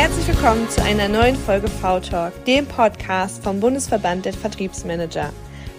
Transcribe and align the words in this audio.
Herzlich 0.00 0.28
willkommen 0.28 0.70
zu 0.70 0.80
einer 0.80 1.08
neuen 1.08 1.34
Folge 1.34 1.66
V-Talk, 1.66 2.44
dem 2.44 2.66
Podcast 2.66 3.42
vom 3.42 3.58
Bundesverband 3.58 4.26
der 4.26 4.32
Vertriebsmanager. 4.32 5.32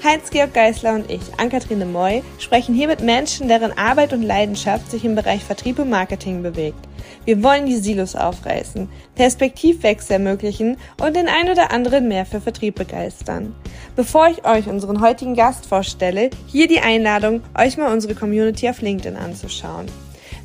Heinz-Georg 0.03 0.53
Geisler 0.53 0.95
und 0.95 1.09
ich, 1.09 1.21
Ann-Kathrin 1.37 1.89
Moy, 1.89 2.21
sprechen 2.37 2.75
hier 2.75 2.89
mit 2.89 2.99
Menschen, 2.99 3.47
deren 3.47 3.71
Arbeit 3.77 4.11
und 4.11 4.21
Leidenschaft 4.21 4.91
sich 4.91 5.05
im 5.05 5.15
Bereich 5.15 5.45
Vertrieb 5.45 5.79
und 5.79 5.89
Marketing 5.89 6.43
bewegt. 6.43 6.85
Wir 7.23 7.41
wollen 7.41 7.65
die 7.65 7.77
Silos 7.77 8.13
aufreißen, 8.13 8.89
Perspektivwechsel 9.15 10.15
ermöglichen 10.15 10.75
und 11.01 11.15
den 11.15 11.29
ein 11.29 11.49
oder 11.49 11.71
anderen 11.71 12.09
mehr 12.09 12.25
für 12.25 12.41
Vertrieb 12.41 12.75
begeistern. 12.75 13.55
Bevor 13.95 14.27
ich 14.27 14.45
euch 14.45 14.67
unseren 14.67 14.99
heutigen 14.99 15.33
Gast 15.33 15.65
vorstelle, 15.65 16.29
hier 16.45 16.67
die 16.67 16.81
Einladung, 16.81 17.41
euch 17.57 17.77
mal 17.77 17.93
unsere 17.93 18.15
Community 18.15 18.67
auf 18.67 18.81
LinkedIn 18.81 19.15
anzuschauen. 19.15 19.85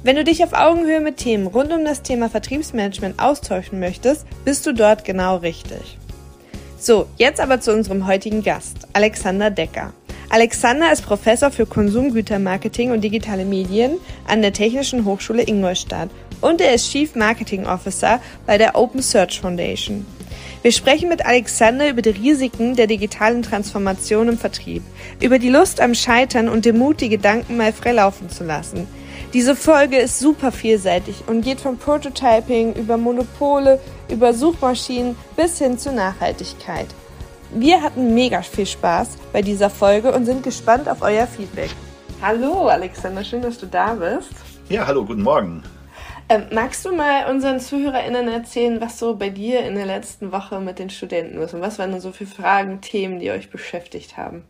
Wenn 0.04 0.16
du 0.16 0.24
dich 0.24 0.44
auf 0.44 0.52
Augenhöhe 0.52 1.00
mit 1.00 1.16
Themen 1.16 1.46
rund 1.46 1.72
um 1.72 1.82
das 1.82 2.02
Thema 2.02 2.28
Vertriebsmanagement 2.28 3.18
austauschen 3.18 3.80
möchtest, 3.80 4.26
bist 4.44 4.66
du 4.66 4.74
dort 4.74 5.06
genau 5.06 5.38
richtig. 5.38 5.96
So, 6.78 7.06
jetzt 7.16 7.40
aber 7.40 7.62
zu 7.62 7.72
unserem 7.72 8.06
heutigen 8.06 8.42
Gast, 8.42 8.86
Alexander 8.92 9.50
Decker. 9.50 9.94
Alexander 10.28 10.92
ist 10.92 11.06
Professor 11.06 11.50
für 11.50 11.64
Konsumgütermarketing 11.64 12.90
und 12.90 13.00
digitale 13.00 13.46
Medien 13.46 13.92
an 14.28 14.42
der 14.42 14.52
Technischen 14.52 15.06
Hochschule 15.06 15.48
Ingolstadt 15.48 16.10
und 16.42 16.60
er 16.60 16.74
ist 16.74 16.90
Chief 16.90 17.14
Marketing 17.14 17.64
Officer 17.64 18.20
bei 18.44 18.58
der 18.58 18.76
Open 18.76 19.00
Search 19.00 19.40
Foundation. 19.40 20.04
Wir 20.60 20.72
sprechen 20.72 21.08
mit 21.08 21.24
Alexander 21.24 21.88
über 21.88 22.02
die 22.02 22.10
Risiken 22.10 22.76
der 22.76 22.88
digitalen 22.88 23.42
Transformation 23.42 24.28
im 24.28 24.36
Vertrieb, 24.36 24.82
über 25.22 25.38
die 25.38 25.48
Lust 25.48 25.80
am 25.80 25.94
Scheitern 25.94 26.50
und 26.50 26.66
den 26.66 26.76
Mut, 26.76 27.00
die 27.00 27.08
Gedanken 27.08 27.56
mal 27.56 27.72
frei 27.72 27.92
laufen 27.92 28.28
zu 28.28 28.44
lassen. 28.44 28.86
Diese 29.34 29.56
Folge 29.56 29.98
ist 29.98 30.20
super 30.20 30.52
vielseitig 30.52 31.24
und 31.26 31.40
geht 31.40 31.60
von 31.60 31.76
Prototyping 31.76 32.72
über 32.74 32.96
Monopole 32.96 33.80
über 34.08 34.32
Suchmaschinen 34.32 35.16
bis 35.34 35.58
hin 35.58 35.76
zur 35.76 35.90
Nachhaltigkeit. 35.90 36.86
Wir 37.52 37.82
hatten 37.82 38.14
mega 38.14 38.42
viel 38.42 38.64
Spaß 38.64 39.18
bei 39.32 39.42
dieser 39.42 39.70
Folge 39.70 40.12
und 40.12 40.24
sind 40.24 40.44
gespannt 40.44 40.88
auf 40.88 41.02
euer 41.02 41.26
Feedback. 41.26 41.70
Hallo 42.22 42.68
Alexander, 42.68 43.24
schön, 43.24 43.42
dass 43.42 43.58
du 43.58 43.66
da 43.66 43.94
bist. 43.94 44.30
Ja, 44.68 44.86
hallo, 44.86 45.04
guten 45.04 45.22
Morgen. 45.22 45.64
Ähm, 46.28 46.44
magst 46.52 46.84
du 46.84 46.94
mal 46.94 47.28
unseren 47.28 47.58
ZuhörerInnen 47.58 48.28
erzählen, 48.28 48.80
was 48.80 49.00
so 49.00 49.16
bei 49.16 49.30
dir 49.30 49.62
in 49.64 49.74
der 49.74 49.86
letzten 49.86 50.30
Woche 50.30 50.60
mit 50.60 50.78
den 50.78 50.90
Studenten 50.90 51.38
ist 51.38 51.54
und 51.54 51.60
was 51.60 51.80
waren 51.80 51.90
denn 51.90 52.00
so 52.00 52.12
viele 52.12 52.30
Fragen, 52.30 52.80
Themen, 52.82 53.18
die 53.18 53.32
euch 53.32 53.50
beschäftigt 53.50 54.16
haben? 54.16 54.44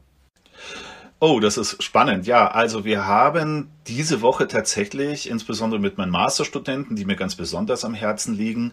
Oh, 1.20 1.40
das 1.40 1.56
ist 1.56 1.82
spannend. 1.82 2.26
Ja, 2.26 2.48
also 2.48 2.84
wir 2.84 3.06
haben 3.06 3.70
diese 3.86 4.20
Woche 4.20 4.46
tatsächlich, 4.46 5.30
insbesondere 5.30 5.80
mit 5.80 5.96
meinen 5.96 6.10
Masterstudenten, 6.10 6.96
die 6.96 7.04
mir 7.04 7.16
ganz 7.16 7.34
besonders 7.34 7.84
am 7.84 7.94
Herzen 7.94 8.36
liegen, 8.36 8.72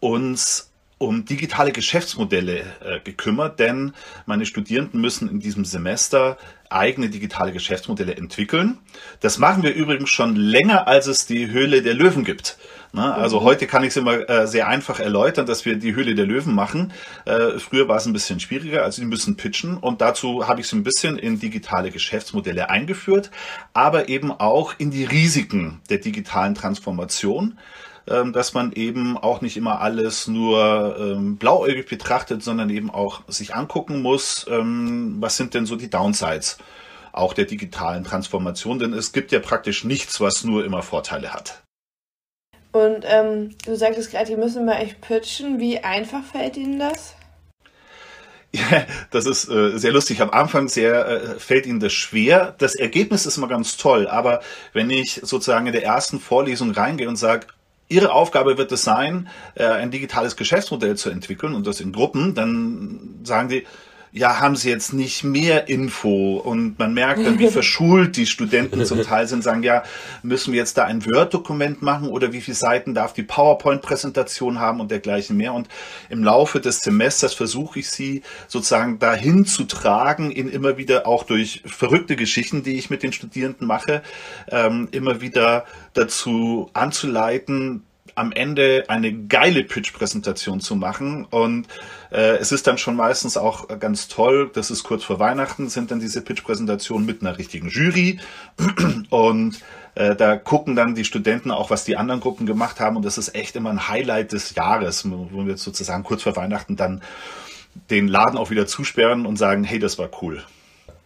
uns 0.00 0.67
um 0.98 1.24
digitale 1.24 1.72
Geschäftsmodelle 1.72 2.60
äh, 2.84 3.00
gekümmert, 3.04 3.60
denn 3.60 3.92
meine 4.26 4.46
Studierenden 4.46 5.00
müssen 5.00 5.28
in 5.28 5.40
diesem 5.40 5.64
Semester 5.64 6.36
eigene 6.70 7.08
digitale 7.08 7.52
Geschäftsmodelle 7.52 8.16
entwickeln. 8.16 8.78
Das 9.20 9.38
machen 9.38 9.62
wir 9.62 9.74
übrigens 9.74 10.10
schon 10.10 10.36
länger, 10.36 10.86
als 10.86 11.06
es 11.06 11.26
die 11.26 11.50
Höhle 11.50 11.82
der 11.82 11.94
Löwen 11.94 12.24
gibt. 12.24 12.58
Na, 12.92 13.14
also 13.14 13.40
mhm. 13.40 13.44
heute 13.44 13.66
kann 13.66 13.82
ich 13.84 13.90
es 13.90 13.96
immer 13.96 14.28
äh, 14.28 14.46
sehr 14.46 14.66
einfach 14.66 14.98
erläutern, 14.98 15.46
dass 15.46 15.64
wir 15.64 15.76
die 15.76 15.94
Höhle 15.94 16.14
der 16.14 16.26
Löwen 16.26 16.54
machen. 16.54 16.92
Äh, 17.26 17.58
früher 17.58 17.86
war 17.86 17.98
es 17.98 18.06
ein 18.06 18.12
bisschen 18.12 18.40
schwieriger, 18.40 18.82
also 18.82 19.02
die 19.02 19.06
müssen 19.06 19.36
pitchen 19.36 19.76
und 19.76 20.00
dazu 20.00 20.48
habe 20.48 20.60
ich 20.60 20.66
es 20.66 20.72
ein 20.72 20.84
bisschen 20.84 21.18
in 21.18 21.38
digitale 21.38 21.90
Geschäftsmodelle 21.90 22.70
eingeführt, 22.70 23.30
aber 23.74 24.08
eben 24.08 24.32
auch 24.32 24.74
in 24.78 24.90
die 24.90 25.04
Risiken 25.04 25.80
der 25.90 25.98
digitalen 25.98 26.54
Transformation. 26.54 27.58
Ähm, 28.10 28.32
dass 28.32 28.54
man 28.54 28.72
eben 28.72 29.18
auch 29.18 29.42
nicht 29.42 29.56
immer 29.56 29.80
alles 29.80 30.28
nur 30.28 30.96
ähm, 30.98 31.36
blauäugig 31.36 31.88
betrachtet, 31.88 32.42
sondern 32.42 32.70
eben 32.70 32.90
auch 32.90 33.22
sich 33.28 33.54
angucken 33.54 34.00
muss, 34.00 34.46
ähm, 34.48 35.16
was 35.20 35.36
sind 35.36 35.52
denn 35.52 35.66
so 35.66 35.76
die 35.76 35.90
Downsides 35.90 36.58
auch 37.12 37.34
der 37.34 37.44
digitalen 37.44 38.04
Transformation, 38.04 38.78
denn 38.78 38.92
es 38.92 39.12
gibt 39.12 39.32
ja 39.32 39.40
praktisch 39.40 39.84
nichts, 39.84 40.20
was 40.20 40.44
nur 40.44 40.64
immer 40.64 40.82
Vorteile 40.82 41.32
hat. 41.32 41.62
Und 42.72 43.04
ähm, 43.04 43.56
du 43.64 43.76
sagtest 43.76 44.10
gerade, 44.10 44.26
die 44.26 44.36
müssen 44.36 44.64
bei 44.66 44.82
euch 44.82 45.00
pitchen. 45.00 45.58
Wie 45.58 45.78
einfach 45.78 46.22
fällt 46.24 46.56
Ihnen 46.56 46.78
das? 46.78 47.14
Ja, 48.52 48.86
das 49.10 49.26
ist 49.26 49.48
äh, 49.48 49.76
sehr 49.78 49.92
lustig. 49.92 50.22
Am 50.22 50.30
Anfang 50.30 50.68
sehr 50.68 51.06
äh, 51.06 51.38
fällt 51.38 51.66
Ihnen 51.66 51.80
das 51.80 51.92
schwer. 51.92 52.54
Das 52.58 52.74
Ergebnis 52.74 53.26
ist 53.26 53.36
immer 53.36 53.48
ganz 53.48 53.76
toll, 53.76 54.06
aber 54.06 54.40
wenn 54.72 54.88
ich 54.88 55.20
sozusagen 55.22 55.66
in 55.66 55.72
der 55.72 55.84
ersten 55.84 56.20
Vorlesung 56.20 56.70
reingehe 56.70 57.08
und 57.08 57.16
sage, 57.16 57.48
Ihre 57.88 58.12
Aufgabe 58.12 58.58
wird 58.58 58.70
es 58.72 58.84
sein, 58.84 59.28
äh, 59.54 59.64
ein 59.64 59.90
digitales 59.90 60.36
Geschäftsmodell 60.36 60.96
zu 60.96 61.10
entwickeln 61.10 61.54
und 61.54 61.66
das 61.66 61.80
in 61.80 61.92
Gruppen. 61.92 62.34
Dann 62.34 63.20
sagen 63.24 63.48
die, 63.48 63.66
ja, 64.12 64.40
haben 64.40 64.56
Sie 64.56 64.70
jetzt 64.70 64.92
nicht 64.92 65.24
mehr 65.24 65.68
Info? 65.68 66.36
Und 66.36 66.78
man 66.78 66.94
merkt 66.94 67.24
dann, 67.24 67.38
wie 67.38 67.48
verschult 67.50 68.16
die 68.16 68.26
Studenten 68.26 68.84
zum 68.84 69.02
Teil 69.02 69.26
sind, 69.26 69.42
sagen, 69.42 69.62
ja, 69.62 69.82
müssen 70.22 70.52
wir 70.52 70.58
jetzt 70.58 70.78
da 70.78 70.84
ein 70.84 71.04
Word-Dokument 71.04 71.82
machen 71.82 72.08
oder 72.08 72.32
wie 72.32 72.40
viele 72.40 72.56
Seiten 72.56 72.94
darf 72.94 73.12
die 73.12 73.22
PowerPoint-Präsentation 73.22 74.60
haben 74.60 74.80
und 74.80 74.90
dergleichen 74.90 75.36
mehr. 75.36 75.52
Und 75.52 75.68
im 76.08 76.24
Laufe 76.24 76.60
des 76.60 76.80
Semesters 76.80 77.34
versuche 77.34 77.80
ich 77.80 77.90
sie 77.90 78.22
sozusagen 78.46 78.98
dahin 78.98 79.46
zu 79.46 79.64
tragen, 79.64 80.30
in 80.30 80.48
immer 80.48 80.78
wieder 80.78 81.06
auch 81.06 81.24
durch 81.24 81.62
verrückte 81.66 82.16
Geschichten, 82.16 82.62
die 82.62 82.78
ich 82.78 82.90
mit 82.90 83.02
den 83.02 83.12
Studierenden 83.12 83.66
mache, 83.66 84.02
ähm, 84.50 84.88
immer 84.92 85.20
wieder 85.20 85.64
dazu 85.94 86.70
anzuleiten, 86.72 87.82
am 88.18 88.32
Ende 88.32 88.84
eine 88.88 89.12
geile 89.12 89.64
Pitch-Präsentation 89.64 90.60
zu 90.60 90.76
machen. 90.76 91.24
Und 91.24 91.66
äh, 92.10 92.36
es 92.36 92.52
ist 92.52 92.66
dann 92.66 92.78
schon 92.78 92.96
meistens 92.96 93.36
auch 93.36 93.68
ganz 93.78 94.08
toll, 94.08 94.50
das 94.52 94.70
ist 94.70 94.84
kurz 94.84 95.04
vor 95.04 95.18
Weihnachten, 95.18 95.68
sind 95.68 95.90
dann 95.90 96.00
diese 96.00 96.22
Pitch-Präsentationen 96.22 97.06
mit 97.06 97.22
einer 97.22 97.38
richtigen 97.38 97.68
Jury. 97.68 98.18
Und 99.10 99.60
äh, 99.94 100.14
da 100.14 100.36
gucken 100.36 100.76
dann 100.76 100.94
die 100.94 101.04
Studenten 101.04 101.50
auch, 101.50 101.70
was 101.70 101.84
die 101.84 101.96
anderen 101.96 102.20
Gruppen 102.20 102.46
gemacht 102.46 102.80
haben. 102.80 102.96
Und 102.96 103.04
das 103.04 103.18
ist 103.18 103.34
echt 103.34 103.56
immer 103.56 103.70
ein 103.70 103.88
Highlight 103.88 104.32
des 104.32 104.54
Jahres, 104.54 105.08
wo 105.10 105.46
wir 105.46 105.56
sozusagen 105.56 106.04
kurz 106.04 106.22
vor 106.22 106.36
Weihnachten 106.36 106.76
dann 106.76 107.02
den 107.90 108.08
Laden 108.08 108.38
auch 108.38 108.50
wieder 108.50 108.66
zusperren 108.66 109.26
und 109.26 109.36
sagen, 109.36 109.64
hey, 109.64 109.78
das 109.78 109.98
war 109.98 110.10
cool. 110.22 110.42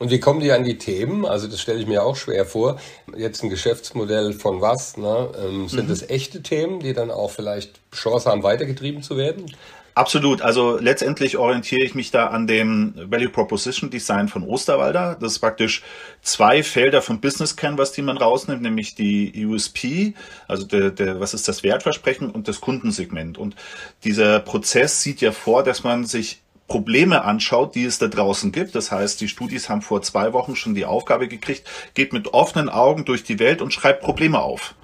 Und 0.03 0.11
wie 0.11 0.19
kommen 0.19 0.41
die 0.41 0.51
an 0.51 0.65
die 0.65 0.79
Themen? 0.79 1.25
Also 1.25 1.47
das 1.47 1.61
stelle 1.61 1.79
ich 1.79 1.87
mir 1.87 2.03
auch 2.03 2.17
schwer 2.17 2.45
vor. 2.45 2.81
Jetzt 3.17 3.45
ein 3.45 3.51
Geschäftsmodell 3.51 4.33
von 4.33 4.61
was? 4.61 4.97
Ne? 4.97 5.31
Ähm, 5.41 5.69
sind 5.69 5.89
mhm. 5.89 6.09
echte 6.09 6.43
Themen, 6.43 6.81
die 6.81 6.93
dann 6.93 7.13
auch 7.13 7.31
vielleicht 7.31 7.79
Chance 7.93 8.29
haben, 8.29 8.43
weitergetrieben 8.43 9.05
zu 9.05 9.17
werden? 9.17 9.55
Absolut. 9.95 10.43
Also 10.43 10.77
letztendlich 10.77 11.37
orientiere 11.37 11.85
ich 11.85 11.95
mich 11.95 12.11
da 12.11 12.27
an 12.27 12.49
dem 12.49 12.95
Value 12.97 13.29
Proposition 13.29 13.91
Design 13.91 14.27
von 14.27 14.43
Osterwalder. 14.43 15.17
Das 15.21 15.35
ist 15.35 15.39
praktisch 15.39 15.85
zwei 16.21 16.65
Felder 16.65 17.01
vom 17.01 17.21
Business 17.21 17.55
Canvas, 17.55 17.93
die 17.93 18.03
man 18.03 18.17
rausnimmt, 18.17 18.63
nämlich 18.63 18.97
die 18.97 19.47
USP, 19.47 20.15
also 20.49 20.67
der, 20.67 20.91
der, 20.91 21.21
was 21.21 21.33
ist 21.33 21.47
das 21.47 21.63
Wertversprechen 21.63 22.29
und 22.29 22.49
das 22.49 22.61
Kundensegment. 22.61 23.39
Und 23.39 23.55
dieser 24.03 24.41
Prozess 24.41 25.01
sieht 25.01 25.21
ja 25.21 25.31
vor, 25.31 25.63
dass 25.63 25.85
man 25.85 26.07
sich 26.07 26.42
Probleme 26.73 27.23
anschaut, 27.23 27.75
die 27.75 27.85
es 27.85 27.99
da 27.99 28.09
draußen 28.09 28.51
gibt. 28.51 28.75
Das 28.75 28.91
heißt, 28.91 29.21
die 29.21 29.29
Studis 29.29 29.69
haben 29.69 29.83
vor 29.83 30.01
zwei 30.01 30.33
Wochen 30.33 30.57
schon 30.57 30.75
die 30.75 30.87
Aufgabe 30.87 31.29
gekriegt, 31.29 31.69
geht 31.93 32.15
mit 32.15 32.33
offenen 32.33 32.71
Augen 32.71 33.05
durch 33.05 33.25
die 33.25 33.39
Welt 33.39 33.61
und 33.61 33.75
schreibt 33.75 34.03
Probleme 34.03 34.41
auf. 34.41 34.75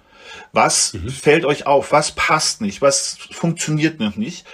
Was 0.53 0.93
mhm. 0.93 1.09
fällt 1.09 1.47
euch 1.47 1.67
auf? 1.67 1.91
Was 1.91 2.13
passt 2.13 2.61
nicht? 2.61 2.83
Was 2.83 3.17
funktioniert 3.31 4.01
noch 4.01 4.17
nicht? 4.17 4.45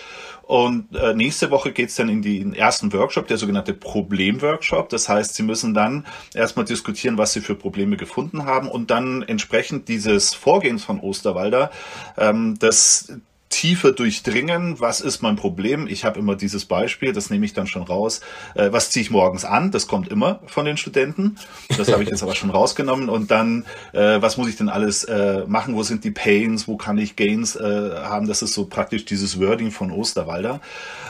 Und 0.43 0.95
äh, 0.95 1.13
nächste 1.13 1.51
Woche 1.51 1.73
geht's 1.73 1.97
dann 1.97 2.09
in 2.09 2.23
den 2.23 2.55
ersten 2.55 2.93
Workshop, 2.93 3.27
der 3.27 3.37
sogenannte 3.37 3.75
Problemworkshop. 3.75 4.89
Das 4.89 5.09
heißt, 5.09 5.35
Sie 5.35 5.43
müssen 5.43 5.75
dann 5.75 6.07
erstmal 6.35 6.67
diskutieren, 6.67 7.19
was 7.19 7.33
Sie 7.33 7.41
für 7.41 7.57
Probleme 7.57 7.97
gefunden 7.97 8.45
haben 8.45 8.69
und 8.69 8.93
dann 8.93 9.23
entsprechend 9.23 9.89
dieses 9.89 10.35
Vorgehens 10.35 10.85
von 10.85 11.01
Osterwalder 11.01 11.73
ähm, 12.17 12.57
das 12.61 13.13
tiefer 13.55 13.93
durchdringen, 13.93 14.81
was 14.81 15.01
ist 15.01 15.23
mein 15.23 15.37
Problem. 15.37 15.87
Ich 15.87 16.05
habe 16.05 16.19
immer 16.19 16.35
dieses 16.35 16.65
Beispiel, 16.65 17.13
das 17.13 17.31
nehme 17.31 17.47
ich 17.47 17.53
dann 17.53 17.69
schon 17.69 17.83
raus. 17.83 18.21
Äh, 18.57 18.73
was 18.73 18.91
ziehe 18.91 19.03
ich 19.03 19.13
morgens 19.13 19.45
an? 19.45 19.71
Das 19.71 19.87
kommt 19.87 20.09
immer 20.09 20.41
von 20.47 20.65
den 20.65 20.77
Studenten. 20.77 21.37
Das 21.79 21.93
habe 21.93 22.03
ich 22.03 22.09
jetzt 22.09 22.25
aber 22.25 22.35
schon 22.35 22.51
rausgenommen. 22.51 23.09
Und 23.09 23.31
dann, 23.31 23.65
äh, 23.93 24.21
was 24.21 24.37
muss 24.37 24.49
ich 24.49 24.57
denn 24.57 24.69
alles 24.69 25.05
äh, 25.05 25.45
machen? 25.47 25.77
Wo 25.77 25.85
sind 25.85 26.03
die 26.03 26.11
Pains? 26.11 26.67
Wo 26.67 26.77
kann 26.77 26.99
ich 26.99 27.15
Gains 27.15 27.55
äh, 27.55 27.93
haben? 28.03 28.27
Das 28.27 28.43
ist 28.43 28.55
so 28.55 28.67
praktisch 28.67 29.05
dieses 29.05 29.41
Wording 29.41 29.71
von 29.71 29.93
Osterwalder. 29.93 30.61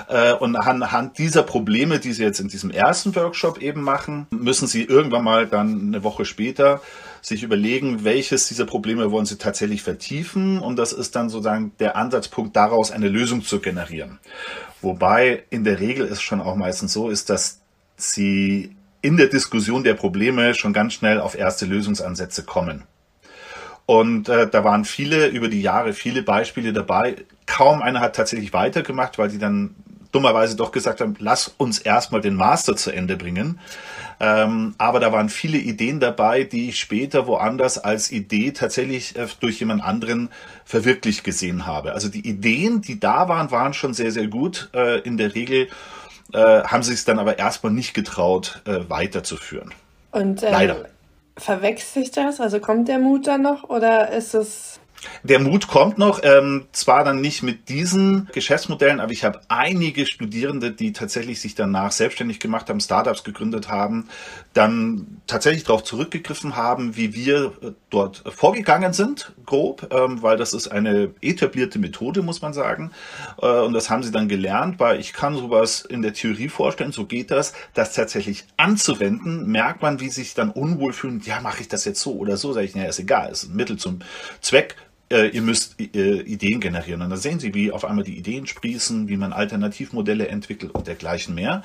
Äh, 0.08 0.34
und 0.34 0.54
anhand 0.54 1.16
dieser 1.16 1.44
Probleme, 1.44 1.98
die 1.98 2.12
Sie 2.12 2.22
jetzt 2.22 2.40
in 2.40 2.48
diesem 2.48 2.70
ersten 2.70 3.16
Workshop 3.16 3.62
eben 3.62 3.80
machen, 3.80 4.26
müssen 4.30 4.68
Sie 4.68 4.82
irgendwann 4.82 5.24
mal 5.24 5.46
dann 5.46 5.80
eine 5.88 6.04
Woche 6.04 6.26
später 6.26 6.82
sich 7.24 7.42
überlegen, 7.42 8.04
welches 8.04 8.48
dieser 8.48 8.66
Probleme 8.66 9.10
wollen 9.10 9.24
sie 9.24 9.38
tatsächlich 9.38 9.82
vertiefen 9.82 10.58
und 10.58 10.76
das 10.76 10.92
ist 10.92 11.16
dann 11.16 11.30
sozusagen 11.30 11.72
der 11.78 11.96
Ansatzpunkt 11.96 12.54
daraus, 12.54 12.90
eine 12.90 13.08
Lösung 13.08 13.42
zu 13.42 13.60
generieren. 13.60 14.18
Wobei 14.82 15.44
in 15.48 15.64
der 15.64 15.80
Regel 15.80 16.06
es 16.06 16.20
schon 16.20 16.42
auch 16.42 16.54
meistens 16.54 16.92
so 16.92 17.08
ist, 17.08 17.30
dass 17.30 17.62
sie 17.96 18.76
in 19.00 19.16
der 19.16 19.28
Diskussion 19.28 19.84
der 19.84 19.94
Probleme 19.94 20.54
schon 20.54 20.74
ganz 20.74 20.92
schnell 20.92 21.18
auf 21.18 21.34
erste 21.34 21.64
Lösungsansätze 21.64 22.42
kommen. 22.42 22.84
Und 23.86 24.28
äh, 24.28 24.46
da 24.46 24.62
waren 24.62 24.84
viele 24.84 25.28
über 25.28 25.48
die 25.48 25.62
Jahre 25.62 25.94
viele 25.94 26.22
Beispiele 26.22 26.74
dabei. 26.74 27.16
Kaum 27.46 27.80
einer 27.80 28.00
hat 28.00 28.16
tatsächlich 28.16 28.52
weitergemacht, 28.52 29.16
weil 29.16 29.30
die 29.30 29.38
dann 29.38 29.74
dummerweise 30.12 30.56
doch 30.56 30.72
gesagt 30.72 31.00
haben, 31.00 31.16
lass 31.18 31.48
uns 31.56 31.78
erstmal 31.78 32.20
den 32.20 32.34
Master 32.34 32.76
zu 32.76 32.90
Ende 32.90 33.16
bringen. 33.16 33.58
Ähm, 34.20 34.74
aber 34.78 35.00
da 35.00 35.12
waren 35.12 35.28
viele 35.28 35.58
Ideen 35.58 36.00
dabei, 36.00 36.44
die 36.44 36.68
ich 36.68 36.78
später 36.78 37.26
woanders 37.26 37.78
als 37.78 38.12
Idee 38.12 38.52
tatsächlich 38.52 39.16
äh, 39.16 39.26
durch 39.40 39.60
jemand 39.60 39.82
anderen 39.82 40.30
verwirklicht 40.64 41.24
gesehen 41.24 41.66
habe. 41.66 41.92
Also 41.92 42.08
die 42.08 42.26
Ideen, 42.26 42.80
die 42.80 43.00
da 43.00 43.28
waren, 43.28 43.50
waren 43.50 43.74
schon 43.74 43.94
sehr, 43.94 44.12
sehr 44.12 44.28
gut. 44.28 44.70
Äh, 44.74 45.00
in 45.00 45.16
der 45.16 45.34
Regel 45.34 45.68
äh, 46.32 46.62
haben 46.62 46.82
sie 46.82 46.94
es 46.94 47.04
dann 47.04 47.18
aber 47.18 47.38
erstmal 47.38 47.72
nicht 47.72 47.94
getraut, 47.94 48.62
äh, 48.66 48.80
weiterzuführen. 48.88 49.72
Und 50.10 50.42
ähm, 50.42 50.52
Leider. 50.52 50.76
verwechselt 51.36 52.04
sich 52.04 52.10
das? 52.12 52.40
Also 52.40 52.60
kommt 52.60 52.88
der 52.88 52.98
Mut 52.98 53.26
dann 53.26 53.42
noch 53.42 53.64
oder 53.64 54.10
ist 54.12 54.34
es 54.34 54.80
der 55.22 55.38
Mut 55.38 55.68
kommt 55.68 55.98
noch, 55.98 56.20
ähm, 56.22 56.66
zwar 56.72 57.04
dann 57.04 57.20
nicht 57.20 57.42
mit 57.42 57.68
diesen 57.68 58.28
Geschäftsmodellen, 58.32 59.00
aber 59.00 59.12
ich 59.12 59.24
habe 59.24 59.40
einige 59.48 60.06
Studierende, 60.06 60.70
die 60.70 60.92
tatsächlich 60.92 61.40
sich 61.40 61.54
danach 61.54 61.92
selbstständig 61.92 62.40
gemacht 62.40 62.68
haben, 62.68 62.80
Startups 62.80 63.24
gegründet 63.24 63.68
haben, 63.68 64.08
dann 64.52 65.20
tatsächlich 65.26 65.64
darauf 65.64 65.84
zurückgegriffen 65.84 66.56
haben, 66.56 66.96
wie 66.96 67.14
wir 67.14 67.52
äh, 67.62 67.72
dort 67.90 68.22
vorgegangen 68.28 68.92
sind, 68.92 69.32
grob, 69.46 69.92
ähm, 69.92 70.22
weil 70.22 70.36
das 70.36 70.52
ist 70.52 70.68
eine 70.68 71.10
etablierte 71.20 71.78
Methode, 71.78 72.22
muss 72.22 72.42
man 72.42 72.52
sagen. 72.52 72.90
Äh, 73.40 73.46
und 73.46 73.72
das 73.72 73.90
haben 73.90 74.02
sie 74.02 74.10
dann 74.10 74.28
gelernt, 74.28 74.78
weil 74.78 75.00
ich 75.00 75.12
kann 75.12 75.36
sowas 75.36 75.82
in 75.82 76.02
der 76.02 76.12
Theorie 76.12 76.48
vorstellen, 76.48 76.92
so 76.92 77.06
geht 77.06 77.30
das, 77.30 77.52
das 77.74 77.94
tatsächlich 77.94 78.44
anzuwenden, 78.56 79.46
merkt 79.50 79.82
man, 79.82 80.00
wie 80.00 80.10
sich 80.10 80.34
dann 80.34 80.50
unwohl 80.50 80.92
fühlen, 80.92 81.22
ja, 81.24 81.40
mache 81.40 81.60
ich 81.60 81.68
das 81.68 81.84
jetzt 81.84 82.00
so 82.00 82.14
oder 82.14 82.36
so, 82.36 82.52
sage 82.52 82.66
ich, 82.66 82.74
naja, 82.74 82.88
ist 82.88 82.98
egal, 82.98 83.30
ist 83.30 83.44
ein 83.44 83.56
Mittel 83.56 83.76
zum 83.76 84.00
Zweck 84.40 84.76
äh, 85.14 85.28
ihr 85.28 85.42
müsst 85.42 85.80
äh, 85.80 86.20
Ideen 86.22 86.60
generieren. 86.60 87.00
Und 87.00 87.10
dann 87.10 87.18
sehen 87.18 87.38
Sie, 87.38 87.54
wie 87.54 87.70
auf 87.70 87.84
einmal 87.84 88.04
die 88.04 88.18
Ideen 88.18 88.46
sprießen, 88.46 89.08
wie 89.08 89.16
man 89.16 89.32
Alternativmodelle 89.32 90.26
entwickelt 90.26 90.74
und 90.74 90.88
dergleichen 90.88 91.34
mehr. 91.34 91.62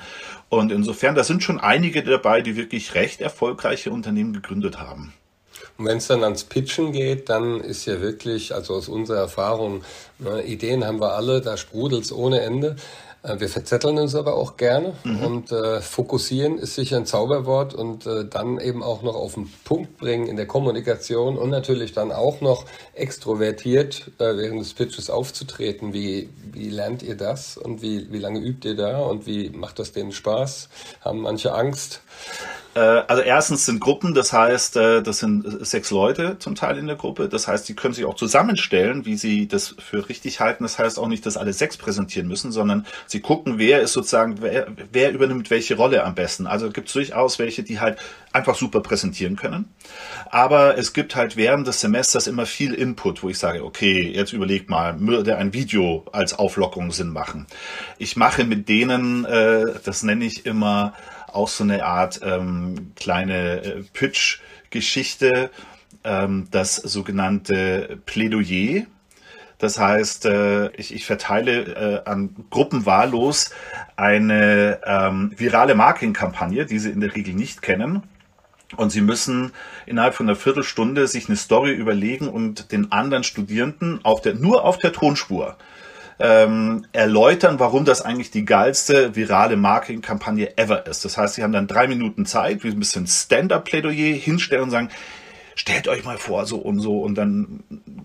Und 0.48 0.70
insofern, 0.70 1.16
da 1.16 1.24
sind 1.24 1.42
schon 1.42 1.58
einige 1.58 2.02
dabei, 2.04 2.40
die 2.40 2.56
wirklich 2.56 2.94
recht 2.94 3.20
erfolgreiche 3.20 3.90
Unternehmen 3.90 4.32
gegründet 4.32 4.78
haben. 4.78 5.12
Und 5.76 5.86
wenn 5.86 5.98
es 5.98 6.06
dann 6.06 6.22
ans 6.22 6.44
Pitchen 6.44 6.92
geht, 6.92 7.28
dann 7.28 7.60
ist 7.60 7.86
ja 7.86 8.00
wirklich, 8.00 8.54
also 8.54 8.74
aus 8.74 8.88
unserer 8.88 9.18
Erfahrung, 9.18 9.82
ne, 10.18 10.42
Ideen 10.42 10.84
haben 10.84 11.00
wir 11.00 11.14
alle, 11.14 11.40
da 11.40 11.56
sprudelt 11.56 12.04
es 12.04 12.12
ohne 12.12 12.40
Ende. 12.42 12.76
Äh, 13.22 13.40
wir 13.40 13.48
verzetteln 13.48 13.98
uns 13.98 14.14
aber 14.14 14.34
auch 14.34 14.56
gerne 14.56 14.94
mhm. 15.04 15.24
und 15.24 15.52
äh, 15.52 15.80
fokussieren 15.80 16.58
ist 16.58 16.74
sicher 16.74 16.96
ein 16.96 17.06
Zauberwort 17.06 17.74
und 17.74 18.06
äh, 18.06 18.24
dann 18.24 18.58
eben 18.58 18.82
auch 18.82 19.02
noch 19.02 19.14
auf 19.14 19.34
den 19.34 19.50
Punkt 19.64 19.98
bringen 19.98 20.26
in 20.26 20.36
der 20.36 20.46
Kommunikation 20.46 21.36
und 21.36 21.50
natürlich 21.50 21.92
dann 21.92 22.12
auch 22.12 22.40
noch 22.40 22.64
extrovertiert 22.94 24.12
äh, 24.18 24.36
während 24.36 24.60
des 24.60 24.74
Pitches 24.74 25.10
aufzutreten. 25.10 25.92
Wie, 25.92 26.30
wie 26.52 26.70
lernt 26.70 27.02
ihr 27.02 27.16
das 27.16 27.56
und 27.56 27.82
wie, 27.82 28.10
wie 28.12 28.18
lange 28.18 28.40
übt 28.40 28.68
ihr 28.68 28.76
da 28.76 29.00
und 29.00 29.26
wie 29.26 29.50
macht 29.50 29.78
das 29.78 29.92
denen 29.92 30.12
Spaß? 30.12 30.68
Haben 31.02 31.20
manche 31.20 31.52
Angst? 31.54 32.00
Äh, 32.74 32.80
also 32.80 33.22
erstens 33.22 33.66
sind 33.66 33.80
Gruppen, 33.80 34.14
das 34.14 34.32
heißt, 34.32 34.76
äh, 34.76 35.02
das 35.02 35.18
sind 35.18 35.66
sechs 35.66 35.90
Leute 35.90 36.38
zum 36.38 36.54
Teil 36.54 36.78
in 36.78 36.86
der 36.86 36.96
Gruppe. 36.96 37.28
Das 37.28 37.48
heißt, 37.48 37.68
die 37.68 37.74
können 37.74 37.94
sich 37.94 38.04
auch 38.04 38.14
zusammenstellen, 38.14 39.04
wie 39.06 39.16
sie 39.16 39.48
das 39.48 39.74
für 39.78 40.08
richtig 40.08 40.40
halten. 40.40 40.64
Das 40.64 40.78
heißt 40.78 40.98
auch 40.98 41.08
nicht, 41.08 41.26
dass 41.26 41.36
alle 41.36 41.52
sechs 41.52 41.76
präsentieren 41.76 42.28
müssen, 42.28 42.52
sondern 42.52 42.86
sie 43.06 43.20
gucken, 43.20 43.58
wer 43.58 43.80
ist 43.80 43.92
sozusagen, 43.92 44.40
wer, 44.40 44.68
wer 44.92 45.12
übernimmt 45.12 45.50
welche 45.50 45.76
Rolle 45.76 46.04
am 46.04 46.14
besten. 46.14 46.46
Also 46.46 46.70
gibt 46.70 46.88
es 46.88 46.94
durchaus 46.94 47.38
welche, 47.38 47.62
die 47.62 47.80
halt 47.80 47.98
einfach 48.32 48.54
super 48.54 48.80
präsentieren 48.80 49.36
können. 49.36 49.68
Aber 50.30 50.78
es 50.78 50.92
gibt 50.92 51.16
halt 51.16 51.36
während 51.36 51.66
des 51.66 51.80
Semesters 51.80 52.28
immer 52.28 52.46
viel 52.46 52.74
Input, 52.74 53.22
wo 53.22 53.28
ich 53.28 53.38
sage, 53.38 53.64
okay, 53.64 54.12
jetzt 54.14 54.32
überleg 54.32 54.68
mal, 54.68 55.00
würde 55.00 55.36
ein 55.36 55.52
Video 55.52 56.06
als 56.12 56.38
Auflockerung 56.38 56.92
Sinn 56.92 57.10
machen? 57.10 57.46
Ich 57.98 58.16
mache 58.16 58.44
mit 58.44 58.68
denen, 58.68 59.24
äh, 59.24 59.64
das 59.84 60.04
nenne 60.04 60.24
ich 60.24 60.46
immer, 60.46 60.94
auch 61.34 61.48
so 61.48 61.64
eine 61.64 61.84
Art 61.84 62.20
ähm, 62.22 62.92
kleine 62.96 63.62
äh, 63.62 63.82
Pitch-Geschichte, 63.92 65.50
ähm, 66.04 66.48
das 66.50 66.76
sogenannte 66.76 67.98
Plädoyer. 68.06 68.86
Das 69.58 69.78
heißt, 69.78 70.24
äh, 70.24 70.70
ich, 70.72 70.94
ich 70.94 71.04
verteile 71.04 72.02
äh, 72.06 72.08
an 72.08 72.34
Gruppen 72.48 72.86
wahllos 72.86 73.50
eine 73.96 74.80
ähm, 74.86 75.32
virale 75.36 75.74
Marketingkampagne, 75.74 76.64
die 76.64 76.78
sie 76.78 76.90
in 76.90 77.00
der 77.00 77.14
Regel 77.14 77.34
nicht 77.34 77.60
kennen. 77.60 78.02
Und 78.76 78.90
sie 78.90 79.00
müssen 79.00 79.52
innerhalb 79.84 80.14
von 80.14 80.28
einer 80.28 80.36
Viertelstunde 80.36 81.06
sich 81.08 81.28
eine 81.28 81.36
Story 81.36 81.72
überlegen 81.72 82.28
und 82.28 82.72
den 82.72 82.92
anderen 82.92 83.24
Studierenden 83.24 84.00
auf 84.04 84.22
der, 84.22 84.34
nur 84.34 84.64
auf 84.64 84.78
der 84.78 84.92
Tonspur 84.92 85.56
ähm, 86.20 86.84
erläutern, 86.92 87.58
warum 87.58 87.84
das 87.84 88.02
eigentlich 88.02 88.30
die 88.30 88.44
geilste 88.44 89.16
virale 89.16 89.56
Marketingkampagne 89.56 90.58
ever 90.58 90.86
ist. 90.86 91.04
Das 91.04 91.16
heißt, 91.16 91.34
sie 91.34 91.42
haben 91.42 91.52
dann 91.52 91.66
drei 91.66 91.88
Minuten 91.88 92.26
Zeit, 92.26 92.62
wie 92.62 92.68
ein 92.68 92.78
bisschen 92.78 93.06
Stand-up-Plädoyer 93.06 94.14
hinstellen 94.14 94.64
und 94.64 94.70
sagen, 94.70 94.90
stellt 95.54 95.88
euch 95.88 96.04
mal 96.04 96.18
vor, 96.18 96.44
so 96.44 96.58
und 96.58 96.80
so. 96.80 97.00
Und 97.00 97.16
dann 97.16 97.64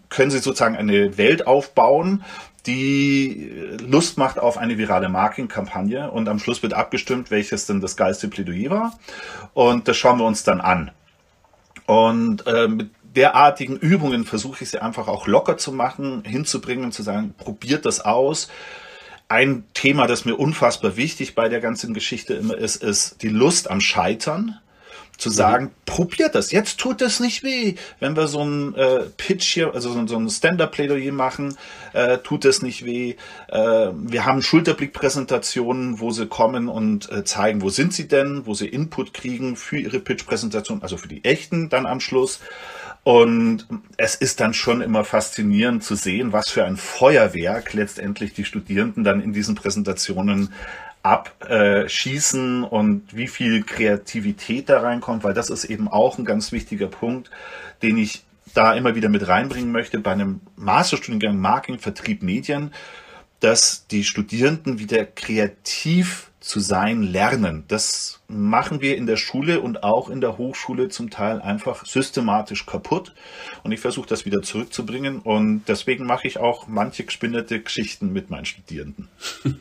können 0.10 0.32
sie 0.32 0.40
sozusagen 0.40 0.78
eine 0.78 1.18
Welt 1.18 1.46
aufbauen, 1.46 2.24
die 2.66 3.52
Lust 3.86 4.18
macht 4.18 4.40
auf 4.40 4.58
eine 4.58 4.78
virale 4.78 5.10
Marketingkampagne. 5.10 6.10
Und 6.10 6.28
am 6.30 6.40
Schluss 6.40 6.64
wird 6.64 6.74
abgestimmt, 6.74 7.32
welches 7.32 7.68
denn 7.68 7.82
das 7.82 7.96
geilste 7.96 8.28
Plädoyer 8.28 8.72
war. 8.72 9.00
Und 9.54 9.88
das 9.88 9.98
schauen 9.98 10.20
wir 10.20 10.26
uns 10.26 10.44
dann 10.44 10.62
an. 10.62 10.92
Und 11.86 12.48
äh, 12.48 12.68
mit 12.68 12.90
derartigen 13.16 13.78
Übungen 13.78 14.26
versuche 14.26 14.64
ich 14.64 14.70
sie 14.70 14.82
einfach 14.82 15.08
auch 15.08 15.28
locker 15.28 15.58
zu 15.58 15.72
machen, 15.72 16.24
hinzubringen 16.26 16.86
und 16.86 16.92
zu 16.92 17.04
sagen, 17.04 17.34
probiert 17.38 17.86
das 17.86 18.02
aus. 18.02 18.50
Ein 19.28 19.64
Thema, 19.74 20.06
das 20.06 20.26
mir 20.26 20.36
unfassbar 20.36 20.98
wichtig 20.98 21.34
bei 21.34 21.50
der 21.50 21.60
ganzen 21.60 21.94
Geschichte 21.94 22.36
immer 22.36 22.58
ist, 22.58 22.84
ist 22.84 23.22
die 23.24 23.30
Lust 23.30 23.72
am 23.72 23.82
Scheitern 23.82 24.60
zu 25.18 25.30
sagen, 25.30 25.66
mhm. 25.66 25.72
probiert 25.86 26.36
das, 26.36 26.52
jetzt 26.52 26.80
tut 26.80 27.02
es 27.02 27.20
nicht 27.20 27.44
weh. 27.44 27.76
Wenn 28.00 28.16
wir 28.16 28.28
so 28.28 28.44
ein 28.44 28.76
äh, 28.76 29.04
Pitch 29.18 29.54
hier, 29.54 29.74
also 29.74 29.92
so, 29.92 30.08
so 30.08 30.18
ein 30.18 30.30
Stand-Up-Plädoyer 30.30 31.12
machen, 31.12 31.58
äh, 31.94 32.18
tut 32.20 32.46
es 32.46 32.62
nicht 32.62 32.86
weh. 32.86 33.16
Äh, 33.48 33.90
wir 33.94 34.26
haben 34.26 34.42
Schulterblick-Präsentationen, 34.42 36.00
wo 36.00 36.12
sie 36.12 36.28
kommen 36.28 36.68
und 36.68 37.12
äh, 37.12 37.24
zeigen, 37.24 37.62
wo 37.62 37.70
sind 37.70 37.94
sie 37.94 38.08
denn, 38.08 38.46
wo 38.46 38.54
sie 38.54 38.68
Input 38.68 39.14
kriegen 39.14 39.56
für 39.56 39.78
ihre 39.78 40.00
Pitch-Präsentation, 40.00 40.82
also 40.82 40.98
für 40.98 41.08
die 41.08 41.24
echten 41.24 41.70
dann 41.70 41.86
am 41.86 42.00
Schluss. 42.00 42.40
Und 43.06 43.68
es 43.98 44.16
ist 44.16 44.40
dann 44.40 44.56
schon 44.56 44.82
immer 44.82 45.04
faszinierend 45.04 45.84
zu 45.84 45.94
sehen, 45.94 46.34
was 46.34 46.50
für 46.50 46.66
ein 46.66 46.76
Feuerwerk 46.76 47.74
letztendlich 47.74 48.34
die 48.34 48.46
Studierenden 48.46 49.04
dann 49.04 49.22
in 49.22 49.32
diesen 49.32 49.54
Präsentationen 49.54 50.52
abschießen 51.04 52.64
und 52.64 53.16
wie 53.16 53.28
viel 53.28 53.62
Kreativität 53.62 54.70
da 54.70 54.80
reinkommt, 54.80 55.24
weil 55.24 55.36
das 55.36 55.52
ist 55.52 55.66
eben 55.66 55.88
auch 55.88 56.18
ein 56.18 56.26
ganz 56.26 56.52
wichtiger 56.52 56.88
Punkt, 56.88 57.30
den 57.84 58.00
ich 58.00 58.24
da 58.56 58.74
immer 58.74 58.96
wieder 58.96 59.10
mit 59.10 59.28
reinbringen 59.28 59.72
möchte 59.72 60.00
bei 60.00 60.12
einem 60.12 60.42
Masterstudiengang 60.56 61.38
Marketing, 61.38 61.80
Vertrieb, 61.80 62.24
Medien, 62.24 62.74
dass 63.40 63.86
die 63.86 64.04
Studierenden 64.04 64.80
wieder 64.80 65.06
kreativ 65.06 66.32
zu 66.46 66.60
sein 66.60 67.02
lernen. 67.02 67.64
Das 67.68 68.20
machen 68.28 68.80
wir 68.80 68.98
in 68.98 69.08
der 69.08 69.18
Schule 69.18 69.62
und 69.62 69.82
auch 69.84 70.12
in 70.12 70.22
der 70.22 70.38
Hochschule 70.38 70.90
zum 70.90 71.10
Teil 71.10 71.42
einfach 71.42 71.88
systematisch 71.88 72.68
kaputt. 72.68 73.16
Und 73.64 73.72
ich 73.72 73.80
versuche 73.80 74.08
das 74.08 74.26
wieder 74.26 74.44
zurückzubringen. 74.44 75.20
Und 75.20 75.64
deswegen 75.68 76.06
mache 76.06 76.28
ich 76.28 76.38
auch 76.38 76.68
manche 76.68 77.04
gespinnerte 77.04 77.62
Geschichten 77.62 78.14
mit 78.14 78.30
meinen 78.30 78.46
Studierenden. 78.46 79.08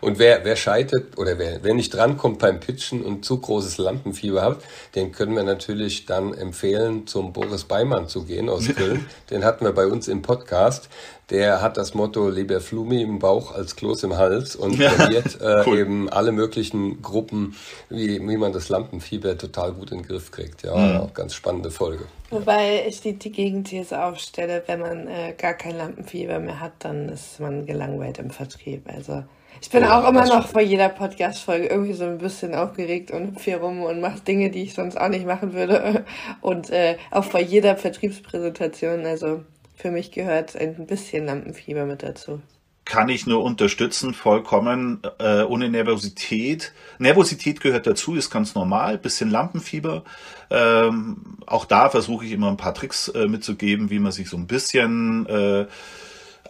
Und 0.00 0.18
wer, 0.18 0.44
wer 0.44 0.56
scheitert 0.56 1.18
oder 1.18 1.38
wer, 1.38 1.62
wer 1.62 1.74
nicht 1.74 1.92
drankommt 1.94 2.38
beim 2.38 2.60
Pitchen 2.60 3.02
und 3.02 3.24
zu 3.24 3.38
großes 3.38 3.78
Lampenfieber 3.78 4.42
hat, 4.42 4.62
den 4.94 5.12
können 5.12 5.36
wir 5.36 5.42
natürlich 5.42 6.06
dann 6.06 6.34
empfehlen, 6.34 7.06
zum 7.06 7.32
Boris 7.32 7.64
Beimann 7.64 8.08
zu 8.08 8.24
gehen 8.24 8.48
aus 8.48 8.68
Köln. 8.76 9.06
den 9.30 9.44
hatten 9.44 9.64
wir 9.64 9.72
bei 9.72 9.86
uns 9.86 10.08
im 10.08 10.22
Podcast. 10.22 10.88
Der 11.30 11.60
hat 11.60 11.76
das 11.76 11.94
Motto 11.94 12.28
lieber 12.28 12.60
Flumi 12.60 13.02
im 13.02 13.18
Bauch 13.18 13.52
als 13.52 13.74
Kloß 13.74 14.04
im 14.04 14.16
Hals 14.16 14.54
und 14.54 14.78
ja, 14.78 14.90
trainiert 14.90 15.40
äh, 15.40 15.64
cool. 15.66 15.78
eben 15.78 16.08
alle 16.08 16.30
möglichen 16.30 17.02
Gruppen, 17.02 17.56
wie, 17.88 18.20
wie 18.20 18.36
man 18.36 18.52
das 18.52 18.68
Lampenfieber 18.68 19.36
total 19.36 19.72
gut 19.72 19.90
in 19.90 19.98
den 19.98 20.06
Griff 20.06 20.30
kriegt. 20.30 20.62
Ja, 20.62 20.76
mhm. 20.76 20.96
auch 20.98 21.14
ganz 21.14 21.34
spannende 21.34 21.72
Folge. 21.72 22.04
Wobei 22.30 22.84
ich 22.86 23.00
die, 23.00 23.14
die 23.14 23.32
Gegenthese 23.32 24.04
aufstelle, 24.04 24.62
wenn 24.66 24.80
man 24.80 25.08
äh, 25.08 25.34
gar 25.36 25.54
kein 25.54 25.76
Lampenfieber 25.76 26.38
mehr 26.38 26.60
hat, 26.60 26.72
dann 26.80 27.08
ist 27.08 27.40
man 27.40 27.66
gelangweilt 27.66 28.18
im 28.18 28.30
Vertrieb. 28.30 28.82
Also 28.86 29.24
ich 29.60 29.70
bin 29.70 29.82
ja, 29.82 29.98
auch 29.98 30.08
immer 30.08 30.26
noch 30.26 30.46
vor 30.48 30.60
jeder 30.60 30.88
Podcast-Folge 30.88 31.66
irgendwie 31.66 31.94
so 31.94 32.04
ein 32.04 32.18
bisschen 32.18 32.54
aufgeregt 32.54 33.10
und 33.10 33.28
hüpfe 33.28 33.44
hier 33.44 33.56
rum 33.58 33.82
und 33.82 34.00
mache 34.00 34.20
Dinge, 34.20 34.50
die 34.50 34.62
ich 34.62 34.74
sonst 34.74 34.96
auch 34.96 35.08
nicht 35.08 35.26
machen 35.26 35.54
würde. 35.54 36.04
Und 36.40 36.70
äh, 36.70 36.96
auch 37.10 37.24
vor 37.24 37.40
jeder 37.40 37.76
Vertriebspräsentation. 37.76 39.06
Also 39.06 39.42
für 39.86 39.92
mich 39.92 40.10
gehört 40.10 40.56
ein 40.56 40.84
bisschen 40.88 41.26
Lampenfieber 41.26 41.86
mit 41.86 42.02
dazu. 42.02 42.40
kann 42.84 43.08
ich 43.08 43.24
nur 43.24 43.44
unterstützen, 43.44 44.14
vollkommen 44.14 45.00
äh, 45.20 45.42
ohne 45.42 45.68
Nervosität. 45.68 46.72
Nervosität 46.98 47.60
gehört 47.60 47.86
dazu, 47.86 48.16
ist 48.16 48.30
ganz 48.30 48.56
normal, 48.56 48.98
bisschen 48.98 49.30
Lampenfieber. 49.30 50.02
Ähm, 50.50 51.38
auch 51.46 51.66
da 51.66 51.88
versuche 51.88 52.24
ich 52.24 52.32
immer 52.32 52.48
ein 52.48 52.56
paar 52.56 52.74
Tricks 52.74 53.06
äh, 53.08 53.28
mitzugeben, 53.28 53.90
wie 53.90 54.00
man 54.00 54.10
sich 54.10 54.28
so 54.28 54.36
ein 54.36 54.48
bisschen 54.48 55.26
äh, 55.26 55.66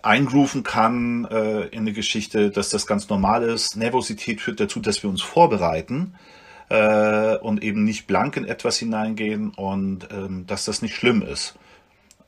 eingrooven 0.02 0.62
kann 0.62 1.26
äh, 1.26 1.66
in 1.66 1.80
eine 1.80 1.92
Geschichte, 1.92 2.50
dass 2.50 2.70
das 2.70 2.86
ganz 2.86 3.10
normal 3.10 3.42
ist. 3.42 3.76
Nervosität 3.76 4.40
führt 4.40 4.60
dazu, 4.60 4.80
dass 4.80 5.02
wir 5.02 5.10
uns 5.10 5.20
vorbereiten 5.20 6.14
äh, 6.70 7.36
und 7.36 7.62
eben 7.62 7.84
nicht 7.84 8.06
blank 8.06 8.38
in 8.38 8.46
etwas 8.46 8.78
hineingehen 8.78 9.50
und 9.50 10.08
ähm, 10.10 10.46
dass 10.46 10.64
das 10.64 10.80
nicht 10.80 10.94
schlimm 10.94 11.20
ist. 11.20 11.54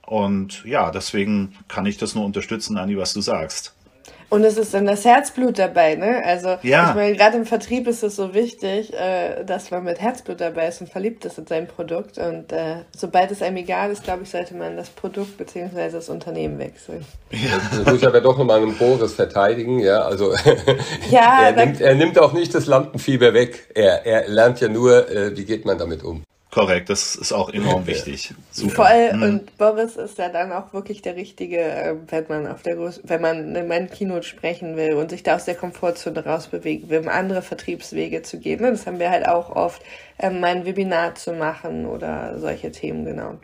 Und 0.09 0.65
ja, 0.65 0.91
deswegen 0.91 1.55
kann 1.69 1.85
ich 1.85 1.99
das 1.99 2.15
nur 2.15 2.25
unterstützen, 2.25 2.79
Anni, 2.79 2.97
was 2.97 3.12
du 3.12 3.21
sagst. 3.21 3.75
Und 4.31 4.43
es 4.45 4.57
ist 4.57 4.73
dann 4.73 4.87
das 4.87 5.05
Herzblut 5.05 5.59
dabei, 5.59 5.95
ne? 5.95 6.23
Also 6.25 6.57
ja. 6.62 6.91
ich 6.91 6.95
meine, 6.95 7.17
gerade 7.17 7.37
im 7.37 7.45
Vertrieb 7.47 7.87
ist 7.87 8.03
es 8.03 8.17
so 8.17 8.33
wichtig, 8.33 8.93
äh, 8.95 9.45
dass 9.45 9.71
man 9.71 9.85
mit 9.85 10.00
Herzblut 10.00 10.41
dabei 10.41 10.69
ist 10.69 10.81
und 10.81 10.91
verliebt 10.91 11.27
ist 11.27 11.38
in 11.38 11.47
sein 11.47 11.67
Produkt. 11.67 12.19
Und 12.19 12.53
äh, 12.53 12.77
sobald 12.95 13.31
es 13.31 13.43
einem 13.43 13.59
egal 13.59 13.91
ist, 13.91 14.05
glaube 14.05 14.23
ich, 14.23 14.31
sollte 14.31 14.55
man 14.55 14.77
das 14.77 14.88
Produkt 14.91 15.37
bzw. 15.37 15.91
das 15.91 16.09
Unternehmen 16.09 16.59
wechseln. 16.59 17.05
Ja. 17.31 17.59
Das 17.71 17.87
muss 17.87 18.03
ich 18.03 18.07
aber 18.07 18.21
doch 18.23 18.37
nochmal 18.37 18.62
einen 18.62 18.77
Boris 18.77 19.15
verteidigen, 19.15 19.79
ja. 19.79 20.03
Also 20.03 20.35
ja, 21.11 21.45
er, 21.45 21.53
nimmt, 21.53 21.81
er 21.81 21.95
nimmt 21.95 22.19
auch 22.19 22.33
nicht 22.33 22.55
das 22.55 22.67
Lampenfieber 22.67 23.35
weg. 23.35 23.71
Er, 23.75 24.07
er 24.07 24.29
lernt 24.29 24.61
ja 24.61 24.69
nur, 24.69 25.11
äh, 25.11 25.37
wie 25.37 25.45
geht 25.45 25.65
man 25.65 25.77
damit 25.77 26.03
um. 26.03 26.23
Korrekt, 26.59 26.91
das 26.91 27.15
ist 27.15 27.33
auch 27.33 27.50
enorm 27.53 27.87
wichtig. 27.87 28.35
Super. 28.50 28.87
Voll, 28.87 29.12
mhm. 29.12 29.23
und 29.23 29.59
Boris 29.59 29.97
ist 29.97 30.19
ja 30.19 30.29
dann 30.29 30.50
auch 30.50 30.73
wirklich 30.73 31.03
der 31.03 31.15
Richtige, 31.15 31.61
äh, 31.61 31.95
wenn 32.09 32.25
man 32.29 32.47
auf 32.49 32.62
der 32.62 32.75
Groß 32.75 33.03
wenn 33.05 33.21
man 33.21 33.55
in 33.55 33.69
meinem 33.69 33.88
Keynote 33.88 34.27
sprechen 34.27 34.77
will 34.77 34.95
und 34.95 35.11
sich 35.11 35.23
da 35.23 35.37
aus 35.37 35.45
der 35.45 35.55
Komfortzone 35.55 36.25
rausbewegen 36.25 36.88
will, 36.88 36.99
um 36.99 37.09
andere 37.09 37.43
Vertriebswege 37.43 38.23
zu 38.23 38.41
gehen. 38.41 38.61
Das 38.61 38.87
haben 38.87 38.99
wir 38.99 39.11
halt 39.11 39.29
auch 39.29 39.55
oft, 39.55 39.83
ähm, 40.19 40.41
mein 40.41 40.65
Webinar 40.65 41.15
zu 41.15 41.33
machen 41.33 41.87
oder 41.87 42.38
solche 42.41 42.73
Themen, 42.73 43.05
genau. 43.05 43.38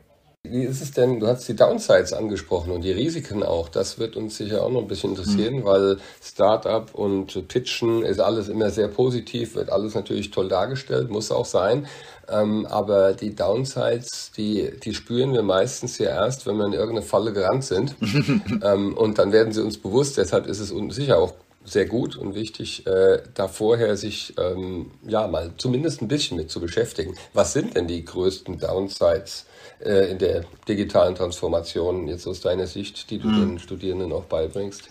Wie 0.46 0.62
ist 0.62 0.82
es 0.82 0.92
denn, 0.92 1.20
du 1.20 1.26
hast 1.26 1.48
die 1.48 1.56
Downsides 1.56 2.12
angesprochen 2.12 2.70
und 2.70 2.82
die 2.82 2.92
Risiken 2.92 3.42
auch. 3.42 3.70
Das 3.70 3.98
wird 3.98 4.14
uns 4.14 4.36
sicher 4.36 4.62
auch 4.62 4.70
noch 4.70 4.82
ein 4.82 4.88
bisschen 4.88 5.10
interessieren, 5.10 5.60
mhm. 5.60 5.64
weil 5.64 5.96
Startup 6.22 6.94
und 6.94 7.48
Pitchen 7.48 8.02
ist 8.04 8.20
alles 8.20 8.48
immer 8.48 8.68
sehr 8.68 8.88
positiv, 8.88 9.54
wird 9.54 9.70
alles 9.70 9.94
natürlich 9.94 10.32
toll 10.32 10.48
dargestellt, 10.48 11.08
muss 11.08 11.32
auch 11.32 11.46
sein. 11.46 11.86
Ähm, 12.28 12.66
aber 12.66 13.14
die 13.14 13.34
Downsides, 13.34 14.32
die, 14.36 14.70
die 14.82 14.92
spüren 14.92 15.32
wir 15.32 15.42
meistens 15.42 15.96
ja 15.96 16.10
erst, 16.10 16.46
wenn 16.46 16.58
wir 16.58 16.66
in 16.66 16.74
irgendeine 16.74 17.06
Falle 17.06 17.32
gerannt 17.32 17.64
sind. 17.64 17.96
ähm, 18.62 18.94
und 18.98 19.18
dann 19.18 19.32
werden 19.32 19.54
sie 19.54 19.62
uns 19.62 19.78
bewusst. 19.78 20.18
Deshalb 20.18 20.46
ist 20.46 20.60
es 20.60 20.70
uns 20.70 20.94
sicher 20.94 21.18
auch 21.18 21.32
sehr 21.64 21.87
gut 21.87 22.16
und 22.16 22.35
wichtig, 22.35 22.87
äh, 22.87 23.23
da 23.35 23.49
vorher 23.49 23.97
sich 23.97 24.35
ähm, 24.38 24.90
ja 25.06 25.26
mal 25.26 25.52
zumindest 25.56 26.02
ein 26.02 26.09
bisschen 26.09 26.37
mit 26.37 26.50
zu 26.50 26.61
beschäftigen. 26.61 27.16
Was 27.33 27.52
sind 27.52 27.76
denn 27.76 27.88
die 27.88 28.04
größten 28.04 28.59
Downsides? 28.59 29.47
äh, 29.85 30.11
in 30.11 30.18
der 30.18 30.44
digitalen 30.68 31.14
Transformation 31.14 32.09
jetzt 32.09 32.26
aus 32.26 32.40
deiner 32.40 32.66
Sicht, 32.66 33.11
die 33.11 33.18
du 33.18 33.28
hm. 33.28 33.40
den 33.40 33.59
Studierenden 33.59 34.12
auch 34.12 34.25
beibringst? 34.25 34.88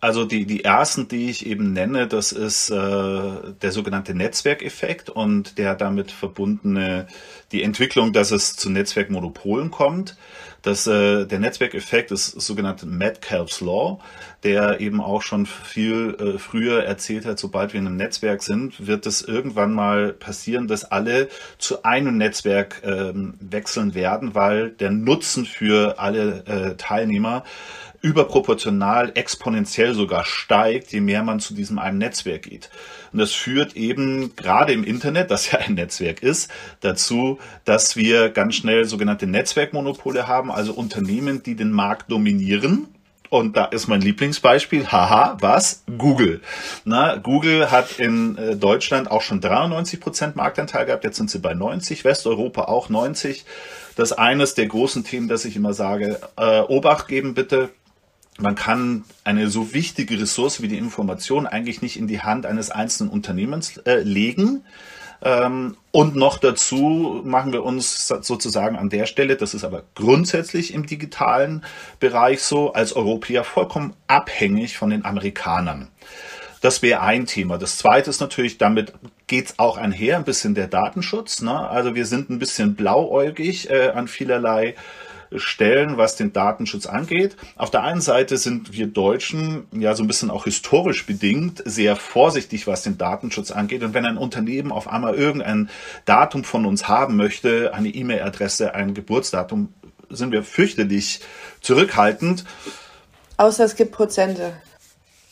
Also 0.00 0.24
die, 0.24 0.46
die 0.46 0.62
ersten, 0.62 1.08
die 1.08 1.28
ich 1.28 1.44
eben 1.44 1.72
nenne, 1.72 2.06
das 2.06 2.30
ist 2.30 2.70
äh, 2.70 2.74
der 2.76 3.72
sogenannte 3.72 4.14
Netzwerkeffekt 4.14 5.10
und 5.10 5.58
der 5.58 5.74
damit 5.74 6.12
verbundene, 6.12 7.08
die 7.50 7.64
Entwicklung, 7.64 8.12
dass 8.12 8.30
es 8.30 8.54
zu 8.54 8.70
Netzwerkmonopolen 8.70 9.72
kommt. 9.72 10.16
Das, 10.68 10.86
äh, 10.86 11.24
der 11.24 11.38
Netzwerkeffekt 11.38 12.10
ist 12.10 12.38
sogenannte 12.42 12.84
Metcalfe's 12.84 13.62
Law, 13.62 14.00
der 14.42 14.80
eben 14.80 15.00
auch 15.00 15.22
schon 15.22 15.46
viel 15.46 16.14
äh, 16.20 16.38
früher 16.38 16.84
erzählt 16.84 17.24
hat, 17.24 17.38
sobald 17.38 17.72
wir 17.72 17.80
in 17.80 17.86
einem 17.86 17.96
Netzwerk 17.96 18.42
sind, 18.42 18.86
wird 18.86 19.06
es 19.06 19.22
irgendwann 19.22 19.72
mal 19.72 20.12
passieren, 20.12 20.68
dass 20.68 20.84
alle 20.84 21.30
zu 21.56 21.84
einem 21.84 22.18
Netzwerk 22.18 22.82
ähm, 22.84 23.32
wechseln 23.40 23.94
werden, 23.94 24.34
weil 24.34 24.68
der 24.68 24.90
Nutzen 24.90 25.46
für 25.46 25.98
alle 25.98 26.44
äh, 26.44 26.74
Teilnehmer 26.76 27.44
überproportional, 28.00 29.12
exponentiell 29.14 29.94
sogar 29.94 30.24
steigt, 30.24 30.92
je 30.92 31.00
mehr 31.00 31.22
man 31.22 31.40
zu 31.40 31.54
diesem 31.54 31.78
einen 31.78 31.98
Netzwerk 31.98 32.42
geht. 32.42 32.70
Und 33.12 33.18
das 33.18 33.32
führt 33.32 33.74
eben 33.76 34.36
gerade 34.36 34.72
im 34.72 34.84
Internet, 34.84 35.30
das 35.30 35.50
ja 35.50 35.58
ein 35.58 35.74
Netzwerk 35.74 36.22
ist, 36.22 36.50
dazu, 36.80 37.38
dass 37.64 37.96
wir 37.96 38.30
ganz 38.30 38.54
schnell 38.54 38.84
sogenannte 38.84 39.26
Netzwerkmonopole 39.26 40.28
haben, 40.28 40.50
also 40.50 40.72
Unternehmen, 40.72 41.42
die 41.42 41.56
den 41.56 41.72
Markt 41.72 42.10
dominieren. 42.10 42.88
Und 43.30 43.56
da 43.58 43.66
ist 43.66 43.88
mein 43.88 44.00
Lieblingsbeispiel, 44.00 44.90
haha, 44.90 45.36
was? 45.40 45.82
Google. 45.98 46.40
Na, 46.84 47.16
Google 47.16 47.70
hat 47.70 47.98
in 47.98 48.38
äh, 48.38 48.56
Deutschland 48.56 49.10
auch 49.10 49.20
schon 49.20 49.40
93 49.42 50.00
Prozent 50.00 50.36
Marktanteil 50.36 50.86
gehabt, 50.86 51.04
jetzt 51.04 51.18
sind 51.18 51.30
sie 51.30 51.38
bei 51.38 51.52
90, 51.52 52.04
Westeuropa 52.04 52.62
auch 52.62 52.88
90. 52.88 53.44
Das 53.96 54.12
ist 54.12 54.18
eines 54.18 54.54
der 54.54 54.66
großen 54.66 55.04
Themen, 55.04 55.28
dass 55.28 55.44
ich 55.44 55.56
immer 55.56 55.74
sage, 55.74 56.20
äh, 56.36 56.60
Obacht 56.60 57.08
geben 57.08 57.34
bitte, 57.34 57.68
man 58.38 58.54
kann 58.54 59.04
eine 59.24 59.48
so 59.48 59.74
wichtige 59.74 60.20
Ressource 60.20 60.62
wie 60.62 60.68
die 60.68 60.78
Information 60.78 61.46
eigentlich 61.46 61.82
nicht 61.82 61.98
in 61.98 62.06
die 62.06 62.20
Hand 62.20 62.46
eines 62.46 62.70
einzelnen 62.70 63.10
Unternehmens 63.10 63.78
äh, 63.78 64.00
legen. 64.00 64.64
Ähm, 65.20 65.76
und 65.90 66.14
noch 66.14 66.38
dazu 66.38 67.20
machen 67.24 67.52
wir 67.52 67.64
uns 67.64 68.06
sozusagen 68.06 68.76
an 68.76 68.88
der 68.88 69.06
Stelle, 69.06 69.36
das 69.36 69.54
ist 69.54 69.64
aber 69.64 69.82
grundsätzlich 69.96 70.72
im 70.72 70.86
digitalen 70.86 71.64
Bereich 71.98 72.42
so, 72.42 72.72
als 72.72 72.92
Europäer 72.92 73.42
vollkommen 73.42 73.94
abhängig 74.06 74.78
von 74.78 74.90
den 74.90 75.04
Amerikanern. 75.04 75.88
Das 76.60 76.82
wäre 76.82 77.00
ein 77.00 77.26
Thema. 77.26 77.58
Das 77.58 77.78
zweite 77.78 78.10
ist 78.10 78.20
natürlich, 78.20 78.58
damit 78.58 78.92
geht's 79.26 79.58
auch 79.58 79.76
einher, 79.76 80.16
ein 80.16 80.24
bisschen 80.24 80.54
der 80.54 80.66
Datenschutz. 80.66 81.42
Ne? 81.42 81.56
Also 81.56 81.94
wir 81.94 82.06
sind 82.06 82.30
ein 82.30 82.38
bisschen 82.38 82.74
blauäugig 82.74 83.70
äh, 83.70 83.90
an 83.90 84.08
vielerlei 84.08 84.74
stellen, 85.36 85.96
was 85.96 86.16
den 86.16 86.32
Datenschutz 86.32 86.86
angeht. 86.86 87.36
Auf 87.56 87.70
der 87.70 87.82
einen 87.82 88.00
Seite 88.00 88.38
sind 88.38 88.72
wir 88.72 88.86
Deutschen 88.86 89.66
ja 89.72 89.94
so 89.94 90.02
ein 90.02 90.06
bisschen 90.06 90.30
auch 90.30 90.44
historisch 90.44 91.06
bedingt 91.06 91.62
sehr 91.64 91.96
vorsichtig, 91.96 92.66
was 92.66 92.82
den 92.82 92.98
Datenschutz 92.98 93.50
angeht. 93.50 93.82
Und 93.82 93.94
wenn 93.94 94.06
ein 94.06 94.16
Unternehmen 94.16 94.72
auf 94.72 94.88
einmal 94.88 95.14
irgendein 95.14 95.68
Datum 96.04 96.44
von 96.44 96.66
uns 96.66 96.88
haben 96.88 97.16
möchte, 97.16 97.74
eine 97.74 97.88
E-Mail-Adresse, 97.88 98.74
ein 98.74 98.94
Geburtsdatum, 98.94 99.72
sind 100.10 100.32
wir 100.32 100.42
fürchterlich 100.42 101.20
zurückhaltend. 101.60 102.44
Außer 103.36 103.64
es 103.64 103.76
gibt 103.76 103.92
Prozente. 103.92 104.54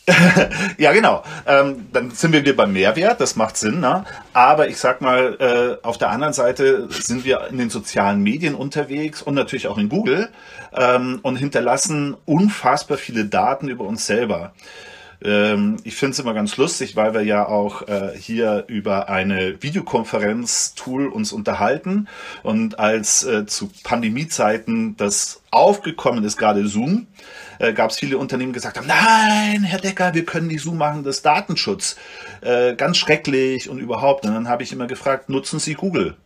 ja, 0.78 0.92
genau. 0.92 1.24
Ähm, 1.46 1.86
dann 1.92 2.10
sind 2.12 2.32
wir 2.32 2.42
wieder 2.42 2.52
beim 2.52 2.72
Mehrwert, 2.72 3.20
das 3.20 3.34
macht 3.34 3.56
Sinn. 3.56 3.80
Ne? 3.80 4.04
Aber 4.32 4.68
ich 4.68 4.78
sag 4.78 5.00
mal, 5.00 5.36
äh, 5.82 5.86
auf 5.86 5.98
der 5.98 6.10
anderen 6.10 6.32
Seite 6.32 6.88
sind 6.90 7.24
wir 7.24 7.48
in 7.50 7.58
den 7.58 7.70
sozialen 7.70 8.22
Medien 8.22 8.54
unterwegs 8.54 9.20
und 9.20 9.34
natürlich 9.34 9.66
auch 9.66 9.78
in 9.78 9.88
Google 9.88 10.28
ähm, 10.74 11.18
und 11.22 11.36
hinterlassen 11.36 12.16
unfassbar 12.24 12.98
viele 12.98 13.24
Daten 13.24 13.68
über 13.68 13.84
uns 13.84 14.06
selber. 14.06 14.52
Ähm, 15.24 15.78
ich 15.84 15.96
finde 15.96 16.12
es 16.12 16.18
immer 16.18 16.34
ganz 16.34 16.56
lustig, 16.56 16.94
weil 16.94 17.14
wir 17.14 17.22
ja 17.22 17.46
auch 17.46 17.88
äh, 17.88 18.12
hier 18.16 18.64
über 18.68 19.08
eine 19.08 19.62
Videokonferenz-Tool 19.62 21.08
uns 21.08 21.32
unterhalten 21.32 22.08
und 22.42 22.78
als 22.78 23.24
äh, 23.24 23.46
zu 23.46 23.70
Pandemiezeiten 23.82 24.96
das 24.96 25.40
aufgekommen 25.50 26.22
ist, 26.24 26.36
gerade 26.36 26.66
Zoom, 26.66 27.06
äh, 27.58 27.72
gab 27.72 27.90
es 27.90 27.98
viele 27.98 28.18
Unternehmen, 28.18 28.52
die 28.52 28.56
gesagt 28.56 28.78
haben, 28.78 28.86
nein, 28.86 29.62
Herr 29.62 29.80
Decker, 29.80 30.14
wir 30.14 30.24
können 30.24 30.48
nicht 30.48 30.62
so 30.62 30.72
machen, 30.72 31.04
das 31.04 31.22
Datenschutz. 31.22 31.96
Äh, 32.40 32.74
ganz 32.74 32.96
schrecklich 32.96 33.68
und 33.68 33.78
überhaupt. 33.78 34.24
Und 34.26 34.34
dann 34.34 34.48
habe 34.48 34.62
ich 34.62 34.72
immer 34.72 34.86
gefragt, 34.86 35.28
nutzen 35.28 35.58
Sie 35.58 35.74
Google? 35.74 36.16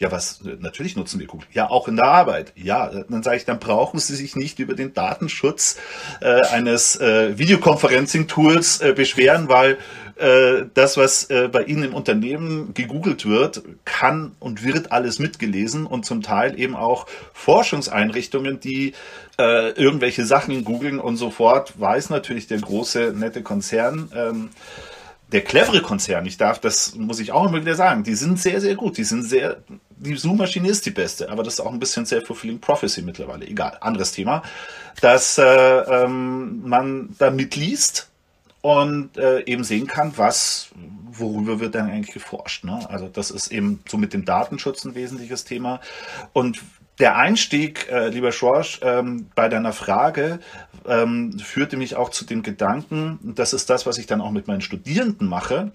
Ja, 0.00 0.10
was? 0.10 0.40
Natürlich 0.60 0.96
nutzen 0.96 1.20
wir 1.20 1.26
Google. 1.26 1.46
Ja, 1.52 1.68
auch 1.68 1.86
in 1.86 1.96
der 1.96 2.06
Arbeit. 2.06 2.54
Ja, 2.56 2.88
dann 2.88 3.22
sage 3.22 3.36
ich, 3.36 3.44
dann 3.44 3.58
brauchen 3.58 4.00
Sie 4.00 4.16
sich 4.16 4.34
nicht 4.34 4.58
über 4.58 4.72
den 4.72 4.94
Datenschutz 4.94 5.76
äh, 6.22 6.40
eines 6.46 6.98
äh, 6.98 7.36
Videoconferencing-Tools 7.36 8.80
äh, 8.80 8.92
beschweren, 8.94 9.50
weil 9.50 9.76
äh, 10.20 10.66
das, 10.74 10.96
was 10.96 11.30
äh, 11.30 11.48
bei 11.50 11.64
Ihnen 11.64 11.84
im 11.84 11.94
Unternehmen 11.94 12.74
gegoogelt 12.74 13.26
wird, 13.26 13.62
kann 13.84 14.32
und 14.38 14.62
wird 14.64 14.92
alles 14.92 15.18
mitgelesen 15.18 15.86
und 15.86 16.04
zum 16.04 16.22
Teil 16.22 16.58
eben 16.58 16.76
auch 16.76 17.06
Forschungseinrichtungen, 17.32 18.60
die 18.60 18.92
äh, 19.38 19.70
irgendwelche 19.70 20.26
Sachen 20.26 20.64
googeln 20.64 21.00
und 21.00 21.16
sofort 21.16 21.80
weiß 21.80 22.10
natürlich 22.10 22.46
der 22.46 22.60
große, 22.60 23.14
nette 23.16 23.42
Konzern, 23.42 24.10
ähm, 24.14 24.50
der 25.32 25.42
clevere 25.42 25.80
Konzern, 25.80 26.26
ich 26.26 26.36
darf, 26.36 26.58
das 26.58 26.96
muss 26.96 27.20
ich 27.20 27.32
auch 27.32 27.46
immer 27.46 27.60
wieder 27.60 27.74
sagen, 27.74 28.02
die 28.02 28.14
sind 28.14 28.40
sehr, 28.40 28.60
sehr 28.60 28.74
gut. 28.74 28.98
Die 28.98 29.04
sind 29.04 29.22
sehr, 29.22 29.58
die 29.96 30.16
Zoom-Maschine 30.16 30.68
ist 30.68 30.84
die 30.86 30.90
beste, 30.90 31.30
aber 31.30 31.42
das 31.42 31.54
ist 31.54 31.60
auch 31.60 31.72
ein 31.72 31.78
bisschen 31.78 32.04
self-fulfilling 32.04 32.58
prophecy 32.58 33.02
mittlerweile. 33.02 33.46
Egal, 33.46 33.78
anderes 33.80 34.12
Thema. 34.12 34.42
Dass 35.00 35.38
äh, 35.38 35.44
ähm, 35.44 36.68
man 36.68 37.14
da 37.18 37.30
mitliest 37.30 38.09
und 38.62 39.16
äh, 39.16 39.40
eben 39.44 39.64
sehen 39.64 39.86
kann, 39.86 40.12
was, 40.16 40.70
worüber 41.10 41.60
wird 41.60 41.74
dann 41.74 41.90
eigentlich 41.90 42.14
geforscht. 42.14 42.64
Ne? 42.64 42.78
Also 42.88 43.08
das 43.08 43.30
ist 43.30 43.48
eben 43.48 43.82
so 43.88 43.96
mit 43.96 44.12
dem 44.12 44.24
Datenschutz 44.24 44.84
ein 44.84 44.94
wesentliches 44.94 45.44
Thema. 45.44 45.80
Und 46.32 46.60
der 46.98 47.16
Einstieg, 47.16 47.88
äh, 47.90 48.08
lieber 48.08 48.30
Schorsch, 48.30 48.80
ähm, 48.82 49.30
bei 49.34 49.48
deiner 49.48 49.72
Frage 49.72 50.40
ähm, 50.86 51.38
führte 51.38 51.78
mich 51.78 51.96
auch 51.96 52.10
zu 52.10 52.26
dem 52.26 52.42
Gedanken, 52.42 53.18
das 53.22 53.54
ist 53.54 53.70
das, 53.70 53.86
was 53.86 53.96
ich 53.96 54.06
dann 54.06 54.20
auch 54.20 54.30
mit 54.30 54.46
meinen 54.46 54.60
Studierenden 54.60 55.26
mache, 55.26 55.72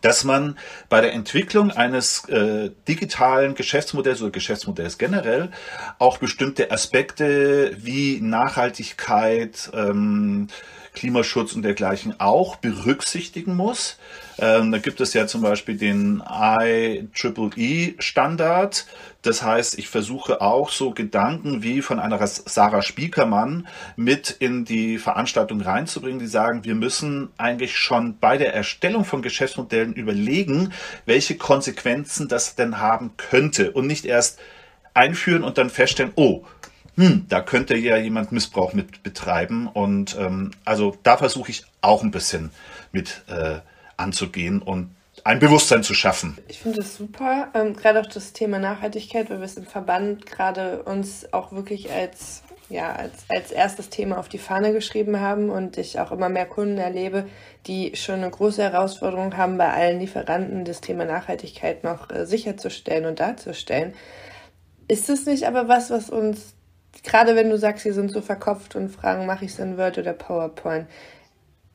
dass 0.00 0.24
man 0.24 0.58
bei 0.88 1.00
der 1.00 1.12
Entwicklung 1.12 1.70
eines 1.70 2.26
äh, 2.28 2.70
digitalen 2.88 3.54
Geschäftsmodells 3.54 4.22
oder 4.22 4.30
Geschäftsmodells 4.30 4.98
generell 4.98 5.50
auch 5.98 6.18
bestimmte 6.18 6.70
Aspekte 6.70 7.76
wie 7.78 8.20
Nachhaltigkeit, 8.20 9.70
ähm, 9.74 10.48
Klimaschutz 10.96 11.52
und 11.52 11.62
dergleichen 11.62 12.18
auch 12.18 12.56
berücksichtigen 12.56 13.54
muss. 13.54 13.98
Ähm, 14.38 14.72
da 14.72 14.78
gibt 14.78 15.00
es 15.00 15.14
ja 15.14 15.28
zum 15.28 15.42
Beispiel 15.42 15.76
den 15.76 16.20
IEEE-Standard. 16.26 18.86
Das 19.22 19.42
heißt, 19.42 19.78
ich 19.78 19.88
versuche 19.88 20.40
auch 20.40 20.70
so 20.70 20.90
Gedanken 20.90 21.62
wie 21.62 21.82
von 21.82 22.00
einer 22.00 22.26
Sarah 22.26 22.82
Spiekermann 22.82 23.68
mit 23.96 24.30
in 24.30 24.64
die 24.64 24.98
Veranstaltung 24.98 25.60
reinzubringen, 25.60 26.18
die 26.18 26.26
sagen, 26.26 26.64
wir 26.64 26.74
müssen 26.74 27.28
eigentlich 27.36 27.76
schon 27.76 28.18
bei 28.18 28.38
der 28.38 28.54
Erstellung 28.54 29.04
von 29.04 29.22
Geschäftsmodellen 29.22 29.92
überlegen, 29.92 30.72
welche 31.04 31.36
Konsequenzen 31.36 32.26
das 32.28 32.56
denn 32.56 32.78
haben 32.78 33.12
könnte 33.16 33.70
und 33.72 33.86
nicht 33.86 34.06
erst 34.06 34.40
einführen 34.94 35.44
und 35.44 35.58
dann 35.58 35.70
feststellen, 35.70 36.12
oh, 36.16 36.44
hm, 36.96 37.26
da 37.28 37.42
könnte 37.42 37.76
ja 37.76 37.96
jemand 37.96 38.32
Missbrauch 38.32 38.72
mit 38.72 39.02
betreiben. 39.02 39.68
Und 39.68 40.16
ähm, 40.18 40.52
also 40.64 40.96
da 41.02 41.16
versuche 41.16 41.50
ich 41.50 41.64
auch 41.80 42.02
ein 42.02 42.10
bisschen 42.10 42.50
mit 42.92 43.22
äh, 43.28 43.60
anzugehen 43.96 44.62
und 44.62 44.90
ein 45.24 45.38
Bewusstsein 45.38 45.82
zu 45.82 45.94
schaffen. 45.94 46.38
Ich 46.48 46.60
finde 46.60 46.80
es 46.80 46.96
super, 46.96 47.48
ähm, 47.54 47.74
gerade 47.74 48.00
auch 48.00 48.06
das 48.06 48.32
Thema 48.32 48.58
Nachhaltigkeit, 48.58 49.28
weil 49.28 49.38
wir 49.38 49.44
es 49.44 49.56
im 49.56 49.66
Verband 49.66 50.26
gerade 50.26 50.82
uns 50.82 51.32
auch 51.32 51.52
wirklich 51.52 51.90
als, 51.90 52.42
ja, 52.68 52.92
als, 52.92 53.24
als 53.28 53.50
erstes 53.50 53.88
Thema 53.88 54.18
auf 54.18 54.28
die 54.28 54.38
Fahne 54.38 54.72
geschrieben 54.72 55.20
haben 55.20 55.50
und 55.50 55.78
ich 55.78 55.98
auch 56.00 56.12
immer 56.12 56.28
mehr 56.28 56.46
Kunden 56.46 56.78
erlebe, 56.78 57.26
die 57.66 57.96
schon 57.96 58.16
eine 58.16 58.30
große 58.30 58.62
Herausforderung 58.62 59.36
haben, 59.36 59.58
bei 59.58 59.72
allen 59.72 60.00
Lieferanten 60.00 60.64
das 60.64 60.80
Thema 60.80 61.04
Nachhaltigkeit 61.04 61.82
noch 61.82 62.10
äh, 62.10 62.24
sicherzustellen 62.24 63.06
und 63.06 63.20
darzustellen. 63.20 63.94
Ist 64.88 65.10
es 65.10 65.26
nicht 65.26 65.48
aber 65.48 65.66
was, 65.66 65.90
was 65.90 66.10
uns 66.10 66.55
gerade 67.02 67.36
wenn 67.36 67.50
du 67.50 67.58
sagst, 67.58 67.84
sie 67.84 67.92
sind 67.92 68.10
so 68.10 68.20
verkopft 68.20 68.76
und 68.76 68.88
fragen, 68.88 69.26
mache 69.26 69.44
ich 69.44 69.52
es 69.52 69.58
in 69.58 69.78
Word 69.78 69.98
oder 69.98 70.12
PowerPoint, 70.12 70.86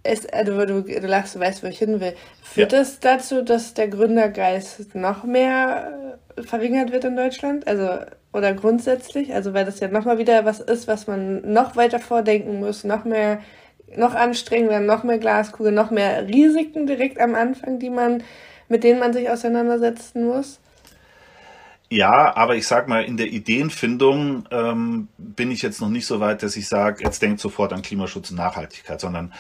ist, 0.04 0.34
also 0.34 0.66
du, 0.66 0.82
du 0.82 1.08
lachst, 1.08 1.36
du 1.36 1.40
weißt, 1.40 1.64
wo 1.64 1.68
ich 1.68 1.78
hin 1.78 2.00
will. 2.00 2.14
Führt 2.42 2.72
ja. 2.72 2.80
das 2.80 3.00
dazu, 3.00 3.44
dass 3.44 3.74
der 3.74 3.88
Gründergeist 3.88 4.96
noch 4.96 5.24
mehr 5.24 6.18
äh, 6.36 6.42
verringert 6.42 6.92
wird 6.92 7.06
in 7.06 7.16
Deutschland? 7.16 7.68
Also, 7.68 8.00
oder 8.34 8.54
grundsätzlich? 8.54 9.34
Also, 9.34 9.54
weil 9.54 9.66
das 9.66 9.80
ja 9.80 9.90
nochmal 9.90 10.18
wieder 10.18 10.44
was 10.46 10.60
ist, 10.60 10.88
was 10.88 11.06
man 11.06 11.54
noch 11.54 11.76
weiter 11.76 12.00
vordenken 12.00 12.60
muss, 12.60 12.84
noch 12.84 13.06
mehr, 13.06 13.42
noch 13.96 14.16
anstrengender, 14.16 14.80
noch 14.80 15.04
mehr 15.04 15.20
Glaskugel, 15.20 15.72
noch 15.72 15.92
mehr 15.92 16.28
Risiken 16.28 16.88
direkt 16.88 17.20
am 17.20 17.36
Anfang, 17.36 17.78
die 17.78 17.92
man, 17.92 18.24
mit 18.70 18.84
denen 18.84 19.00
man 19.00 19.14
sich 19.14 19.30
auseinandersetzen 19.30 20.26
muss? 20.26 20.61
Ja, 21.92 22.38
aber 22.38 22.56
ich 22.56 22.68
sag 22.68 22.88
mal, 22.88 23.04
in 23.04 23.18
der 23.18 23.28
Ideenfindung 23.28 24.48
ähm, 24.50 25.10
bin 25.18 25.52
ich 25.52 25.62
jetzt 25.62 25.82
noch 25.82 25.90
nicht 25.90 26.06
so 26.06 26.22
weit, 26.22 26.42
dass 26.42 26.56
ich 26.56 26.70
sage, 26.70 27.04
jetzt 27.04 27.22
denkt 27.22 27.42
sofort 27.42 27.74
an 27.74 27.82
Klimaschutz 27.82 28.32
und 28.32 28.38
Nachhaltigkeit, 28.38 29.02
sondern 29.02 29.34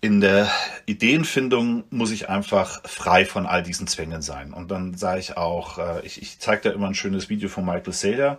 in 0.00 0.22
der 0.22 0.50
Ideenfindung 0.86 1.84
muss 1.90 2.12
ich 2.12 2.30
einfach 2.30 2.80
frei 2.88 3.26
von 3.26 3.44
all 3.44 3.62
diesen 3.62 3.86
Zwängen 3.86 4.22
sein. 4.22 4.54
Und 4.54 4.70
dann 4.70 4.94
sage 4.94 5.20
ich 5.20 5.36
auch, 5.36 5.76
äh, 5.76 6.00
ich, 6.06 6.22
ich 6.22 6.38
zeige 6.38 6.62
da 6.62 6.70
immer 6.70 6.86
ein 6.86 6.94
schönes 6.94 7.28
Video 7.28 7.50
von 7.50 7.66
Michael 7.66 7.92
Saylor, 7.92 8.38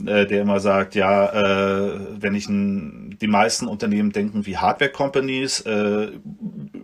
äh, 0.00 0.26
der 0.26 0.42
immer 0.42 0.58
sagt, 0.58 0.94
ja, 0.94 1.26
äh, 1.26 2.00
wenn 2.20 2.34
ich 2.34 2.48
ein, 2.48 3.16
die 3.20 3.28
meisten 3.28 3.68
Unternehmen 3.68 4.10
denken 4.10 4.44
wie 4.44 4.56
Hardware-Companies, 4.56 5.60
äh, 5.60 6.08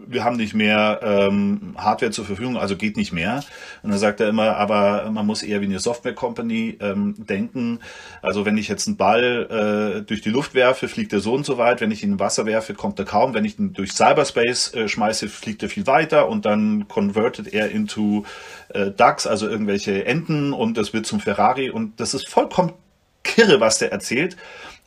wir 0.06 0.24
haben 0.24 0.36
nicht 0.36 0.54
mehr 0.54 1.00
ähm, 1.02 1.74
Hardware 1.76 2.12
zur 2.12 2.24
Verfügung, 2.24 2.56
also 2.56 2.76
geht 2.76 2.96
nicht 2.96 3.12
mehr. 3.12 3.42
Und 3.82 3.90
dann 3.90 3.98
sagt 3.98 4.20
er 4.20 4.28
immer, 4.28 4.56
aber 4.56 5.10
man 5.10 5.26
muss 5.26 5.42
eher 5.42 5.60
wie 5.60 5.66
eine 5.66 5.78
Software-Company 5.78 6.78
ähm, 6.80 7.14
denken. 7.18 7.80
Also 8.22 8.44
wenn 8.44 8.56
ich 8.56 8.68
jetzt 8.68 8.86
einen 8.86 8.96
Ball 8.96 9.98
äh, 9.98 10.02
durch 10.02 10.20
die 10.20 10.30
Luft 10.30 10.54
werfe, 10.54 10.88
fliegt 10.88 11.12
er 11.12 11.20
so 11.20 11.34
und 11.34 11.46
so 11.46 11.58
weit. 11.58 11.80
Wenn 11.80 11.90
ich 11.90 12.02
ihn 12.02 12.12
in 12.12 12.20
Wasser 12.20 12.46
werfe, 12.46 12.74
kommt 12.74 12.98
er 12.98 13.04
kaum. 13.04 13.34
Wenn 13.34 13.44
ich 13.44 13.58
ihn 13.58 13.72
durch 13.72 13.92
Cyberspace 13.92 14.74
äh, 14.74 14.88
schmeiße, 14.88 15.28
fliegt 15.28 15.62
er 15.62 15.68
viel 15.68 15.86
weiter 15.86 16.28
und 16.28 16.44
dann 16.44 16.88
convertet 16.88 17.52
er 17.52 17.70
into 17.70 18.24
äh, 18.68 18.90
Ducks, 18.90 19.26
also 19.26 19.48
irgendwelche 19.48 20.04
Enten 20.06 20.52
und 20.52 20.76
das 20.76 20.92
wird 20.92 21.06
zum 21.06 21.20
Ferrari 21.20 21.70
und 21.70 22.00
das 22.00 22.14
ist 22.14 22.28
vollkommen 22.28 22.72
kirre, 23.22 23.60
was 23.60 23.78
der 23.78 23.92
erzählt. 23.92 24.36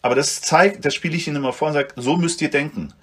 Aber 0.02 0.16
das 0.16 0.42
zeigt, 0.42 0.86
das 0.86 0.94
spiele 0.94 1.16
ich 1.16 1.28
Ihnen 1.28 1.38
immer 1.38 1.54
vor 1.54 1.70
und 1.70 1.74
sage, 1.74 1.90
so 1.96 2.18
müsst 2.18 2.42
ihr 2.42 2.50
denken 2.50 2.94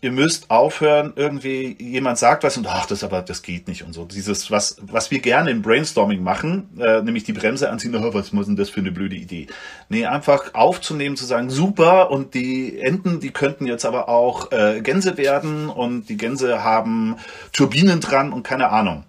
ihr 0.00 0.12
müsst 0.12 0.50
aufhören, 0.50 1.12
irgendwie 1.16 1.76
jemand 1.80 2.18
sagt 2.18 2.44
was 2.44 2.56
und 2.56 2.66
ach, 2.68 2.86
das 2.86 3.02
aber, 3.02 3.22
das 3.22 3.42
geht 3.42 3.66
nicht 3.66 3.84
und 3.84 3.92
so. 3.92 4.04
Dieses, 4.04 4.50
was, 4.50 4.76
was 4.82 5.10
wir 5.10 5.18
gerne 5.18 5.50
im 5.50 5.62
Brainstorming 5.62 6.22
machen, 6.22 6.68
äh, 6.78 7.02
nämlich 7.02 7.24
die 7.24 7.32
Bremse 7.32 7.70
anziehen, 7.70 7.94
oh, 7.96 8.14
was 8.14 8.32
muss 8.32 8.46
denn 8.46 8.56
das 8.56 8.70
für 8.70 8.80
eine 8.80 8.92
blöde 8.92 9.16
Idee? 9.16 9.48
Nee, 9.88 10.06
einfach 10.06 10.54
aufzunehmen, 10.54 11.16
zu 11.16 11.24
sagen, 11.24 11.50
super, 11.50 12.10
und 12.10 12.34
die 12.34 12.78
Enten, 12.78 13.20
die 13.20 13.30
könnten 13.30 13.66
jetzt 13.66 13.84
aber 13.84 14.08
auch 14.08 14.52
äh, 14.52 14.80
Gänse 14.82 15.16
werden 15.16 15.68
und 15.68 16.08
die 16.08 16.16
Gänse 16.16 16.62
haben 16.62 17.16
Turbinen 17.52 18.00
dran 18.00 18.32
und 18.32 18.44
keine 18.44 18.68
Ahnung. 18.68 19.04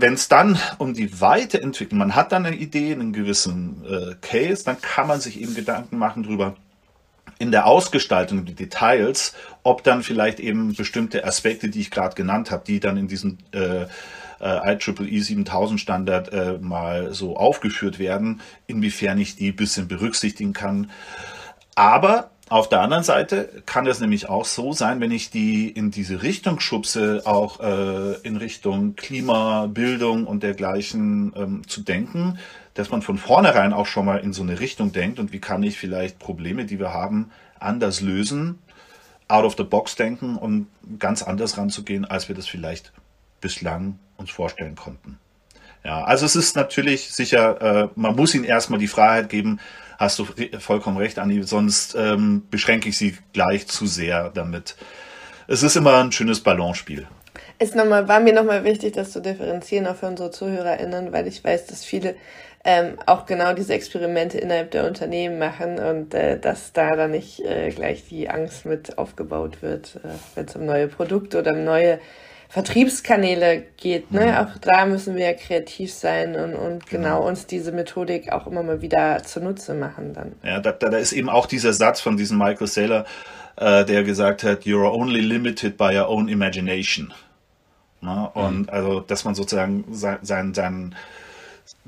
Wenn 0.00 0.14
es 0.14 0.28
dann 0.28 0.58
um 0.78 0.94
die 0.94 1.20
Weiterentwicklung, 1.20 1.98
man 1.98 2.14
hat 2.14 2.30
dann 2.30 2.46
eine 2.46 2.56
Idee, 2.56 2.92
einen 2.92 3.12
gewissen 3.12 3.84
äh, 3.84 4.14
Case, 4.20 4.64
dann 4.64 4.80
kann 4.80 5.08
man 5.08 5.20
sich 5.20 5.40
eben 5.40 5.56
Gedanken 5.56 5.98
machen 5.98 6.22
drüber, 6.22 6.54
in 7.40 7.50
der 7.50 7.66
Ausgestaltung, 7.66 8.44
die 8.44 8.54
Details, 8.54 9.34
ob 9.62 9.82
dann 9.82 10.02
vielleicht 10.02 10.40
eben 10.40 10.74
bestimmte 10.74 11.24
Aspekte, 11.24 11.68
die 11.68 11.80
ich 11.80 11.90
gerade 11.90 12.14
genannt 12.14 12.50
habe, 12.50 12.64
die 12.64 12.80
dann 12.80 12.96
in 12.96 13.08
diesem 13.08 13.38
äh, 13.52 13.86
äh, 14.40 14.76
IEEE 14.76 15.20
7000 15.20 15.80
Standard 15.80 16.32
äh, 16.32 16.58
mal 16.60 17.12
so 17.12 17.36
aufgeführt 17.36 17.98
werden, 17.98 18.40
inwiefern 18.66 19.18
ich 19.18 19.36
die 19.36 19.52
bisschen 19.52 19.88
berücksichtigen 19.88 20.52
kann. 20.52 20.90
Aber 21.74 22.30
auf 22.50 22.68
der 22.68 22.80
anderen 22.80 23.04
Seite 23.04 23.62
kann 23.66 23.86
es 23.86 24.00
nämlich 24.00 24.28
auch 24.28 24.44
so 24.44 24.72
sein, 24.72 25.00
wenn 25.00 25.10
ich 25.10 25.30
die 25.30 25.68
in 25.68 25.90
diese 25.90 26.22
Richtung 26.22 26.60
schubse, 26.60 27.22
auch 27.24 27.60
äh, 27.60 28.14
in 28.22 28.36
Richtung 28.36 28.96
Klima, 28.96 29.66
Bildung 29.66 30.26
und 30.26 30.42
dergleichen 30.42 31.32
ähm, 31.36 31.68
zu 31.68 31.82
denken, 31.82 32.38
dass 32.74 32.90
man 32.90 33.02
von 33.02 33.18
vornherein 33.18 33.72
auch 33.72 33.86
schon 33.86 34.06
mal 34.06 34.18
in 34.18 34.32
so 34.32 34.42
eine 34.42 34.60
Richtung 34.60 34.92
denkt 34.92 35.18
und 35.18 35.32
wie 35.32 35.40
kann 35.40 35.62
ich 35.62 35.78
vielleicht 35.78 36.18
Probleme, 36.18 36.64
die 36.64 36.78
wir 36.78 36.92
haben, 36.94 37.30
anders 37.58 38.00
lösen, 38.00 38.58
out 39.26 39.44
of 39.44 39.56
the 39.56 39.64
box 39.64 39.96
denken 39.96 40.36
und 40.36 40.68
ganz 40.98 41.22
anders 41.22 41.58
ranzugehen, 41.58 42.04
als 42.04 42.28
wir 42.28 42.34
das 42.34 42.46
vielleicht 42.46 42.92
bislang 43.40 43.98
uns 44.16 44.30
vorstellen 44.30 44.74
konnten. 44.74 45.18
Ja, 45.84 46.02
also 46.04 46.26
es 46.26 46.34
ist 46.34 46.56
natürlich 46.56 47.10
sicher, 47.12 47.60
äh, 47.60 47.88
man 47.94 48.16
muss 48.16 48.34
ihnen 48.34 48.44
erstmal 48.44 48.78
die 48.78 48.88
Freiheit 48.88 49.28
geben, 49.28 49.60
hast 49.98 50.18
du 50.18 50.26
vollkommen 50.58 50.96
recht, 50.96 51.18
Anni, 51.18 51.42
sonst 51.42 51.94
ähm, 51.98 52.44
beschränke 52.50 52.88
ich 52.88 52.96
sie 52.96 53.18
gleich 53.32 53.66
zu 53.66 53.86
sehr 53.86 54.30
damit. 54.30 54.76
Es 55.48 55.62
ist 55.62 55.76
immer 55.76 55.98
ein 55.98 56.12
schönes 56.12 56.40
nochmal, 57.74 58.06
war 58.06 58.20
mir 58.20 58.32
nochmal 58.32 58.64
wichtig, 58.64 58.92
das 58.92 59.10
zu 59.10 59.20
differenzieren 59.20 59.86
auch 59.86 59.96
für 59.96 60.06
unsere 60.06 60.30
ZuhörerInnen, 60.30 61.12
weil 61.12 61.26
ich 61.26 61.42
weiß, 61.42 61.66
dass 61.66 61.84
viele 61.84 62.14
ähm, 62.64 62.98
auch 63.06 63.26
genau 63.26 63.52
diese 63.52 63.74
Experimente 63.74 64.38
innerhalb 64.38 64.70
der 64.70 64.86
Unternehmen 64.86 65.38
machen 65.38 65.78
und 65.78 66.14
äh, 66.14 66.38
dass 66.38 66.72
da 66.72 66.94
dann 66.94 67.12
nicht 67.12 67.40
äh, 67.44 67.70
gleich 67.70 68.06
die 68.08 68.28
Angst 68.28 68.66
mit 68.66 68.98
aufgebaut 68.98 69.62
wird, 69.62 69.96
äh, 70.04 70.08
wenn 70.34 70.46
es 70.46 70.54
um 70.54 70.66
neue 70.66 70.88
Produkte 70.88 71.38
oder 71.38 71.52
um 71.52 71.64
neue 71.64 71.98
Vertriebskanäle 72.48 73.66
geht. 73.76 74.10
Ne? 74.10 74.26
Mhm. 74.26 74.34
Auch 74.36 74.58
da 74.60 74.86
müssen 74.86 75.16
wir 75.16 75.34
kreativ 75.34 75.92
sein 75.92 76.34
und, 76.34 76.54
und 76.54 76.86
genau, 76.86 77.18
genau 77.18 77.28
uns 77.28 77.46
diese 77.46 77.72
Methodik 77.72 78.32
auch 78.32 78.46
immer 78.46 78.62
mal 78.62 78.80
wieder 78.80 79.22
zunutze 79.22 79.74
machen 79.74 80.14
dann. 80.14 80.32
Ja, 80.42 80.58
da, 80.58 80.72
da 80.72 80.96
ist 80.96 81.12
eben 81.12 81.28
auch 81.28 81.46
dieser 81.46 81.74
Satz 81.74 82.00
von 82.00 82.16
diesem 82.16 82.38
Michael 82.38 82.66
Saylor, 82.66 83.04
äh, 83.56 83.84
der 83.84 84.02
gesagt 84.02 84.44
hat, 84.44 84.62
you're 84.62 84.90
only 84.90 85.20
limited 85.20 85.76
by 85.76 85.94
your 85.94 86.08
own 86.08 86.28
imagination. 86.28 87.12
Ne? 88.00 88.30
Und 88.32 88.60
mhm. 88.60 88.68
also, 88.70 89.00
dass 89.00 89.24
man 89.24 89.34
sozusagen 89.34 89.84
sein, 89.90 90.18
sein, 90.22 90.54
sein 90.54 90.94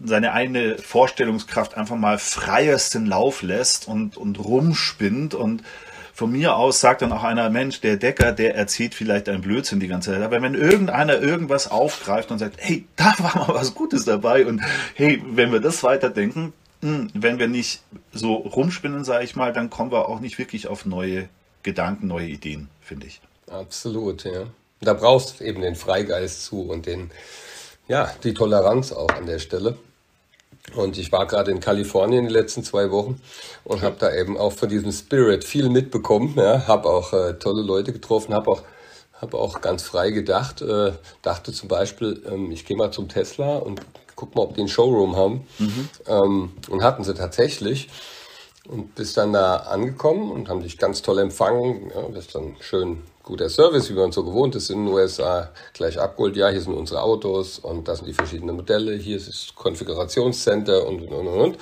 seine 0.03 0.33
eigene 0.33 0.79
Vorstellungskraft 0.79 1.77
einfach 1.77 1.97
mal 1.97 2.19
freiesten 2.19 3.07
Lauf 3.07 3.43
lässt 3.43 3.89
und, 3.89 4.17
und 4.17 4.39
rumspinnt 4.39 5.35
und 5.35 5.63
von 6.21 6.33
mir 6.33 6.55
aus 6.55 6.81
sagt 6.81 7.01
dann 7.01 7.13
auch 7.13 7.23
einer, 7.23 7.49
Mensch, 7.49 7.81
der 7.81 7.97
Decker, 7.97 8.33
der 8.33 8.55
erzählt 8.55 8.95
vielleicht 8.95 9.27
ein 9.31 9.41
Blödsinn 9.41 9.81
die 9.81 9.89
ganze 9.89 10.11
Zeit. 10.13 10.21
Aber 10.21 10.43
wenn 10.43 10.55
irgendeiner 10.55 11.19
irgendwas 11.19 11.71
aufgreift 11.71 12.31
und 12.31 12.39
sagt, 12.39 12.57
hey, 12.59 12.85
da 12.97 13.15
war 13.21 13.39
mal 13.39 13.55
was 13.55 13.75
Gutes 13.75 14.05
dabei 14.05 14.45
und 14.45 14.61
hey, 14.95 15.23
wenn 15.31 15.51
wir 15.51 15.61
das 15.61 15.83
weiterdenken, 15.83 16.53
hm, 16.83 17.09
wenn 17.15 17.39
wir 17.39 17.49
nicht 17.49 17.81
so 18.13 18.35
rumspinnen, 18.35 19.03
sage 19.03 19.25
ich 19.25 19.35
mal, 19.35 19.55
dann 19.55 19.71
kommen 19.71 19.93
wir 19.93 20.11
auch 20.11 20.21
nicht 20.21 20.39
wirklich 20.39 20.69
auf 20.69 20.85
neue 20.85 21.31
Gedanken, 21.63 22.09
neue 22.09 22.27
Ideen, 22.27 22.69
finde 22.83 23.07
ich. 23.07 23.23
Absolut, 23.51 24.25
ja. 24.25 24.43
Da 24.83 24.93
brauchst 24.93 25.41
du 25.41 25.45
eben 25.45 25.63
den 25.63 25.75
Freigeist 25.75 26.45
zu 26.45 26.69
und 26.69 26.85
den, 26.85 27.11
ja, 27.89 28.13
die 28.25 28.35
Toleranz 28.35 28.93
auch 28.93 29.09
an 29.09 29.25
der 29.25 29.39
Stelle. 29.39 29.79
Und 30.75 30.99
ich 30.99 31.11
war 31.11 31.27
gerade 31.27 31.51
in 31.51 31.61
Kalifornien 31.61 32.29
die 32.29 32.33
letzten 32.33 32.63
zwei 32.63 32.91
Wochen 32.91 33.21
und 33.65 33.83
habe 33.83 33.97
da 33.99 34.15
eben 34.15 34.37
auch 34.37 34.53
von 34.53 34.69
diesem 34.69 34.93
Spirit 34.93 35.45
viel 35.45 35.69
mitbekommen. 35.69 36.35
Ja, 36.37 36.67
habe 36.67 36.89
auch 36.89 37.13
äh, 37.13 37.35
tolle 37.35 37.63
Leute 37.63 37.93
getroffen, 37.93 38.35
habe 38.35 38.51
auch 38.51 38.63
habe 39.21 39.37
auch 39.37 39.61
ganz 39.61 39.83
frei 39.83 40.11
gedacht, 40.11 40.63
äh, 40.63 40.93
dachte 41.23 41.53
zum 41.53 41.69
Beispiel, 41.69 42.23
ähm, 42.31 42.51
ich 42.53 42.65
gehe 42.65 42.77
mal 42.77 42.91
zum 42.91 43.09
Tesla 43.09 43.57
und 43.57 43.81
guck 44.17 44.35
mal, 44.35 44.43
ob 44.43 44.55
die 44.55 44.61
einen 44.61 44.69
Showroom 44.69 45.17
haben. 45.17 45.47
Mhm. 45.59 45.89
Ähm, 46.07 46.53
und 46.69 46.83
hatten 46.83 47.05
sie 47.05 47.15
tatsächlich. 47.15 47.89
Und 48.69 48.95
bist 48.95 49.17
dann 49.17 49.33
da 49.33 49.57
angekommen 49.57 50.31
und 50.31 50.49
haben 50.49 50.63
dich 50.63 50.79
ganz 50.79 51.03
toll 51.03 51.19
empfangen. 51.19 51.91
Ja, 51.95 52.03
das 52.09 52.27
ist 52.27 52.35
dann 52.35 52.57
schön 52.61 53.03
guter 53.23 53.49
Service, 53.49 53.89
wie 53.91 53.95
man 53.95 54.13
so 54.13 54.25
gewohnt 54.25 54.55
ist 54.55 54.71
in 54.71 54.85
den 54.85 54.93
USA. 54.93 55.51
Gleich 55.73 55.99
abgeholt, 55.99 56.37
ja, 56.37 56.49
hier 56.49 56.61
sind 56.61 56.75
unsere 56.75 57.03
Autos 57.03 57.59
und 57.59 57.89
das 57.89 57.99
sind 57.99 58.09
die 58.09 58.13
verschiedenen 58.13 58.57
Modelle. 58.57 58.97
Hier 58.97 59.17
ist 59.17 59.29
das 59.29 59.55
Konfigurationscenter 59.55 60.87
und, 60.87 61.03
und, 61.03 61.13
und, 61.13 61.29
und. 61.29 61.59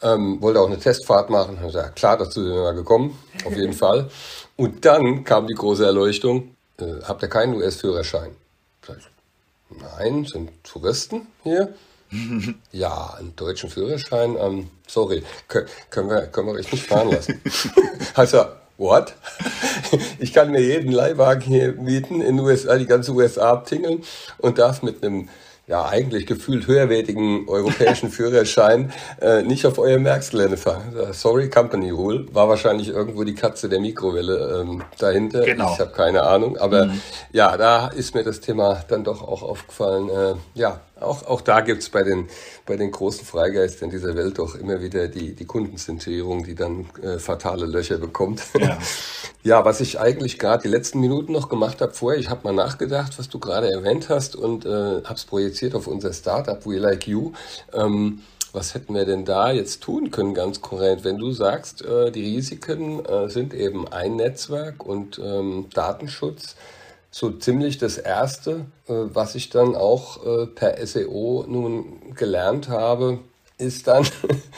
Ähm, 0.00 0.40
wollte 0.42 0.60
auch 0.60 0.66
eine 0.66 0.78
Testfahrt 0.78 1.30
machen. 1.30 1.56
Habe 1.58 1.66
gesagt, 1.66 1.96
klar, 1.96 2.16
dazu 2.16 2.42
sind 2.42 2.54
wir 2.54 2.62
mal 2.62 2.74
gekommen, 2.74 3.18
auf 3.44 3.56
jeden 3.56 3.72
Fall. 3.84 4.10
Und 4.56 4.84
dann 4.84 5.24
kam 5.24 5.46
die 5.46 5.54
große 5.54 5.84
Erleuchtung, 5.84 6.56
äh, 6.78 7.02
habt 7.04 7.22
ihr 7.22 7.28
keinen 7.28 7.54
US-Führerschein? 7.54 8.34
Nein, 9.70 10.24
sind 10.24 10.50
Touristen 10.64 11.28
hier. 11.42 11.74
ja, 12.72 13.14
einen 13.18 13.34
deutschen 13.36 13.70
Führerschein, 13.70 14.36
ähm, 14.38 14.70
sorry, 14.86 15.22
können, 15.48 15.66
können, 15.90 16.10
wir, 16.10 16.26
können 16.26 16.48
wir 16.48 16.54
euch 16.54 16.70
nicht 16.70 16.86
fahren 16.86 17.10
lassen. 17.10 17.40
also, 18.14 18.44
what? 18.76 19.14
ich 20.18 20.32
kann 20.32 20.50
mir 20.50 20.60
jeden 20.60 20.92
Leihwagen 20.92 21.42
hier 21.42 21.72
mieten 21.72 22.20
in 22.20 22.38
USA, 22.40 22.76
die 22.76 22.86
ganze 22.86 23.12
USA 23.12 23.52
abtingeln 23.52 24.02
und 24.38 24.58
darf 24.58 24.82
mit 24.82 25.02
einem 25.02 25.28
ja 25.72 25.86
eigentlich 25.86 26.26
gefühlt 26.26 26.66
höherwertigen 26.66 27.48
europäischen 27.48 28.10
Führerschein 28.16 28.92
äh, 29.22 29.42
nicht 29.42 29.64
auf 29.64 29.78
euer 29.78 30.04
Werksgelände 30.04 30.58
fahren. 30.58 30.94
Sorry, 31.12 31.48
Company 31.48 31.88
Rule. 31.88 32.26
War 32.32 32.46
wahrscheinlich 32.50 32.88
irgendwo 32.88 33.24
die 33.24 33.34
Katze 33.34 33.70
der 33.70 33.80
Mikrowelle 33.80 34.60
ähm, 34.60 34.82
dahinter. 34.98 35.40
Genau. 35.40 35.72
Ich 35.72 35.80
habe 35.80 35.92
keine 35.92 36.24
Ahnung. 36.24 36.58
Aber 36.58 36.86
mhm. 36.86 37.00
ja, 37.32 37.56
da 37.56 37.88
ist 37.88 38.14
mir 38.14 38.22
das 38.22 38.40
Thema 38.40 38.84
dann 38.88 39.02
doch 39.02 39.22
auch 39.22 39.42
aufgefallen. 39.42 40.10
Äh, 40.10 40.34
ja, 40.58 40.80
auch, 41.00 41.26
auch 41.26 41.40
da 41.40 41.62
gibt's 41.62 41.88
bei 41.88 42.02
den, 42.02 42.28
bei 42.66 42.76
den 42.76 42.90
großen 42.90 43.26
Freigeistern 43.26 43.90
dieser 43.90 44.14
Welt 44.14 44.38
doch 44.38 44.54
immer 44.54 44.80
wieder 44.80 45.08
die, 45.08 45.34
die 45.34 45.44
Kundenzentrierung, 45.44 46.44
die 46.44 46.54
dann 46.54 46.86
äh, 47.02 47.18
fatale 47.18 47.66
Löcher 47.66 47.98
bekommt. 47.98 48.42
Ja. 48.58 48.78
ja, 49.42 49.64
was 49.64 49.80
ich 49.80 49.98
eigentlich 49.98 50.38
gerade 50.38 50.62
die 50.62 50.68
letzten 50.68 51.00
Minuten 51.00 51.32
noch 51.32 51.48
gemacht 51.48 51.80
habe 51.80 51.92
vorher, 51.92 52.20
ich 52.20 52.30
habe 52.30 52.40
mal 52.44 52.52
nachgedacht, 52.52 53.18
was 53.18 53.28
du 53.28 53.38
gerade 53.38 53.70
erwähnt 53.70 54.08
hast 54.08 54.36
und 54.36 54.64
äh, 54.64 54.68
habe 54.68 55.14
es 55.14 55.24
projiziert 55.24 55.74
auf 55.74 55.86
unser 55.86 56.12
Startup 56.12 56.64
We 56.64 56.78
Like 56.78 57.08
You. 57.08 57.32
Ähm, 57.72 58.22
was 58.52 58.74
hätten 58.74 58.94
wir 58.94 59.06
denn 59.06 59.24
da 59.24 59.50
jetzt 59.50 59.82
tun 59.82 60.10
können, 60.10 60.34
ganz 60.34 60.60
korrekt? 60.60 61.04
Wenn 61.04 61.16
du 61.16 61.32
sagst, 61.32 61.82
äh, 61.82 62.10
die 62.12 62.36
Risiken 62.36 63.04
äh, 63.04 63.28
sind 63.28 63.54
eben 63.54 63.88
ein 63.88 64.16
Netzwerk 64.16 64.84
und 64.84 65.18
ähm, 65.18 65.68
Datenschutz, 65.72 66.54
so 67.12 67.30
ziemlich 67.30 67.78
das 67.78 67.98
Erste, 67.98 68.66
äh, 68.88 68.94
was 69.12 69.36
ich 69.36 69.50
dann 69.50 69.76
auch 69.76 70.24
äh, 70.24 70.46
per 70.46 70.84
SEO 70.84 71.44
nun 71.46 72.14
gelernt 72.16 72.68
habe, 72.68 73.18
ist 73.58 73.86
dann, 73.86 74.06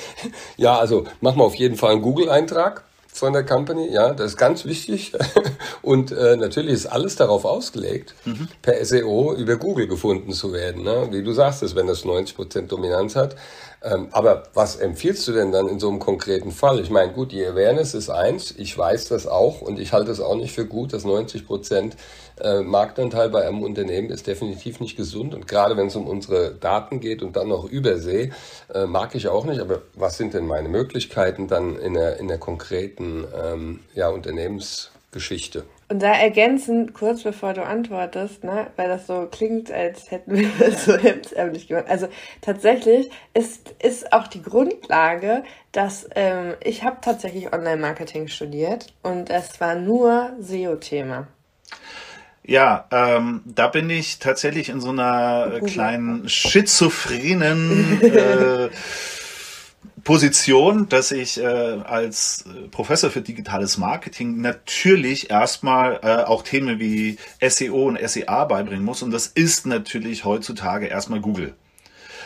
ja, 0.56 0.78
also 0.78 1.04
machen 1.20 1.38
wir 1.38 1.44
auf 1.44 1.56
jeden 1.56 1.76
Fall 1.76 1.92
einen 1.92 2.02
Google-Eintrag 2.02 2.84
von 3.08 3.32
der 3.32 3.44
Company, 3.44 3.92
ja, 3.92 4.12
das 4.12 4.32
ist 4.32 4.36
ganz 4.36 4.64
wichtig. 4.64 5.12
Und 5.82 6.12
äh, 6.12 6.36
natürlich 6.36 6.72
ist 6.72 6.86
alles 6.86 7.16
darauf 7.16 7.44
ausgelegt, 7.44 8.14
mhm. 8.24 8.48
per 8.62 8.84
SEO 8.84 9.34
über 9.34 9.56
Google 9.56 9.88
gefunden 9.88 10.32
zu 10.32 10.52
werden. 10.52 10.84
Ne? 10.84 11.08
Wie 11.10 11.22
du 11.22 11.32
sagst, 11.32 11.74
wenn 11.74 11.86
das 11.86 12.04
90% 12.04 12.68
Dominanz 12.68 13.16
hat, 13.16 13.36
ähm, 13.84 14.08
aber 14.12 14.44
was 14.54 14.76
empfiehlst 14.76 15.28
du 15.28 15.32
denn 15.32 15.52
dann 15.52 15.68
in 15.68 15.78
so 15.78 15.88
einem 15.88 15.98
konkreten 15.98 16.52
Fall? 16.52 16.80
Ich 16.80 16.88
meine, 16.88 17.12
gut, 17.12 17.32
die 17.32 17.44
Awareness 17.44 17.92
ist 17.92 18.08
eins, 18.08 18.54
ich 18.56 18.76
weiß 18.76 19.08
das 19.08 19.26
auch 19.26 19.60
und 19.60 19.78
ich 19.78 19.92
halte 19.92 20.10
es 20.10 20.20
auch 20.20 20.36
nicht 20.36 20.54
für 20.54 20.64
gut, 20.64 20.94
dass 20.94 21.04
90 21.04 21.46
Prozent 21.46 21.96
äh, 22.40 22.62
Marktanteil 22.62 23.28
bei 23.28 23.46
einem 23.46 23.62
Unternehmen 23.62 24.08
ist 24.08 24.26
definitiv 24.26 24.80
nicht 24.80 24.96
gesund 24.96 25.34
und 25.34 25.46
gerade 25.46 25.76
wenn 25.76 25.88
es 25.88 25.96
um 25.96 26.06
unsere 26.06 26.54
Daten 26.54 27.00
geht 27.00 27.22
und 27.22 27.36
dann 27.36 27.48
noch 27.48 27.64
Übersee, 27.66 28.32
äh, 28.72 28.86
mag 28.86 29.14
ich 29.14 29.28
auch 29.28 29.44
nicht, 29.44 29.60
aber 29.60 29.82
was 29.94 30.16
sind 30.16 30.32
denn 30.32 30.46
meine 30.46 30.70
Möglichkeiten 30.70 31.46
dann 31.46 31.78
in 31.78 31.92
der, 31.92 32.18
in 32.18 32.28
der 32.28 32.38
konkreten 32.38 33.26
ähm, 33.38 33.80
ja, 33.94 34.08
Unternehmensgeschichte? 34.08 35.64
Und 35.94 36.02
da 36.02 36.12
ergänzend, 36.12 36.92
kurz 36.92 37.22
bevor 37.22 37.52
du 37.54 37.64
antwortest, 37.64 38.42
ne, 38.42 38.66
weil 38.74 38.88
das 38.88 39.06
so 39.06 39.28
klingt, 39.30 39.70
als 39.70 40.10
hätten 40.10 40.34
wir 40.34 40.50
das 40.58 40.86
so 40.86 40.96
hemdsärmlich 40.96 41.68
gemacht. 41.68 41.84
Also 41.86 42.08
tatsächlich 42.40 43.10
ist, 43.32 43.76
ist 43.80 44.12
auch 44.12 44.26
die 44.26 44.42
Grundlage, 44.42 45.44
dass 45.70 46.08
ähm, 46.16 46.54
ich 46.64 46.82
habe 46.82 46.96
tatsächlich 47.00 47.52
Online-Marketing 47.52 48.26
studiert 48.26 48.92
und 49.04 49.30
es 49.30 49.60
war 49.60 49.76
nur 49.76 50.32
SEO-Thema. 50.40 51.28
Ja, 52.42 52.88
ähm, 52.90 53.42
da 53.44 53.68
bin 53.68 53.88
ich 53.88 54.18
tatsächlich 54.18 54.70
in 54.70 54.80
so 54.80 54.88
einer 54.88 55.60
kleinen 55.64 56.28
schizophrenen 56.28 58.02
äh, 58.02 58.68
Position, 60.04 60.88
dass 60.88 61.10
ich 61.10 61.40
äh, 61.40 61.44
als 61.44 62.44
äh, 62.46 62.68
Professor 62.68 63.10
für 63.10 63.22
digitales 63.22 63.78
Marketing 63.78 64.40
natürlich 64.40 65.30
erstmal 65.30 66.00
äh, 66.02 66.24
auch 66.24 66.42
Themen 66.42 66.78
wie 66.78 67.16
SEO 67.40 67.88
und 67.88 67.98
SEA 68.08 68.44
beibringen 68.44 68.84
muss. 68.84 69.02
Und 69.02 69.10
das 69.10 69.26
ist 69.26 69.66
natürlich 69.66 70.24
heutzutage 70.24 70.86
erstmal 70.86 71.20
Google. 71.20 71.54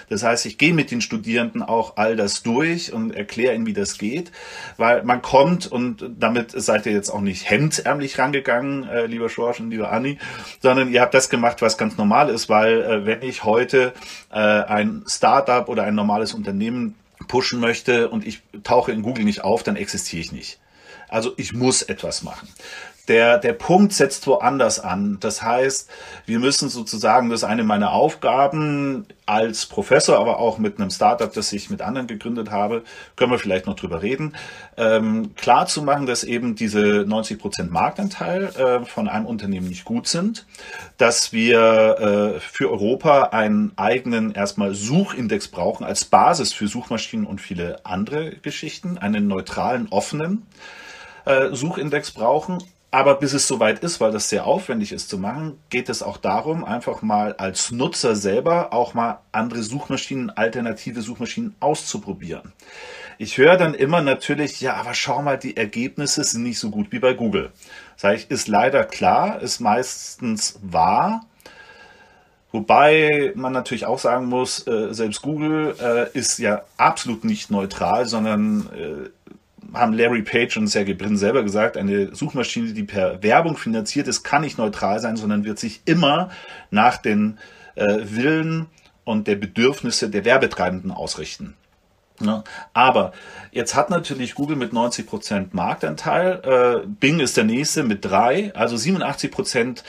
Das 0.08 0.22
heißt, 0.22 0.46
ich 0.46 0.58
gehe 0.58 0.72
mit 0.72 0.90
den 0.90 1.00
Studierenden 1.00 1.62
auch 1.62 1.96
all 1.96 2.16
das 2.16 2.42
durch 2.42 2.92
und 2.92 3.14
erkläre 3.14 3.54
ihnen, 3.54 3.66
wie 3.66 3.72
das 3.72 3.98
geht, 3.98 4.32
weil 4.76 5.02
man 5.02 5.22
kommt 5.22 5.66
und 5.66 6.04
damit 6.18 6.52
seid 6.52 6.86
ihr 6.86 6.92
jetzt 6.92 7.10
auch 7.10 7.20
nicht 7.20 7.48
hemdsärmlich 7.48 8.18
rangegangen, 8.18 8.88
äh, 8.88 9.06
lieber 9.06 9.28
Schorsch 9.28 9.60
und 9.60 9.70
lieber 9.70 9.92
Anni, 9.92 10.18
sondern 10.60 10.90
ihr 10.90 11.00
habt 11.00 11.14
das 11.14 11.28
gemacht, 11.28 11.62
was 11.62 11.78
ganz 11.78 11.96
normal 11.96 12.30
ist, 12.30 12.48
weil 12.48 12.80
äh, 12.82 13.06
wenn 13.06 13.22
ich 13.22 13.44
heute 13.44 13.92
äh, 14.30 14.38
ein 14.38 15.04
Startup 15.06 15.68
oder 15.68 15.84
ein 15.84 15.94
normales 15.94 16.34
Unternehmen 16.34 16.94
pushen 17.28 17.60
möchte 17.60 18.08
und 18.08 18.26
ich 18.26 18.40
tauche 18.64 18.92
in 18.92 19.02
Google 19.02 19.24
nicht 19.24 19.44
auf, 19.44 19.62
dann 19.62 19.76
existiere 19.76 20.20
ich 20.20 20.32
nicht. 20.32 20.58
Also 21.08 21.32
ich 21.36 21.52
muss 21.52 21.82
etwas 21.82 22.22
machen. 22.22 22.48
Der, 23.08 23.38
der 23.38 23.54
Punkt 23.54 23.94
setzt 23.94 24.26
woanders 24.26 24.78
an. 24.80 25.16
Das 25.20 25.42
heißt, 25.42 25.90
wir 26.26 26.38
müssen 26.38 26.68
sozusagen, 26.68 27.30
das 27.30 27.40
ist 27.40 27.48
eine 27.48 27.64
meiner 27.64 27.92
Aufgaben 27.92 29.06
als 29.24 29.66
Professor, 29.66 30.18
aber 30.18 30.38
auch 30.38 30.58
mit 30.58 30.78
einem 30.78 30.90
Startup, 30.90 31.32
das 31.32 31.52
ich 31.52 31.70
mit 31.70 31.80
anderen 31.80 32.06
gegründet 32.06 32.50
habe, 32.50 32.82
können 33.16 33.30
wir 33.30 33.38
vielleicht 33.38 33.66
noch 33.66 33.76
drüber 33.76 34.02
reden, 34.02 34.34
ähm, 34.76 35.34
klar 35.36 35.66
zu 35.66 35.82
machen, 35.82 36.06
dass 36.06 36.22
eben 36.22 36.54
diese 36.54 37.04
90 37.06 37.38
Prozent 37.38 37.70
Marktanteil 37.70 38.44
äh, 38.44 38.84
von 38.84 39.08
einem 39.08 39.26
Unternehmen 39.26 39.68
nicht 39.68 39.84
gut 39.84 40.06
sind, 40.06 40.46
dass 40.98 41.32
wir 41.32 42.36
äh, 42.36 42.40
für 42.40 42.70
Europa 42.70 43.24
einen 43.24 43.72
eigenen 43.76 44.32
erstmal 44.32 44.74
Suchindex 44.74 45.48
brauchen 45.48 45.84
als 45.84 46.04
Basis 46.04 46.52
für 46.52 46.68
Suchmaschinen 46.68 47.26
und 47.26 47.40
viele 47.40 47.84
andere 47.84 48.32
Geschichten, 48.42 48.98
einen 48.98 49.28
neutralen, 49.28 49.88
offenen 49.88 50.46
äh, 51.24 51.54
Suchindex 51.54 52.10
brauchen 52.10 52.58
aber 52.90 53.16
bis 53.16 53.34
es 53.34 53.46
soweit 53.46 53.80
ist, 53.80 54.00
weil 54.00 54.12
das 54.12 54.30
sehr 54.30 54.46
aufwendig 54.46 54.92
ist 54.92 55.10
zu 55.10 55.18
machen, 55.18 55.58
geht 55.68 55.88
es 55.88 56.02
auch 56.02 56.16
darum, 56.16 56.64
einfach 56.64 57.02
mal 57.02 57.34
als 57.34 57.70
Nutzer 57.70 58.16
selber 58.16 58.72
auch 58.72 58.94
mal 58.94 59.20
andere 59.30 59.62
Suchmaschinen, 59.62 60.30
alternative 60.30 61.02
Suchmaschinen 61.02 61.54
auszuprobieren. 61.60 62.52
Ich 63.18 63.36
höre 63.36 63.56
dann 63.56 63.74
immer 63.74 64.00
natürlich, 64.00 64.60
ja, 64.60 64.74
aber 64.74 64.94
schau 64.94 65.20
mal, 65.22 65.36
die 65.36 65.56
Ergebnisse 65.56 66.24
sind 66.24 66.44
nicht 66.44 66.58
so 66.60 66.70
gut 66.70 66.92
wie 66.92 67.00
bei 67.00 67.14
Google. 67.14 67.50
Sag 67.96 68.14
ich, 68.14 68.30
ist 68.30 68.48
leider 68.48 68.84
klar, 68.84 69.42
ist 69.42 69.60
meistens 69.60 70.58
wahr. 70.62 71.26
Wobei 72.50 73.32
man 73.34 73.52
natürlich 73.52 73.84
auch 73.84 73.98
sagen 73.98 74.26
muss, 74.26 74.66
äh, 74.66 74.94
selbst 74.94 75.20
Google 75.20 75.74
äh, 75.80 76.16
ist 76.16 76.38
ja 76.38 76.62
absolut 76.78 77.24
nicht 77.24 77.50
neutral, 77.50 78.06
sondern 78.06 78.68
äh, 78.72 79.10
haben 79.74 79.92
Larry 79.92 80.22
Page 80.22 80.56
und 80.56 80.66
Sergey 80.66 80.94
Brin 80.94 81.16
selber 81.16 81.42
gesagt, 81.42 81.76
eine 81.76 82.14
Suchmaschine, 82.14 82.72
die 82.72 82.84
per 82.84 83.22
Werbung 83.22 83.56
finanziert 83.56 84.08
ist, 84.08 84.22
kann 84.22 84.42
nicht 84.42 84.58
neutral 84.58 85.00
sein, 85.00 85.16
sondern 85.16 85.44
wird 85.44 85.58
sich 85.58 85.82
immer 85.84 86.30
nach 86.70 86.96
den 86.96 87.38
äh, 87.74 87.84
Willen 88.02 88.66
und 89.04 89.26
der 89.26 89.36
Bedürfnisse 89.36 90.10
der 90.10 90.24
Werbetreibenden 90.24 90.90
ausrichten. 90.90 91.54
Ja, 92.20 92.42
aber 92.72 93.12
jetzt 93.52 93.76
hat 93.76 93.90
natürlich 93.90 94.34
Google 94.34 94.56
mit 94.56 94.72
90% 94.72 95.48
Marktanteil, 95.52 96.82
äh, 96.84 96.86
Bing 96.86 97.20
ist 97.20 97.36
der 97.36 97.44
nächste 97.44 97.84
mit 97.84 98.04
drei, 98.04 98.52
also 98.54 98.76
87 98.76 99.30
Prozent 99.30 99.84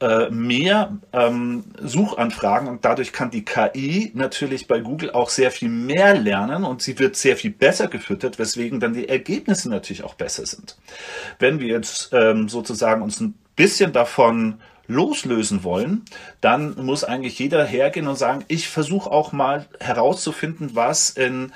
äh, 0.00 0.28
mehr 0.30 0.98
ähm, 1.12 1.64
Suchanfragen 1.80 2.68
und 2.68 2.84
dadurch 2.84 3.12
kann 3.12 3.30
die 3.30 3.44
KI 3.44 4.10
natürlich 4.14 4.66
bei 4.66 4.80
Google 4.80 5.10
auch 5.10 5.30
sehr 5.30 5.50
viel 5.50 5.70
mehr 5.70 6.14
lernen 6.14 6.64
und 6.64 6.82
sie 6.82 6.98
wird 6.98 7.16
sehr 7.16 7.36
viel 7.36 7.50
besser 7.50 7.88
gefüttert, 7.88 8.38
weswegen 8.38 8.78
dann 8.78 8.92
die 8.92 9.08
Ergebnisse 9.08 9.70
natürlich 9.70 10.04
auch 10.04 10.14
besser 10.14 10.44
sind. 10.44 10.76
Wenn 11.38 11.60
wir 11.60 11.68
jetzt 11.68 12.10
ähm, 12.12 12.48
sozusagen 12.48 13.02
uns 13.02 13.20
ein 13.20 13.34
bisschen 13.56 13.92
davon 13.92 14.60
loslösen 14.86 15.64
wollen, 15.64 16.04
dann 16.40 16.76
muss 16.84 17.02
eigentlich 17.02 17.38
jeder 17.38 17.64
hergehen 17.64 18.06
und 18.06 18.16
sagen, 18.16 18.44
ich 18.48 18.68
versuche 18.68 19.10
auch 19.10 19.32
mal 19.32 19.66
herauszufinden, 19.80 20.70
was 20.74 21.10
in 21.10 21.52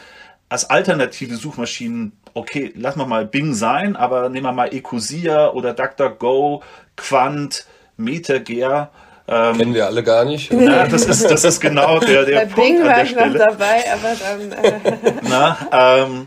als 0.48 0.68
alternative 0.68 1.36
Suchmaschinen, 1.36 2.12
okay, 2.34 2.72
lassen 2.74 2.98
wir 2.98 3.06
mal 3.06 3.24
Bing 3.24 3.54
sein, 3.54 3.96
aber 3.96 4.28
nehmen 4.28 4.46
wir 4.46 4.52
mal 4.52 4.74
Ecosia 4.74 5.50
oder 5.50 5.74
DuckDuckGo, 5.74 6.62
Quant, 6.96 7.66
MetaGear. 8.00 8.90
Ähm, 9.28 9.58
Kennen 9.58 9.74
wir 9.74 9.86
alle 9.86 10.02
gar 10.02 10.24
nicht. 10.24 10.52
Na, 10.52 10.86
das 10.88 11.06
ist, 11.06 11.30
das 11.30 11.44
ist 11.44 11.60
genau 11.60 12.00
der, 12.00 12.24
der 12.24 12.36
Bei 12.40 12.44
Punkt 12.46 12.56
Bing 12.56 12.84
war 12.84 13.02
ich 13.02 13.14
noch 13.14 13.32
dabei, 13.32 13.84
aber 13.92 14.16
dann... 14.18 14.52
Äh 14.52 15.12
Na, 15.28 15.56
ähm, 15.72 16.26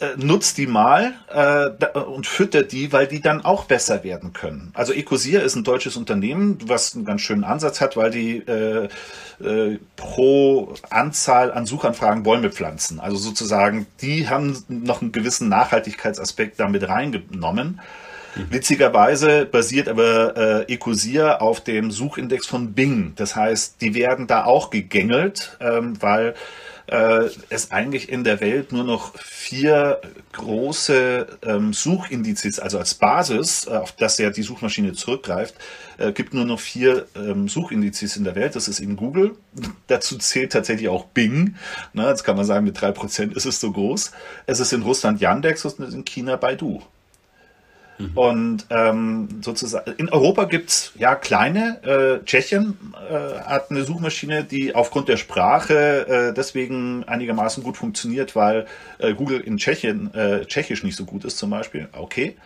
äh, 0.00 0.16
nutzt 0.16 0.56
die 0.56 0.66
mal 0.66 1.12
äh, 1.28 1.98
und 1.98 2.26
füttert 2.26 2.72
die, 2.72 2.92
weil 2.92 3.06
die 3.06 3.20
dann 3.20 3.44
auch 3.44 3.64
besser 3.64 4.02
werden 4.04 4.32
können. 4.32 4.70
Also 4.74 4.92
Ecosier 4.92 5.42
ist 5.42 5.56
ein 5.56 5.64
deutsches 5.64 5.96
Unternehmen, 5.96 6.58
was 6.64 6.94
einen 6.94 7.04
ganz 7.04 7.20
schönen 7.20 7.44
Ansatz 7.44 7.80
hat, 7.80 7.96
weil 7.96 8.10
die 8.10 8.38
äh, 8.38 8.88
äh, 9.42 9.78
pro 9.96 10.74
Anzahl 10.90 11.52
an 11.52 11.66
Suchanfragen 11.66 12.22
Bäume 12.22 12.50
pflanzen. 12.50 13.00
Also 13.00 13.16
sozusagen, 13.16 13.86
die 14.00 14.28
haben 14.28 14.64
noch 14.68 15.02
einen 15.02 15.12
gewissen 15.12 15.48
Nachhaltigkeitsaspekt 15.48 16.60
damit 16.60 16.88
reingenommen. 16.88 17.80
Mhm. 18.34 18.46
Witzigerweise 18.50 19.46
basiert 19.46 19.88
aber 19.88 20.66
äh, 20.68 20.72
Ecosier 20.72 21.42
auf 21.42 21.60
dem 21.62 21.90
Suchindex 21.90 22.46
von 22.46 22.72
Bing. 22.72 23.12
Das 23.16 23.36
heißt, 23.36 23.80
die 23.80 23.94
werden 23.94 24.26
da 24.26 24.44
auch 24.44 24.70
gegängelt, 24.70 25.56
ähm, 25.60 26.00
weil 26.00 26.34
äh, 26.90 27.28
es 27.50 27.70
eigentlich 27.70 28.08
in 28.08 28.24
der 28.24 28.40
Welt 28.40 28.72
nur 28.72 28.84
noch 28.84 29.16
vier 29.18 30.00
große 30.32 31.38
ähm, 31.42 31.72
Suchindizes, 31.72 32.58
also 32.58 32.78
als 32.78 32.94
Basis, 32.94 33.66
äh, 33.66 33.70
auf 33.70 33.92
das 33.92 34.18
ja 34.18 34.30
die 34.30 34.42
Suchmaschine 34.42 34.92
zurückgreift, 34.92 35.54
äh, 35.98 36.12
gibt 36.12 36.34
nur 36.34 36.44
noch 36.44 36.58
vier 36.58 37.06
ähm, 37.14 37.48
Suchindizes 37.48 38.16
in 38.16 38.24
der 38.24 38.34
Welt. 38.34 38.56
Das 38.56 38.66
ist 38.66 38.80
in 38.80 38.96
Google. 38.96 39.36
Dazu 39.86 40.18
zählt 40.18 40.52
tatsächlich 40.52 40.88
auch 40.88 41.06
Bing. 41.06 41.54
Ne, 41.92 42.08
jetzt 42.08 42.24
kann 42.24 42.36
man 42.36 42.44
sagen, 42.44 42.64
mit 42.64 42.80
drei 42.80 42.90
Prozent 42.90 43.36
ist 43.36 43.46
es 43.46 43.60
so 43.60 43.70
groß. 43.70 44.10
Es 44.46 44.58
ist 44.58 44.72
in 44.72 44.82
Russland 44.82 45.20
Yandex 45.20 45.64
und 45.64 45.78
in 45.78 46.04
China 46.04 46.36
Baidu. 46.36 46.82
Mhm. 48.00 48.10
Und 48.14 48.66
ähm, 48.70 49.28
sozusagen 49.42 49.92
in 49.98 50.08
Europa 50.08 50.44
gibt's 50.44 50.92
ja 50.98 51.14
kleine. 51.14 51.82
Äh, 51.82 52.24
Tschechien 52.24 52.78
äh, 52.94 53.40
hat 53.40 53.70
eine 53.70 53.84
Suchmaschine, 53.84 54.44
die 54.44 54.74
aufgrund 54.74 55.08
der 55.08 55.16
Sprache 55.16 56.06
äh, 56.08 56.34
deswegen 56.34 57.04
einigermaßen 57.04 57.62
gut 57.62 57.76
funktioniert, 57.76 58.34
weil 58.34 58.66
äh, 58.98 59.14
Google 59.14 59.40
in 59.40 59.58
Tschechien 59.58 60.12
äh, 60.14 60.46
Tschechisch 60.46 60.82
nicht 60.82 60.96
so 60.96 61.04
gut 61.04 61.24
ist 61.24 61.38
zum 61.38 61.50
Beispiel. 61.50 61.88
Okay. 61.92 62.36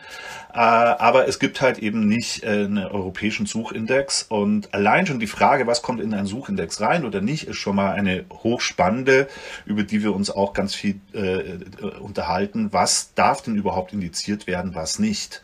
Äh, 0.55 0.59
aber 0.59 1.27
es 1.27 1.41
gibt 1.41 1.61
halt 1.61 1.79
eben 1.81 2.07
nicht 2.07 2.45
äh, 2.45 2.47
einen 2.47 2.79
europäischen 2.79 3.45
Suchindex. 3.45 4.23
Und 4.29 4.73
allein 4.73 5.05
schon 5.05 5.19
die 5.19 5.27
Frage, 5.27 5.67
was 5.67 5.83
kommt 5.83 6.01
in 6.01 6.15
einen 6.15 6.29
Suchindex 6.29 6.81
rein 6.81 7.05
oder 7.05 7.21
nicht, 7.21 7.49
ist 7.49 7.57
schon 7.57 7.75
mal 7.75 7.93
eine 7.93 8.25
hochspannende, 8.31 9.27
über 9.67 9.83
die 9.83 10.05
wir 10.05 10.15
uns 10.15 10.31
auch 10.31 10.53
ganz 10.53 10.75
viel 10.75 11.01
äh, 11.13 11.59
unterhalten. 11.99 12.73
Was 12.73 13.15
darf 13.15 13.43
denn 13.43 13.57
überhaupt 13.57 13.93
indiziert 13.93 14.47
werden, 14.47 14.77
was 14.77 15.01
nicht? 15.01 15.43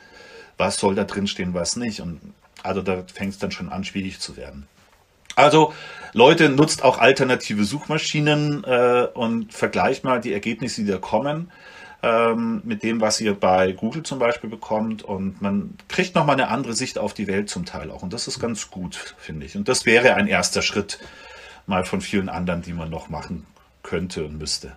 Was 0.59 0.79
soll 0.79 0.95
da 0.95 1.03
drin 1.03 1.27
stehen, 1.27 1.55
was 1.55 1.75
nicht? 1.75 2.01
Und 2.01 2.21
also 2.63 2.81
da 2.81 3.03
fängt 3.13 3.33
es 3.33 3.39
dann 3.39 3.51
schon 3.51 3.69
an, 3.69 3.83
schwierig 3.83 4.21
zu 4.21 4.37
werden. 4.37 4.69
Also 5.35 5.73
Leute, 6.13 6.51
nutzt 6.51 6.85
auch 6.85 6.99
alternative 6.99 7.65
Suchmaschinen 7.65 8.63
äh, 8.63 9.09
und 9.15 9.53
vergleicht 9.53 10.05
mal 10.05 10.21
die 10.21 10.33
Ergebnisse, 10.33 10.83
die 10.83 10.91
da 10.91 10.99
kommen 10.99 11.51
ähm, 12.03 12.63
mit 12.65 12.83
dem, 12.83 13.01
was 13.01 13.21
ihr 13.21 13.35
bei 13.35 13.73
Google 13.73 14.03
zum 14.03 14.19
Beispiel 14.19 14.51
bekommt. 14.51 15.03
Und 15.03 15.43
man 15.43 15.77
kriegt 15.89 16.15
nochmal 16.15 16.35
eine 16.35 16.49
andere 16.49 16.75
Sicht 16.75 16.99
auf 16.99 17.15
die 17.15 17.27
Welt 17.27 17.51
zum 17.51 17.65
Teil 17.65 17.91
auch. 17.91 18.03
Und 18.03 18.13
das 18.13 18.29
ist 18.29 18.41
ganz 18.41 18.71
gut, 18.71 19.15
finde 19.19 19.47
ich. 19.47 19.57
Und 19.57 19.69
das 19.69 19.87
wäre 19.87 20.15
ein 20.15 20.27
erster 20.27 20.63
Schritt 20.63 20.99
mal 21.67 21.85
von 21.85 22.01
vielen 22.01 22.29
anderen, 22.29 22.63
die 22.63 22.73
man 22.73 22.91
noch 22.91 23.09
machen 23.09 23.47
könnte 23.83 24.25
und 24.25 24.39
müsste. 24.39 24.73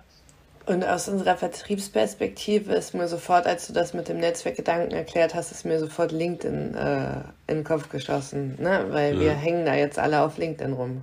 Und 0.66 0.86
aus 0.86 1.10
unserer 1.10 1.36
Vertriebsperspektive 1.36 2.74
ist 2.74 2.94
mir 2.94 3.10
sofort, 3.10 3.48
als 3.48 3.68
du 3.68 3.74
das 3.74 3.94
mit 3.94 4.08
dem 4.08 4.20
Netzwerkgedanken 4.20 4.92
erklärt 4.92 5.36
hast, 5.36 5.52
ist 5.52 5.66
mir 5.66 5.78
sofort 5.78 6.14
LinkedIn 6.14 6.74
äh, 6.74 7.16
in 7.48 7.58
den 7.58 7.64
Kopf 7.66 7.90
geschossen, 7.90 8.56
ne? 8.62 8.86
weil 8.90 9.16
ja. 9.16 9.20
wir 9.20 9.32
hängen 9.34 9.66
da 9.66 9.76
jetzt 9.76 10.00
alle 10.00 10.22
auf 10.22 10.38
LinkedIn 10.38 10.72
rum. 10.72 11.02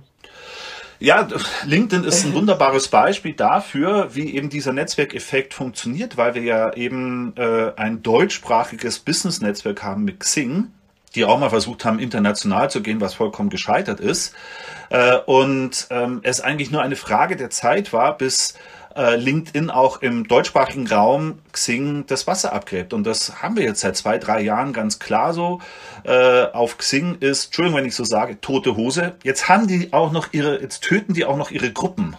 Ja, 1.01 1.27
LinkedIn 1.65 2.03
ist 2.03 2.25
ein 2.25 2.33
wunderbares 2.35 2.87
Beispiel 2.87 3.33
dafür, 3.33 4.13
wie 4.13 4.35
eben 4.35 4.51
dieser 4.51 4.71
Netzwerkeffekt 4.71 5.55
funktioniert, 5.55 6.15
weil 6.15 6.35
wir 6.35 6.43
ja 6.43 6.73
eben 6.75 7.33
äh, 7.37 7.71
ein 7.75 8.03
deutschsprachiges 8.03 8.99
Business-Netzwerk 8.99 9.81
haben 9.81 10.03
mit 10.03 10.19
Xing, 10.19 10.67
die 11.15 11.25
auch 11.25 11.39
mal 11.39 11.49
versucht 11.49 11.85
haben, 11.85 11.97
international 11.97 12.69
zu 12.69 12.83
gehen, 12.83 13.01
was 13.01 13.15
vollkommen 13.15 13.49
gescheitert 13.49 13.99
ist. 13.99 14.35
Äh, 14.91 15.17
und 15.25 15.87
ähm, 15.89 16.19
es 16.21 16.39
eigentlich 16.39 16.69
nur 16.69 16.83
eine 16.83 16.95
Frage 16.95 17.35
der 17.35 17.49
Zeit 17.49 17.93
war, 17.93 18.15
bis 18.15 18.53
äh, 18.95 19.15
LinkedIn 19.15 19.69
auch 19.69 20.01
im 20.01 20.27
deutschsprachigen 20.27 20.87
Raum 20.87 21.39
Xing 21.51 22.05
das 22.07 22.27
Wasser 22.27 22.53
abgräbt. 22.53 22.93
Und 22.93 23.05
das 23.05 23.41
haben 23.41 23.55
wir 23.55 23.63
jetzt 23.63 23.81
seit 23.81 23.95
zwei, 23.97 24.17
drei 24.17 24.41
Jahren 24.41 24.73
ganz 24.73 24.99
klar 24.99 25.33
so. 25.33 25.59
Äh, 26.03 26.43
auf 26.53 26.77
Xing 26.77 27.17
ist, 27.19 27.45
Entschuldigung, 27.45 27.79
wenn 27.79 27.85
ich 27.85 27.95
so 27.95 28.03
sage, 28.03 28.39
tote 28.41 28.75
Hose. 28.75 29.13
Jetzt 29.23 29.49
haben 29.49 29.67
die 29.67 29.93
auch 29.93 30.11
noch 30.11 30.33
ihre, 30.33 30.61
jetzt 30.61 30.81
töten 30.81 31.13
die 31.13 31.25
auch 31.25 31.37
noch 31.37 31.51
ihre 31.51 31.71
Gruppen. 31.71 32.15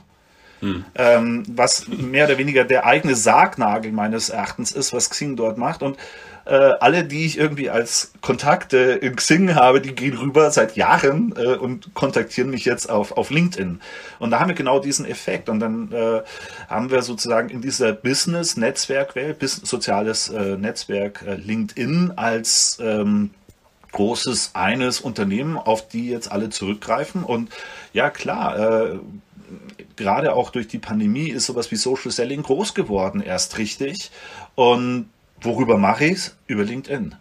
Hm. 0.61 0.85
Ähm, 0.95 1.43
was 1.49 1.89
mehr 1.89 2.27
oder 2.27 2.39
weniger 2.39 2.65
der 2.65 2.87
eigene 2.87 3.17
Sargnagel 3.17 3.91
meines 3.91 4.29
Erachtens 4.29 4.71
ist, 4.71 4.93
was 4.93 5.11
Xing 5.11 5.37
dort 5.37 5.59
macht. 5.59 5.83
Und 5.83 5.97
äh, 6.45 6.55
alle, 6.81 7.05
die 7.05 7.25
ich 7.25 7.39
irgendwie 7.39 7.71
als 7.71 8.13
Kontakte 8.21 8.79
in 8.79 9.17
Xing 9.17 9.55
habe, 9.55 9.81
die 9.81 9.95
gehen 9.95 10.17
rüber 10.17 10.51
seit 10.51 10.77
Jahren 10.77 11.35
äh, 11.37 11.55
und 11.55 11.95
kontaktieren 11.95 12.51
mich 12.51 12.65
jetzt 12.65 12.91
auf, 12.91 13.13
auf 13.13 13.31
LinkedIn. 13.31 13.81
Und 14.19 14.31
da 14.31 14.41
haben 14.41 14.49
wir 14.49 14.55
genau 14.55 14.81
diesen 14.81 15.07
Effekt. 15.07 15.49
Und 15.49 15.61
dann 15.61 15.93
äh, 15.93 16.23
haben 16.69 16.91
wir 16.91 17.03
sozusagen 17.03 17.49
in 17.49 17.61
dieser 17.61 17.93
Business-Netzwerkwelt, 17.93 19.39
Business, 19.39 19.69
soziales 19.69 20.29
äh, 20.31 20.57
Netzwerk 20.57 21.23
äh, 21.27 21.35
LinkedIn 21.35 22.13
als 22.17 22.79
ähm, 22.81 23.31
großes 23.93 24.53
eines 24.55 25.01
Unternehmen, 25.01 25.57
auf 25.59 25.89
die 25.89 26.09
jetzt 26.09 26.33
alle 26.33 26.51
zurückgreifen. 26.51 27.23
Und 27.23 27.51
ja, 27.93 28.11
klar, 28.11 28.59
äh, 28.59 28.99
gerade 29.97 30.35
auch 30.35 30.51
durch 30.51 30.67
die 30.67 30.79
Pandemie 30.79 31.29
ist 31.29 31.47
sowas 31.47 31.71
wie 31.71 31.77
Social 31.77 32.11
Selling 32.11 32.43
groß 32.43 32.75
geworden, 32.75 33.21
erst 33.21 33.59
richtig. 33.59 34.11
Und 34.55 35.09
Worüber 35.43 35.77
mache 35.77 36.05
ich 36.05 36.13
es? 36.13 36.37
Über 36.47 36.65
LinkedIn. 36.65 37.15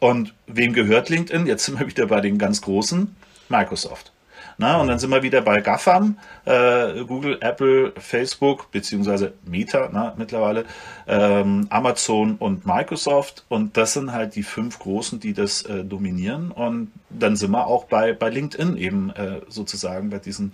Und 0.00 0.34
wem 0.46 0.72
gehört 0.72 1.08
LinkedIn? 1.08 1.46
Jetzt 1.46 1.66
sind 1.66 1.78
wir 1.78 1.86
wieder 1.86 2.06
bei 2.06 2.20
den 2.20 2.38
ganz 2.38 2.62
Großen. 2.62 3.14
Microsoft. 3.48 4.12
Na, 4.58 4.78
und 4.78 4.88
dann 4.88 4.98
sind 4.98 5.10
wir 5.10 5.22
wieder 5.22 5.40
bei 5.40 5.60
GAFAM, 5.60 6.18
äh, 6.44 7.04
Google, 7.04 7.38
Apple, 7.40 7.92
Facebook, 7.96 8.70
beziehungsweise 8.70 9.32
Meta 9.46 9.88
na, 9.90 10.14
mittlerweile, 10.18 10.66
ähm, 11.06 11.66
Amazon 11.70 12.36
und 12.36 12.66
Microsoft. 12.66 13.44
Und 13.48 13.76
das 13.76 13.94
sind 13.94 14.12
halt 14.12 14.34
die 14.34 14.42
fünf 14.42 14.78
Großen, 14.78 15.18
die 15.18 15.32
das 15.32 15.62
äh, 15.62 15.82
dominieren. 15.84 16.50
Und 16.50 16.92
dann 17.08 17.36
sind 17.36 17.52
wir 17.52 17.66
auch 17.66 17.84
bei, 17.84 18.12
bei 18.12 18.28
LinkedIn 18.28 18.76
eben 18.76 19.10
äh, 19.10 19.40
sozusagen 19.48 20.10
bei 20.10 20.18
diesen 20.18 20.52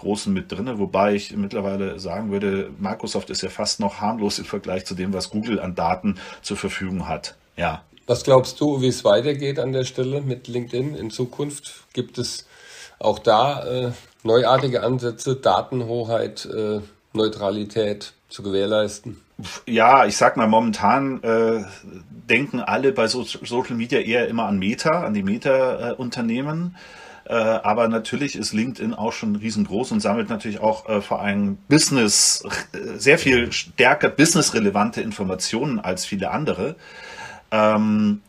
Großen 0.00 0.32
mit 0.32 0.50
drin, 0.50 0.78
wobei 0.78 1.14
ich 1.14 1.36
mittlerweile 1.36 2.00
sagen 2.00 2.30
würde, 2.30 2.70
Microsoft 2.78 3.28
ist 3.30 3.42
ja 3.42 3.50
fast 3.50 3.80
noch 3.80 4.00
harmlos 4.00 4.38
im 4.38 4.46
Vergleich 4.46 4.86
zu 4.86 4.94
dem, 4.94 5.12
was 5.12 5.30
Google 5.30 5.60
an 5.60 5.74
Daten 5.74 6.16
zur 6.42 6.56
Verfügung 6.56 7.06
hat. 7.06 7.36
Ja. 7.56 7.82
Was 8.06 8.24
glaubst 8.24 8.60
du, 8.60 8.80
wie 8.80 8.88
es 8.88 9.04
weitergeht 9.04 9.58
an 9.58 9.72
der 9.72 9.84
Stelle 9.84 10.20
mit 10.22 10.48
LinkedIn 10.48 10.94
in 10.96 11.10
Zukunft? 11.10 11.84
Gibt 11.92 12.18
es 12.18 12.46
auch 12.98 13.18
da 13.18 13.64
äh, 13.64 13.92
neuartige 14.22 14.82
Ansätze, 14.82 15.36
Datenhoheit, 15.36 16.46
äh, 16.46 16.80
Neutralität 17.12 18.14
zu 18.28 18.42
gewährleisten? 18.42 19.20
Ja, 19.66 20.06
ich 20.06 20.16
sag 20.16 20.36
mal, 20.36 20.46
momentan 20.46 21.22
äh, 21.22 21.64
denken 22.10 22.60
alle 22.60 22.92
bei 22.92 23.06
so 23.06 23.22
Social 23.22 23.76
Media 23.76 24.00
eher 24.00 24.28
immer 24.28 24.46
an 24.46 24.58
Meta, 24.58 25.04
an 25.04 25.14
die 25.14 25.22
Meta-Unternehmen. 25.22 26.74
Äh, 26.74 26.99
äh, 27.30 27.60
aber 27.62 27.86
natürlich 27.86 28.34
ist 28.34 28.52
LinkedIn 28.52 28.92
auch 28.92 29.12
schon 29.12 29.36
riesengroß 29.36 29.92
und 29.92 30.00
sammelt 30.00 30.28
natürlich 30.28 30.58
auch 30.58 30.88
äh, 30.88 31.00
vor 31.00 31.22
allem 31.22 31.58
Business, 31.68 32.42
äh, 32.72 32.98
sehr 32.98 33.18
viel 33.18 33.52
stärker 33.52 34.08
businessrelevante 34.08 35.00
Informationen 35.00 35.78
als 35.78 36.04
viele 36.04 36.32
andere. 36.32 36.74
Ähm, 37.52 38.22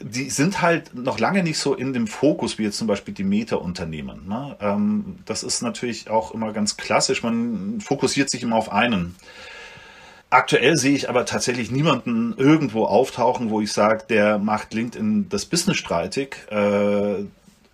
die 0.00 0.28
sind 0.28 0.60
halt 0.60 0.92
noch 0.92 1.20
lange 1.20 1.44
nicht 1.44 1.60
so 1.60 1.76
in 1.76 1.92
dem 1.92 2.08
Fokus 2.08 2.58
wie 2.58 2.64
jetzt 2.64 2.78
zum 2.78 2.88
Beispiel 2.88 3.14
die 3.14 3.22
Meta-Unternehmen. 3.22 4.26
Ne? 4.26 4.56
Ähm, 4.60 5.18
das 5.24 5.44
ist 5.44 5.62
natürlich 5.62 6.10
auch 6.10 6.34
immer 6.34 6.52
ganz 6.52 6.76
klassisch. 6.76 7.22
Man 7.22 7.80
fokussiert 7.80 8.28
sich 8.28 8.42
immer 8.42 8.56
auf 8.56 8.72
einen. 8.72 9.14
Aktuell 10.30 10.76
sehe 10.76 10.96
ich 10.96 11.08
aber 11.08 11.26
tatsächlich 11.26 11.70
niemanden 11.70 12.34
irgendwo 12.36 12.86
auftauchen, 12.86 13.50
wo 13.50 13.60
ich 13.60 13.72
sage, 13.72 14.02
der 14.08 14.38
macht 14.38 14.74
LinkedIn 14.74 15.28
das 15.28 15.46
Business 15.46 15.76
streitig. 15.76 16.38
Äh, 16.50 17.26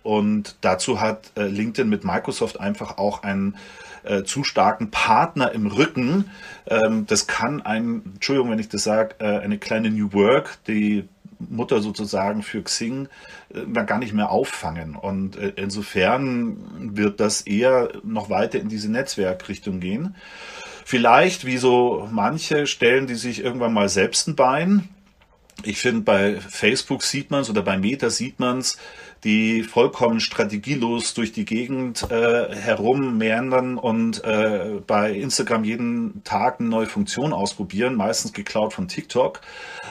und 0.03 0.55
dazu 0.61 1.01
hat 1.01 1.31
äh, 1.35 1.43
LinkedIn 1.43 1.89
mit 1.89 2.03
Microsoft 2.03 2.59
einfach 2.59 2.97
auch 2.97 3.23
einen 3.23 3.57
äh, 4.03 4.23
zu 4.23 4.43
starken 4.43 4.91
Partner 4.91 5.51
im 5.51 5.67
Rücken. 5.67 6.31
Ähm, 6.67 7.05
das 7.05 7.27
kann 7.27 7.61
ein, 7.61 8.01
Entschuldigung, 8.13 8.51
wenn 8.51 8.59
ich 8.59 8.69
das 8.69 8.83
sage, 8.83 9.15
äh, 9.19 9.39
eine 9.39 9.57
kleine 9.57 9.89
New 9.89 10.13
Work, 10.13 10.57
die 10.67 11.07
Mutter 11.39 11.81
sozusagen 11.81 12.43
für 12.43 12.61
Xing 12.61 13.07
äh, 13.53 13.83
gar 13.85 13.99
nicht 13.99 14.13
mehr 14.13 14.29
auffangen. 14.29 14.95
Und 14.95 15.37
äh, 15.37 15.53
insofern 15.55 16.95
wird 16.95 17.19
das 17.19 17.41
eher 17.41 17.89
noch 18.03 18.29
weiter 18.29 18.59
in 18.59 18.69
diese 18.69 18.91
Netzwerkrichtung 18.91 19.79
gehen. 19.79 20.15
Vielleicht, 20.85 21.45
wie 21.45 21.57
so 21.57 22.07
manche, 22.11 22.67
stellen 22.67 23.07
die 23.07 23.15
sich 23.15 23.43
irgendwann 23.43 23.73
mal 23.73 23.89
selbst 23.89 24.27
ein 24.27 24.35
Bein. 24.35 24.89
Ich 25.63 25.79
finde, 25.79 26.01
bei 26.01 26.39
Facebook 26.39 27.03
sieht 27.03 27.31
man 27.31 27.41
es 27.41 27.49
oder 27.49 27.61
bei 27.61 27.77
Meta 27.77 28.09
sieht 28.09 28.39
man 28.39 28.59
es, 28.59 28.77
die 29.23 29.63
vollkommen 29.63 30.19
strategielos 30.19 31.13
durch 31.13 31.31
die 31.31 31.45
Gegend 31.45 32.09
äh, 32.09 32.55
herummeandern 32.55 33.77
und 33.77 34.23
äh, 34.23 34.81
bei 34.85 35.11
Instagram 35.11 35.63
jeden 35.63 36.23
Tag 36.23 36.59
eine 36.59 36.69
neue 36.69 36.85
Funktion 36.85 37.33
ausprobieren, 37.33 37.95
meistens 37.95 38.31
geklaut 38.31 38.73
von 38.73 38.87
TikTok. 38.87 39.41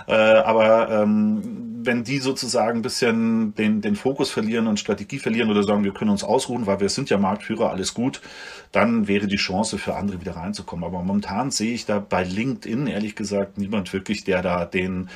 Äh, 0.06 0.14
aber 0.14 0.90
ähm, 0.90 1.68
wenn 1.82 2.04
die 2.04 2.18
sozusagen 2.18 2.78
ein 2.78 2.82
bisschen 2.82 3.54
den, 3.54 3.80
den 3.82 3.96
Fokus 3.96 4.30
verlieren 4.30 4.66
und 4.66 4.80
Strategie 4.80 5.18
verlieren 5.18 5.50
oder 5.50 5.62
sagen, 5.62 5.84
wir 5.84 5.92
können 5.92 6.10
uns 6.10 6.24
ausruhen, 6.24 6.66
weil 6.66 6.80
wir 6.80 6.88
sind 6.88 7.10
ja 7.10 7.18
Marktführer, 7.18 7.70
alles 7.70 7.94
gut, 7.94 8.20
dann 8.72 9.08
wäre 9.08 9.26
die 9.26 9.36
Chance 9.36 9.78
für 9.78 9.94
andere 9.94 10.20
wieder 10.20 10.36
reinzukommen. 10.36 10.84
Aber 10.84 11.02
momentan 11.02 11.50
sehe 11.50 11.74
ich 11.74 11.86
da 11.86 11.98
bei 11.98 12.24
LinkedIn 12.24 12.86
ehrlich 12.86 13.14
gesagt 13.14 13.58
niemand 13.58 13.92
wirklich, 13.92 14.24
der 14.24 14.42
da 14.42 14.64
den 14.64 15.08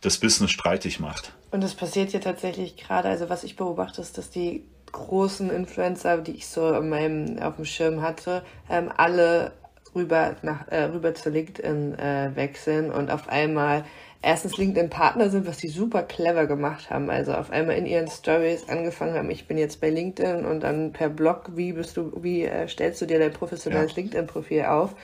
das 0.00 0.18
Business 0.18 0.50
streitig 0.50 1.00
macht. 1.00 1.32
Und 1.54 1.62
das 1.62 1.76
passiert 1.76 2.12
ja 2.12 2.18
tatsächlich 2.18 2.76
gerade, 2.76 3.08
also 3.08 3.30
was 3.30 3.44
ich 3.44 3.54
beobachte, 3.54 4.00
ist, 4.00 4.18
dass 4.18 4.28
die 4.28 4.64
großen 4.90 5.50
Influencer, 5.50 6.18
die 6.18 6.32
ich 6.32 6.48
so 6.48 6.74
in 6.74 6.88
meinem, 6.88 7.38
auf 7.38 7.54
dem 7.54 7.64
Schirm 7.64 8.02
hatte, 8.02 8.42
ähm, 8.68 8.90
alle 8.96 9.52
rüber, 9.94 10.34
nach, 10.42 10.66
äh, 10.66 10.82
rüber 10.86 11.14
zu 11.14 11.30
LinkedIn 11.30 11.96
äh, 11.96 12.32
wechseln 12.34 12.90
und 12.90 13.08
auf 13.08 13.28
einmal 13.28 13.84
erstens 14.20 14.56
LinkedIn-Partner 14.56 15.30
sind, 15.30 15.46
was 15.46 15.58
die 15.58 15.68
super 15.68 16.02
clever 16.02 16.46
gemacht 16.46 16.90
haben. 16.90 17.08
Also 17.08 17.34
auf 17.34 17.52
einmal 17.52 17.76
in 17.76 17.86
ihren 17.86 18.08
Stories 18.08 18.68
angefangen 18.68 19.14
haben, 19.14 19.30
ich 19.30 19.46
bin 19.46 19.56
jetzt 19.56 19.80
bei 19.80 19.90
LinkedIn 19.90 20.44
und 20.44 20.58
dann 20.58 20.92
per 20.92 21.08
Blog, 21.08 21.52
wie 21.54 21.72
bist 21.72 21.96
du, 21.96 22.20
wie 22.20 22.46
äh, 22.46 22.66
stellst 22.66 23.00
du 23.00 23.06
dir 23.06 23.20
dein 23.20 23.32
professionelles 23.32 23.92
ja. 23.92 23.98
LinkedIn-Profil 23.98 24.64
auf? 24.64 24.96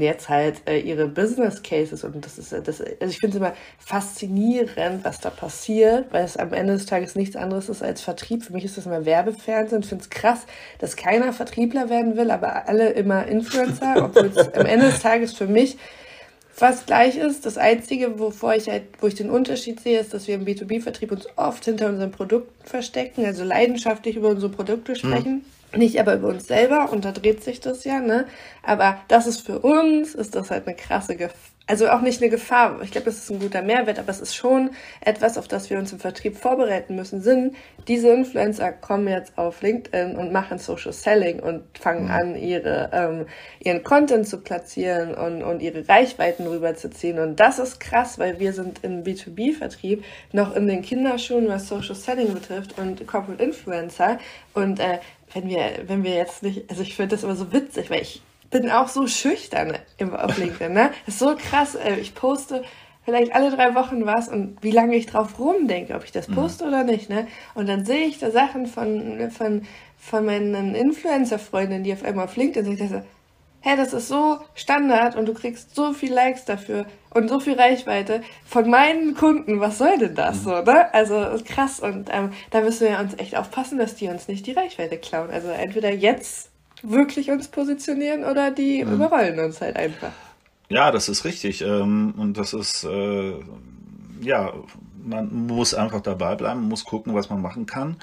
Jetzt 0.00 0.28
halt 0.28 0.62
äh, 0.66 0.78
ihre 0.78 1.06
Business 1.06 1.62
Cases 1.62 2.04
und 2.04 2.24
das 2.24 2.38
ist 2.38 2.52
das 2.52 2.80
also 2.80 3.06
ich 3.06 3.18
finde 3.18 3.28
es 3.28 3.36
immer 3.36 3.54
faszinierend, 3.78 5.04
was 5.04 5.20
da 5.20 5.30
passiert, 5.30 6.12
weil 6.12 6.24
es 6.24 6.36
am 6.36 6.52
Ende 6.52 6.74
des 6.74 6.86
Tages 6.86 7.14
nichts 7.14 7.36
anderes 7.36 7.68
ist 7.68 7.82
als 7.82 8.00
Vertrieb. 8.00 8.44
Für 8.44 8.52
mich 8.52 8.64
ist 8.64 8.76
das 8.76 8.86
immer 8.86 9.04
Werbefernsehen. 9.04 9.82
Ich 9.82 9.88
finde 9.88 10.04
es 10.04 10.10
krass, 10.10 10.46
dass 10.78 10.96
keiner 10.96 11.32
Vertriebler 11.32 11.90
werden 11.90 12.16
will, 12.16 12.30
aber 12.30 12.68
alle 12.68 12.90
immer 12.90 13.26
Influencer, 13.26 13.94
obwohl 14.04 14.26
es 14.26 14.54
am 14.54 14.66
Ende 14.66 14.86
des 14.86 15.00
Tages 15.00 15.34
für 15.34 15.46
mich 15.46 15.76
fast 16.50 16.86
gleich 16.86 17.16
ist. 17.16 17.46
Das 17.46 17.58
Einzige, 17.58 18.18
wovor 18.18 18.54
ich 18.54 18.68
halt, 18.68 18.84
wo 19.00 19.06
ich 19.06 19.14
den 19.14 19.30
Unterschied 19.30 19.80
sehe, 19.80 19.98
ist, 19.98 20.14
dass 20.14 20.28
wir 20.28 20.36
im 20.36 20.44
B2B-Vertrieb 20.44 21.12
uns 21.12 21.26
oft 21.36 21.64
hinter 21.64 21.88
unseren 21.88 22.12
Produkten 22.12 22.52
verstecken, 22.64 23.24
also 23.24 23.44
leidenschaftlich 23.44 24.16
über 24.16 24.28
unsere 24.28 24.52
Produkte 24.52 24.94
sprechen. 24.96 25.32
Mhm 25.32 25.44
nicht 25.76 26.00
aber 26.00 26.14
über 26.14 26.28
uns 26.28 26.46
selber 26.46 26.90
und 26.92 27.04
da 27.04 27.12
dreht 27.12 27.42
sich 27.42 27.60
das 27.60 27.84
ja, 27.84 28.00
ne? 28.00 28.26
Aber 28.62 28.98
das 29.08 29.26
ist 29.26 29.46
für 29.46 29.58
uns, 29.58 30.14
ist 30.14 30.34
das 30.34 30.50
halt 30.50 30.66
eine 30.66 30.76
krasse 30.76 31.16
Gefahr. 31.16 31.54
Also 31.66 31.88
auch 31.88 32.02
nicht 32.02 32.20
eine 32.20 32.30
Gefahr. 32.30 32.82
Ich 32.82 32.90
glaube, 32.90 33.06
das 33.06 33.16
ist 33.16 33.30
ein 33.30 33.38
guter 33.38 33.62
Mehrwert, 33.62 33.98
aber 33.98 34.10
es 34.10 34.20
ist 34.20 34.34
schon 34.34 34.70
etwas, 35.00 35.38
auf 35.38 35.48
das 35.48 35.70
wir 35.70 35.78
uns 35.78 35.92
im 35.94 35.98
Vertrieb 35.98 36.36
vorbereiten 36.36 36.94
müssen. 36.94 37.22
Sind 37.22 37.56
diese 37.88 38.10
Influencer 38.10 38.70
kommen 38.70 39.08
jetzt 39.08 39.38
auf 39.38 39.62
LinkedIn 39.62 40.16
und 40.16 40.30
machen 40.30 40.58
Social 40.58 40.92
Selling 40.92 41.40
und 41.40 41.62
fangen 41.78 42.04
mhm. 42.04 42.10
an, 42.10 42.36
ihre 42.36 42.90
ähm, 42.92 43.26
ihren 43.60 43.82
Content 43.82 44.28
zu 44.28 44.42
platzieren 44.42 45.14
und 45.14 45.42
und 45.42 45.62
ihre 45.62 45.88
Reichweiten 45.88 46.46
rüberzuziehen. 46.46 47.18
Und 47.18 47.40
das 47.40 47.58
ist 47.58 47.80
krass, 47.80 48.18
weil 48.18 48.38
wir 48.38 48.52
sind 48.52 48.80
im 48.84 49.02
B2B-Vertrieb 49.02 50.04
noch 50.32 50.54
in 50.54 50.66
den 50.66 50.82
Kinderschuhen, 50.82 51.48
was 51.48 51.68
Social 51.68 51.94
Selling 51.94 52.34
betrifft 52.34 52.78
und 52.78 53.06
Corporate 53.06 53.42
Influencer. 53.42 54.18
Und 54.52 54.80
äh, 54.80 54.98
wenn 55.34 55.48
wir, 55.48 55.84
wenn 55.86 56.04
wir 56.04 56.14
jetzt 56.14 56.42
nicht, 56.42 56.70
also 56.70 56.82
ich 56.82 56.96
finde 56.96 57.16
das 57.16 57.24
immer 57.24 57.36
so 57.36 57.52
witzig, 57.52 57.90
weil 57.90 58.02
ich 58.02 58.22
bin 58.50 58.70
auch 58.70 58.88
so 58.88 59.06
schüchtern 59.06 59.76
im, 59.98 60.14
auf 60.14 60.38
LinkedIn, 60.38 60.72
ne? 60.72 60.90
Das 61.06 61.16
ist 61.16 61.18
so 61.18 61.34
krass, 61.36 61.74
äh, 61.74 61.96
ich 61.96 62.14
poste 62.14 62.62
vielleicht 63.04 63.34
alle 63.34 63.50
drei 63.50 63.74
Wochen 63.74 64.06
was 64.06 64.28
und 64.28 64.56
wie 64.62 64.70
lange 64.70 64.96
ich 64.96 65.06
drauf 65.06 65.38
rumdenke, 65.38 65.94
ob 65.94 66.04
ich 66.04 66.12
das 66.12 66.28
mhm. 66.28 66.36
poste 66.36 66.64
mhm. 66.64 66.68
oder 66.68 66.84
nicht, 66.84 67.10
ne? 67.10 67.26
Und 67.54 67.68
dann 67.68 67.84
sehe 67.84 68.06
ich 68.06 68.18
da 68.18 68.30
Sachen 68.30 68.66
von, 68.66 69.30
von, 69.30 69.62
von 69.98 70.24
meinen 70.24 70.74
Influencer-Freundinnen, 70.74 71.84
die 71.84 71.92
auf 71.92 72.04
einmal 72.04 72.26
auf 72.26 72.36
LinkedIn 72.36 72.64
sind, 72.64 72.80
ich 72.80 72.90
so, 72.90 73.02
hä, 73.64 73.76
das 73.76 73.94
ist 73.94 74.08
so 74.08 74.38
Standard 74.54 75.16
und 75.16 75.26
du 75.26 75.32
kriegst 75.32 75.74
so 75.74 75.94
viel 75.94 76.12
Likes 76.12 76.44
dafür 76.44 76.84
und 77.10 77.28
so 77.28 77.40
viel 77.40 77.54
Reichweite 77.54 78.22
von 78.44 78.68
meinen 78.68 79.14
Kunden. 79.14 79.58
Was 79.58 79.78
soll 79.78 79.96
denn 79.98 80.14
das 80.14 80.40
mhm. 80.40 80.44
so, 80.44 80.62
ne? 80.62 80.92
Also 80.92 81.40
krass 81.44 81.80
und 81.80 82.10
ähm, 82.12 82.32
da 82.50 82.60
müssen 82.60 82.88
wir 82.88 82.98
uns 82.98 83.14
echt 83.16 83.36
aufpassen, 83.36 83.78
dass 83.78 83.94
die 83.94 84.08
uns 84.08 84.28
nicht 84.28 84.46
die 84.46 84.52
Reichweite 84.52 84.98
klauen. 84.98 85.30
Also 85.30 85.48
entweder 85.48 85.90
jetzt 85.90 86.50
wirklich 86.82 87.30
uns 87.30 87.48
positionieren 87.48 88.24
oder 88.24 88.50
die 88.50 88.84
mhm. 88.84 88.94
überrollen 88.94 89.38
uns 89.38 89.62
halt 89.62 89.76
einfach. 89.76 90.12
Ja, 90.68 90.90
das 90.90 91.08
ist 91.08 91.24
richtig. 91.24 91.62
Ähm, 91.62 92.14
und 92.18 92.36
das 92.36 92.52
ist, 92.52 92.84
äh, 92.84 93.32
ja, 94.20 94.52
man 95.02 95.46
muss 95.46 95.72
einfach 95.72 96.02
dabei 96.02 96.34
bleiben, 96.34 96.68
muss 96.68 96.84
gucken, 96.84 97.14
was 97.14 97.30
man 97.30 97.40
machen 97.40 97.64
kann 97.64 97.96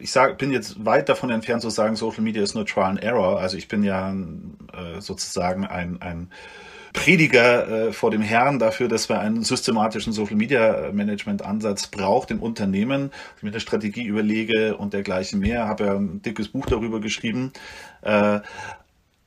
ich 0.00 0.10
sag, 0.10 0.38
bin 0.38 0.50
jetzt 0.50 0.84
weit 0.84 1.08
davon 1.08 1.30
entfernt 1.30 1.62
zu 1.62 1.70
sagen, 1.70 1.96
Social 1.96 2.22
Media 2.22 2.42
ist 2.42 2.54
nur 2.54 2.66
Trial 2.66 2.90
and 2.90 3.02
Error. 3.02 3.38
Also 3.38 3.56
ich 3.56 3.68
bin 3.68 3.84
ja 3.84 4.12
äh, 4.12 5.00
sozusagen 5.00 5.66
ein, 5.66 6.00
ein 6.02 6.30
Prediger 6.92 7.68
äh, 7.68 7.92
vor 7.92 8.10
dem 8.10 8.22
Herrn 8.22 8.58
dafür, 8.58 8.88
dass 8.88 9.08
wir 9.08 9.20
einen 9.20 9.44
systematischen 9.44 10.12
Social 10.12 10.36
Media 10.36 10.90
Management 10.92 11.42
Ansatz 11.42 11.86
braucht 11.88 12.30
im 12.30 12.40
Unternehmen. 12.40 13.10
Mir 13.42 13.50
eine 13.50 13.60
Strategie 13.60 14.04
überlege 14.04 14.76
und 14.76 14.94
dergleichen 14.94 15.40
mehr. 15.40 15.68
Habe 15.68 15.84
ja 15.84 15.94
ein 15.94 16.22
dickes 16.22 16.48
Buch 16.48 16.66
darüber 16.66 17.00
geschrieben. 17.00 17.52
Äh, 18.02 18.40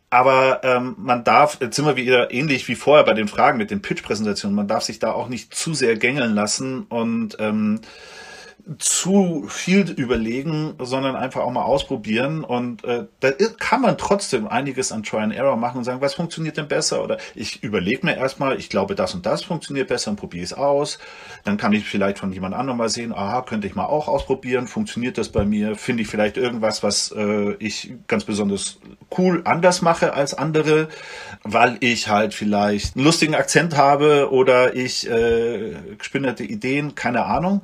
aber 0.09 0.61
ähm, 0.63 0.95
man 0.97 1.23
darf, 1.23 1.59
jetzt 1.61 1.75
sind 1.75 1.85
wir 1.85 1.95
wieder 1.95 2.33
ähnlich 2.33 2.67
wie 2.67 2.75
vorher 2.75 3.05
bei 3.05 3.13
den 3.13 3.27
Fragen 3.27 3.59
mit 3.59 3.69
den 3.69 3.83
Pitch-Präsentationen, 3.83 4.55
man 4.55 4.67
darf 4.67 4.83
sich 4.83 4.97
da 4.97 5.11
auch 5.11 5.29
nicht 5.29 5.53
zu 5.53 5.75
sehr 5.75 5.95
gängeln 5.97 6.33
lassen 6.33 6.83
und 6.83 7.37
ähm, 7.39 7.81
zu 8.77 9.45
viel 9.47 9.89
überlegen, 9.91 10.75
sondern 10.79 11.15
einfach 11.15 11.41
auch 11.41 11.51
mal 11.51 11.63
ausprobieren. 11.63 12.43
Und 12.43 12.83
äh, 12.83 13.05
da 13.19 13.31
kann 13.57 13.81
man 13.81 13.97
trotzdem 13.97 14.47
einiges 14.47 14.91
an 14.91 15.03
Try 15.03 15.19
and 15.19 15.33
Error 15.33 15.55
machen 15.55 15.79
und 15.79 15.83
sagen, 15.83 16.01
was 16.01 16.13
funktioniert 16.13 16.57
denn 16.57 16.67
besser? 16.67 17.03
Oder 17.03 17.17
ich 17.35 17.63
überlege 17.63 18.05
mir 18.05 18.15
erstmal, 18.15 18.57
ich 18.57 18.69
glaube, 18.69 18.95
das 18.95 19.15
und 19.15 19.25
das 19.25 19.43
funktioniert 19.43 19.87
besser 19.87 20.11
und 20.11 20.17
probiere 20.17 20.43
es 20.43 20.53
aus. 20.53 20.99
Dann 21.45 21.57
kann 21.57 21.73
ich 21.73 21.85
vielleicht 21.85 22.19
von 22.19 22.31
jemand 22.31 22.53
anderem 22.53 22.77
mal 22.77 22.89
sehen, 22.89 23.11
aha, 23.13 23.41
könnte 23.41 23.65
ich 23.65 23.75
mal 23.75 23.85
auch 23.85 24.07
ausprobieren. 24.07 24.67
Funktioniert 24.67 25.17
das 25.17 25.29
bei 25.29 25.45
mir? 25.45 25.75
Finde 25.75 26.03
ich 26.03 26.09
vielleicht 26.09 26.37
irgendwas, 26.37 26.83
was 26.83 27.11
äh, 27.11 27.53
ich 27.53 27.93
ganz 28.07 28.25
besonders 28.25 28.77
cool 29.17 29.41
anders 29.45 29.81
mache 29.81 30.13
als 30.13 30.33
andere, 30.35 30.89
weil 31.43 31.77
ich 31.79 32.07
halt 32.07 32.33
vielleicht 32.33 32.95
einen 32.95 33.05
lustigen 33.05 33.35
Akzent 33.35 33.75
habe 33.77 34.31
oder 34.31 34.75
ich 34.75 35.09
äh, 35.09 35.73
gespinnerte 35.97 36.43
Ideen, 36.43 36.93
keine 36.93 37.25
Ahnung 37.25 37.61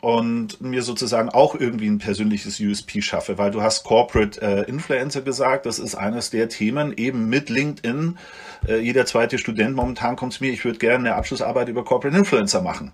und 0.00 0.60
mir 0.60 0.82
sozusagen 0.82 1.28
auch 1.28 1.54
irgendwie 1.54 1.88
ein 1.88 1.98
persönliches 1.98 2.58
USP 2.60 3.02
schaffe, 3.02 3.38
weil 3.38 3.50
du 3.50 3.62
hast 3.62 3.84
Corporate 3.84 4.40
äh, 4.40 4.62
Influencer 4.68 5.20
gesagt, 5.20 5.66
das 5.66 5.78
ist 5.78 5.94
eines 5.94 6.30
der 6.30 6.48
Themen 6.48 6.92
eben 6.96 7.28
mit 7.28 7.50
LinkedIn. 7.50 8.18
Äh, 8.66 8.78
jeder 8.78 9.06
zweite 9.06 9.38
Student 9.38 9.76
momentan 9.76 10.16
kommt 10.16 10.32
zu 10.32 10.42
mir, 10.42 10.52
ich 10.52 10.64
würde 10.64 10.78
gerne 10.78 11.10
eine 11.10 11.16
Abschlussarbeit 11.16 11.68
über 11.68 11.84
Corporate 11.84 12.16
Influencer 12.16 12.62
machen. 12.62 12.92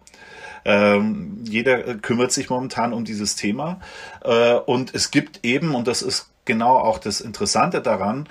Ähm, 0.64 1.38
jeder 1.45 1.87
äh, 1.87 1.95
kümmert 1.95 2.33
sich 2.33 2.51
momentan 2.51 2.92
um 2.92 3.05
dieses 3.05 3.37
Thema 3.37 3.79
äh, 4.25 4.55
und 4.55 4.95
es 4.95 5.12
gibt 5.12 5.45
eben, 5.45 5.77
und 5.77 5.87
das 5.87 6.03
ist 6.03 6.29
genau 6.45 6.77
auch 6.79 6.99
das 6.99 7.21
Interessante 7.21 7.81
daran, 7.81 8.29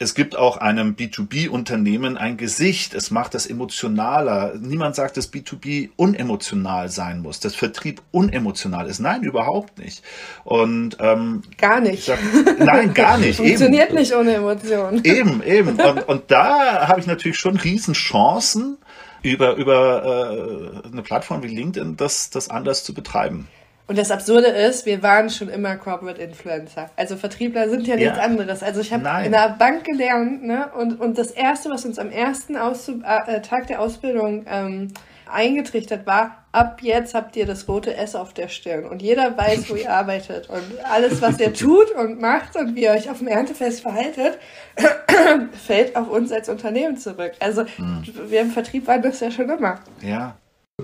es 0.00 0.14
gibt 0.14 0.36
auch 0.36 0.58
einem 0.58 0.94
B2B-Unternehmen 0.94 2.16
ein 2.16 2.36
Gesicht. 2.36 2.94
Es 2.94 3.10
macht 3.10 3.34
das 3.34 3.46
emotionaler. 3.46 4.54
Niemand 4.60 4.94
sagt, 4.94 5.16
dass 5.16 5.32
B2B 5.32 5.90
unemotional 5.96 6.88
sein 6.88 7.20
muss, 7.20 7.40
dass 7.40 7.56
Vertrieb 7.56 8.00
unemotional 8.12 8.88
ist. 8.88 9.00
Nein, 9.00 9.24
überhaupt 9.24 9.78
nicht. 9.78 10.04
Und 10.44 10.98
ähm, 11.00 11.42
gar 11.56 11.80
nicht. 11.80 12.04
Sag, 12.04 12.20
nein, 12.60 12.94
gar 12.94 13.18
nicht. 13.18 13.36
Funktioniert 13.38 13.88
eben. 13.90 13.98
nicht 13.98 14.14
ohne 14.14 14.34
Emotionen. 14.34 15.04
Eben, 15.04 15.42
eben. 15.42 15.80
Und, 15.88 16.08
und 16.08 16.22
da 16.30 16.86
habe 16.86 17.00
ich 17.00 17.06
natürlich 17.06 17.38
schon 17.38 17.56
Riesenchancen 17.56 18.76
über 19.22 19.54
über 19.56 20.82
äh, 20.84 20.88
eine 20.88 21.02
Plattform 21.02 21.42
wie 21.42 21.48
LinkedIn, 21.48 21.96
das 21.96 22.30
das 22.30 22.50
anders 22.50 22.84
zu 22.84 22.94
betreiben. 22.94 23.48
Und 23.88 23.96
das 23.96 24.10
Absurde 24.10 24.48
ist, 24.48 24.84
wir 24.84 25.02
waren 25.02 25.30
schon 25.30 25.48
immer 25.48 25.76
Corporate 25.76 26.20
Influencer. 26.20 26.90
Also 26.94 27.16
Vertriebler 27.16 27.70
sind 27.70 27.86
ja, 27.86 27.96
ja. 27.96 28.10
nichts 28.10 28.18
anderes. 28.18 28.62
Also 28.62 28.82
ich 28.82 28.92
habe 28.92 29.24
in 29.24 29.32
der 29.32 29.56
Bank 29.58 29.84
gelernt, 29.84 30.44
ne? 30.44 30.70
Und, 30.76 31.00
und 31.00 31.16
das 31.16 31.30
Erste, 31.30 31.70
was 31.70 31.86
uns 31.86 31.98
am 31.98 32.10
ersten 32.10 32.56
Auszub 32.56 33.02
äh, 33.02 33.40
Tag 33.40 33.66
der 33.68 33.80
Ausbildung 33.80 34.44
ähm, 34.46 34.88
eingetrichtert 35.32 36.06
war, 36.06 36.44
ab 36.52 36.80
jetzt 36.82 37.14
habt 37.14 37.34
ihr 37.36 37.46
das 37.46 37.66
rote 37.66 37.94
S 37.96 38.14
auf 38.14 38.34
der 38.34 38.48
Stirn. 38.48 38.84
Und 38.84 39.00
jeder 39.00 39.34
weiß, 39.38 39.70
wo 39.70 39.74
ihr 39.74 39.90
arbeitet. 39.94 40.50
Und 40.50 40.62
alles, 40.84 41.22
was 41.22 41.40
ihr 41.40 41.54
tut 41.54 41.90
und 41.92 42.20
macht 42.20 42.56
und 42.56 42.74
wie 42.74 42.82
ihr 42.82 42.90
euch 42.90 43.08
auf 43.08 43.18
dem 43.18 43.28
Erntefest 43.28 43.80
verhaltet, 43.80 44.38
fällt 45.66 45.96
auf 45.96 46.10
uns 46.10 46.30
als 46.30 46.50
Unternehmen 46.50 46.98
zurück. 46.98 47.32
Also 47.40 47.62
mhm. 47.78 48.04
wir 48.26 48.42
im 48.42 48.50
Vertrieb 48.50 48.86
waren 48.86 49.00
das 49.00 49.20
ja 49.20 49.30
schon 49.30 49.48
immer. 49.48 49.80
Ja, 50.02 50.36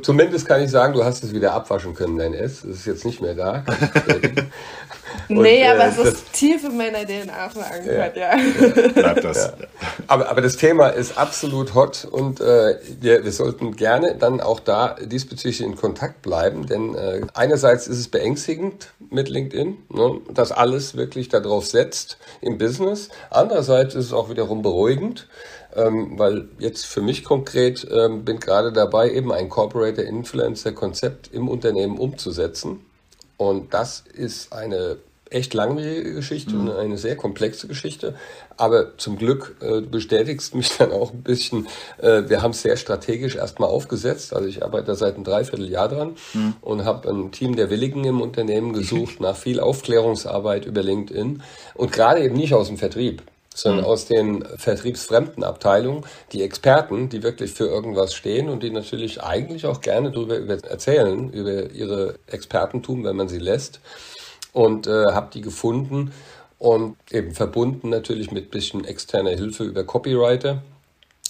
Zumindest 0.02 0.46
kann 0.46 0.60
ich 0.60 0.72
sagen, 0.72 0.92
du 0.92 1.04
hast 1.04 1.22
es 1.22 1.32
wieder 1.32 1.52
abwaschen 1.52 1.94
können, 1.94 2.18
dein 2.18 2.34
S. 2.34 2.64
Es 2.64 2.78
ist 2.78 2.86
jetzt 2.86 3.04
nicht 3.04 3.20
mehr 3.20 3.34
da. 3.36 3.64
nee, 5.28 5.62
äh, 5.62 5.68
aber 5.68 5.86
es 5.86 5.98
ist 5.98 6.32
tief 6.32 6.64
in 6.64 6.76
meiner 6.76 7.04
DNA 7.04 7.48
verankert, 7.48 8.16
ja. 8.16 8.36
ja. 8.36 8.88
Bleibt 8.88 9.22
das. 9.22 9.44
Ja. 9.44 9.52
Aber, 10.08 10.28
aber 10.28 10.40
das 10.40 10.56
Thema 10.56 10.88
ist 10.88 11.16
absolut 11.16 11.74
hot 11.74 12.08
und 12.10 12.40
äh, 12.40 12.80
wir, 13.00 13.22
wir 13.24 13.30
sollten 13.30 13.76
gerne 13.76 14.16
dann 14.16 14.40
auch 14.40 14.58
da 14.58 14.96
diesbezüglich 15.00 15.60
in 15.60 15.76
Kontakt 15.76 16.22
bleiben, 16.22 16.66
denn 16.66 16.96
äh, 16.96 17.20
einerseits 17.34 17.86
ist 17.86 18.00
es 18.00 18.08
beängstigend 18.08 18.88
mit 19.10 19.28
LinkedIn, 19.28 19.76
ne, 19.90 20.20
dass 20.28 20.50
alles 20.50 20.96
wirklich 20.96 21.28
darauf 21.28 21.66
setzt 21.66 22.18
im 22.40 22.58
Business. 22.58 23.10
Andererseits 23.30 23.94
ist 23.94 24.06
es 24.06 24.12
auch 24.12 24.28
wiederum 24.28 24.62
beruhigend, 24.62 25.28
ähm, 25.76 26.18
weil 26.18 26.48
jetzt 26.58 26.86
für 26.86 27.02
mich 27.02 27.24
konkret 27.24 27.86
ähm, 27.90 28.24
bin 28.24 28.40
gerade 28.40 28.72
dabei, 28.72 29.10
eben 29.10 29.32
ein 29.32 29.48
Corporate 29.48 30.02
Influencer 30.02 30.72
Konzept 30.72 31.30
im 31.32 31.48
Unternehmen 31.48 31.98
umzusetzen. 31.98 32.80
Und 33.36 33.74
das 33.74 34.04
ist 34.12 34.52
eine 34.52 34.96
echt 35.34 35.54
langwierige 35.54 36.14
Geschichte 36.14 36.54
mhm. 36.54 36.68
und 36.68 36.76
eine 36.76 36.98
sehr 36.98 37.16
komplexe 37.16 37.66
Geschichte. 37.66 38.14
Aber 38.56 38.96
zum 38.98 39.16
Glück 39.16 39.56
äh, 39.60 39.80
bestätigst 39.80 40.54
mich 40.54 40.76
dann 40.78 40.92
auch 40.92 41.12
ein 41.12 41.22
bisschen, 41.22 41.66
äh, 41.98 42.22
wir 42.28 42.42
haben 42.42 42.52
es 42.52 42.62
sehr 42.62 42.76
strategisch 42.76 43.36
erstmal 43.36 43.68
aufgesetzt. 43.68 44.34
Also 44.34 44.48
ich 44.48 44.62
arbeite 44.62 44.86
da 44.86 44.94
seit 44.94 45.16
einem 45.16 45.24
Dreivierteljahr 45.24 45.88
dran 45.88 46.16
mhm. 46.34 46.54
und 46.60 46.84
habe 46.84 47.08
ein 47.08 47.32
Team 47.32 47.56
der 47.56 47.70
Willigen 47.70 48.04
im 48.04 48.20
Unternehmen 48.20 48.72
gesucht 48.72 49.20
nach 49.20 49.36
viel 49.36 49.60
Aufklärungsarbeit 49.60 50.66
über 50.66 50.82
LinkedIn 50.82 51.42
und 51.74 51.92
gerade 51.92 52.22
eben 52.22 52.36
nicht 52.36 52.54
aus 52.54 52.68
dem 52.68 52.78
Vertrieb 52.78 53.22
sondern 53.54 53.84
mhm. 53.84 53.90
aus 53.90 54.06
den 54.06 54.44
vertriebsfremden 54.56 55.44
Abteilungen, 55.44 56.04
die 56.32 56.42
Experten, 56.42 57.08
die 57.08 57.22
wirklich 57.22 57.52
für 57.52 57.66
irgendwas 57.66 58.14
stehen 58.14 58.48
und 58.48 58.62
die 58.62 58.70
natürlich 58.70 59.22
eigentlich 59.22 59.64
auch 59.64 59.80
gerne 59.80 60.10
darüber 60.10 60.36
erzählen, 60.36 61.30
über 61.30 61.70
ihre 61.70 62.16
Expertentum, 62.26 63.04
wenn 63.04 63.16
man 63.16 63.28
sie 63.28 63.38
lässt. 63.38 63.80
Und 64.52 64.86
äh, 64.86 65.06
habe 65.12 65.30
die 65.32 65.40
gefunden 65.40 66.12
und 66.58 66.96
eben 67.10 67.32
verbunden 67.32 67.88
natürlich 67.88 68.30
mit 68.30 68.50
bisschen 68.50 68.84
externer 68.84 69.30
Hilfe 69.30 69.64
über 69.64 69.84
Copywriter. 69.84 70.62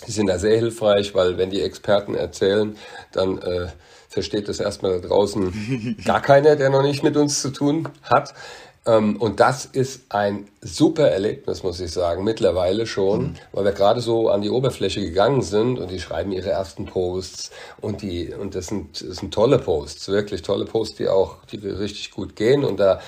Die 0.06 0.12
sind 0.12 0.26
da 0.26 0.38
sehr 0.38 0.58
hilfreich, 0.58 1.14
weil 1.14 1.38
wenn 1.38 1.50
die 1.50 1.62
Experten 1.62 2.14
erzählen, 2.14 2.76
dann 3.12 3.38
äh, 3.38 3.68
versteht 4.08 4.48
das 4.48 4.60
erstmal 4.60 5.00
da 5.00 5.08
draußen 5.08 5.96
gar 6.04 6.20
keiner, 6.20 6.56
der 6.56 6.70
noch 6.70 6.82
nicht 6.82 7.02
mit 7.02 7.16
uns 7.16 7.40
zu 7.40 7.50
tun 7.50 7.88
hat. 8.02 8.34
Ähm, 8.86 9.16
und 9.16 9.40
das 9.40 9.64
ist 9.64 10.02
ein 10.10 10.46
super 10.60 11.08
Erlebnis, 11.08 11.62
muss 11.62 11.80
ich 11.80 11.90
sagen, 11.90 12.22
mittlerweile 12.22 12.86
schon, 12.86 13.22
mhm. 13.22 13.34
weil 13.52 13.64
wir 13.64 13.72
gerade 13.72 14.00
so 14.00 14.28
an 14.28 14.42
die 14.42 14.50
Oberfläche 14.50 15.00
gegangen 15.00 15.42
sind 15.42 15.78
und 15.78 15.90
die 15.90 16.00
schreiben 16.00 16.32
ihre 16.32 16.50
ersten 16.50 16.84
Posts 16.84 17.50
und 17.80 18.02
die, 18.02 18.32
und 18.34 18.54
das 18.54 18.66
sind, 18.66 19.00
das 19.00 19.18
sind 19.18 19.32
tolle 19.32 19.58
Posts, 19.58 20.08
wirklich 20.08 20.42
tolle 20.42 20.66
Posts, 20.66 20.96
die 20.96 21.08
auch, 21.08 21.36
die 21.50 21.56
richtig 21.56 22.10
gut 22.10 22.36
gehen 22.36 22.64
und 22.64 22.78
da, 22.78 23.00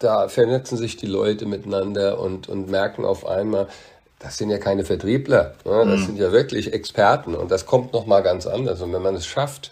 da 0.00 0.28
vernetzen 0.28 0.76
sich 0.76 0.96
die 0.96 1.06
Leute 1.06 1.46
miteinander 1.46 2.18
und, 2.18 2.48
und 2.48 2.68
merken 2.68 3.04
auf 3.04 3.26
einmal, 3.26 3.68
das 4.18 4.36
sind 4.36 4.50
ja 4.50 4.58
keine 4.58 4.84
Vertriebler, 4.84 5.54
ne? 5.64 5.86
das 5.86 6.00
mhm. 6.00 6.06
sind 6.06 6.18
ja 6.18 6.32
wirklich 6.32 6.72
Experten 6.72 7.34
und 7.34 7.50
das 7.50 7.66
kommt 7.66 7.92
nochmal 7.92 8.22
ganz 8.22 8.46
anders. 8.46 8.82
Und 8.82 8.92
wenn 8.92 9.02
man 9.02 9.14
es 9.14 9.26
schafft, 9.26 9.70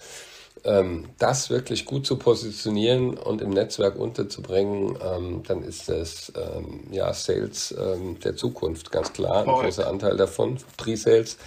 das 1.18 1.50
wirklich 1.50 1.84
gut 1.84 2.06
zu 2.06 2.16
positionieren 2.16 3.16
und 3.16 3.40
im 3.40 3.50
Netzwerk 3.50 3.96
unterzubringen, 3.96 4.98
ähm, 5.02 5.42
dann 5.46 5.62
ist 5.62 5.88
das 5.88 6.32
ähm, 6.36 6.84
ja 6.90 7.12
Sales 7.12 7.74
ähm, 7.78 8.18
der 8.20 8.36
Zukunft, 8.36 8.90
ganz 8.90 9.12
klar. 9.12 9.42
Ein 9.42 9.46
großer 9.46 9.88
Anteil 9.88 10.16
davon, 10.16 10.58
Pre-Sales. 10.76 11.38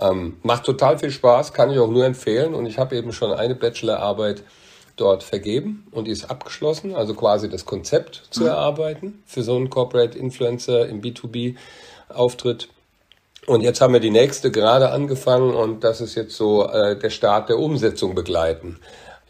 Ähm, 0.00 0.36
macht 0.42 0.64
total 0.64 0.98
viel 0.98 1.10
Spaß, 1.10 1.52
kann 1.52 1.70
ich 1.70 1.78
auch 1.78 1.90
nur 1.90 2.04
empfehlen. 2.04 2.54
Und 2.54 2.66
ich 2.66 2.78
habe 2.78 2.96
eben 2.96 3.12
schon 3.12 3.32
eine 3.32 3.54
Bachelorarbeit 3.54 4.42
dort 4.98 5.22
vergeben 5.22 5.86
und 5.90 6.06
die 6.06 6.10
ist 6.10 6.30
abgeschlossen, 6.30 6.94
also 6.94 7.14
quasi 7.14 7.48
das 7.48 7.64
Konzept 7.64 8.24
zu 8.30 8.42
mhm. 8.42 8.48
erarbeiten 8.48 9.22
für 9.26 9.42
so 9.42 9.56
einen 9.56 9.70
Corporate 9.70 10.18
Influencer 10.18 10.88
im 10.88 11.00
B2B-Auftritt. 11.00 12.68
Und 13.48 13.62
jetzt 13.62 13.80
haben 13.80 13.94
wir 13.94 14.00
die 14.00 14.10
nächste 14.10 14.50
gerade 14.50 14.90
angefangen 14.90 15.54
und 15.54 15.82
das 15.82 16.02
ist 16.02 16.14
jetzt 16.16 16.36
so 16.36 16.68
äh, 16.68 16.98
der 16.98 17.08
Start 17.08 17.48
der 17.48 17.58
Umsetzung 17.58 18.14
begleiten. 18.14 18.78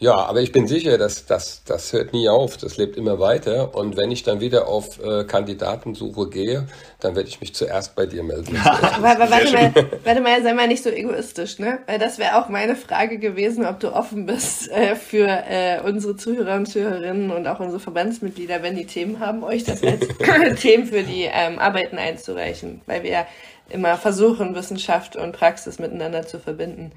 Ja, 0.01 0.15
aber 0.15 0.41
ich 0.41 0.51
bin 0.51 0.69
sicher, 0.69 0.99
dass 0.99 1.27
das, 1.27 1.63
das 1.65 1.93
hört 1.93 2.13
nie 2.13 2.29
auf, 2.29 2.57
das 2.57 2.77
lebt 2.77 2.97
immer 2.97 3.19
weiter. 3.19 3.75
Und 3.75 3.97
wenn 3.97 4.11
ich 4.11 4.25
dann 4.25 4.41
wieder 4.41 4.69
auf 4.69 5.03
äh, 5.03 5.25
Kandidatensuche 5.25 6.29
gehe, 6.29 6.67
dann 7.01 7.15
werde 7.17 7.29
ich 7.29 7.41
mich 7.41 7.55
zuerst 7.55 7.95
bei 7.95 8.07
dir 8.07 8.23
melden. 8.25 8.57
aber, 8.65 9.11
aber 9.11 9.31
warte, 9.31 9.53
mal, 9.53 9.73
warte 10.05 10.21
mal, 10.21 10.43
sei 10.43 10.53
mal 10.53 10.69
nicht 10.69 10.83
so 10.83 10.91
egoistisch, 10.91 11.59
ne? 11.61 11.79
Weil 11.87 11.99
das 11.99 12.19
wäre 12.19 12.41
auch 12.41 12.49
meine 12.49 12.75
Frage 12.77 13.19
gewesen, 13.19 13.67
ob 13.67 13.81
du 13.81 13.93
offen 13.93 14.27
bist 14.27 14.71
äh, 14.71 14.95
für 14.95 15.27
äh, 15.27 15.81
unsere 15.85 16.17
Zuhörer 16.17 16.57
und 16.57 16.67
Zuhörerinnen 16.67 17.31
und 17.33 17.47
auch 17.47 17.59
unsere 17.59 17.81
Verbandsmitglieder, 17.81 18.63
wenn 18.63 18.77
die 18.77 18.87
Themen 18.87 19.19
haben, 19.19 19.43
euch 19.43 19.65
das 19.65 19.83
als 19.83 20.07
Themen 20.61 20.87
für 20.87 21.03
die 21.03 21.29
ähm, 21.33 21.59
Arbeiten 21.59 21.99
einzureichen. 21.99 22.83
Weil 22.87 23.03
wir 23.03 23.27
immer 23.71 23.97
versuchen, 23.97 24.55
Wissenschaft 24.55 25.17
und 25.17 25.33
Praxis 25.33 25.79
miteinander 25.79 26.27
zu 26.27 26.39
verbinden. 26.39 26.93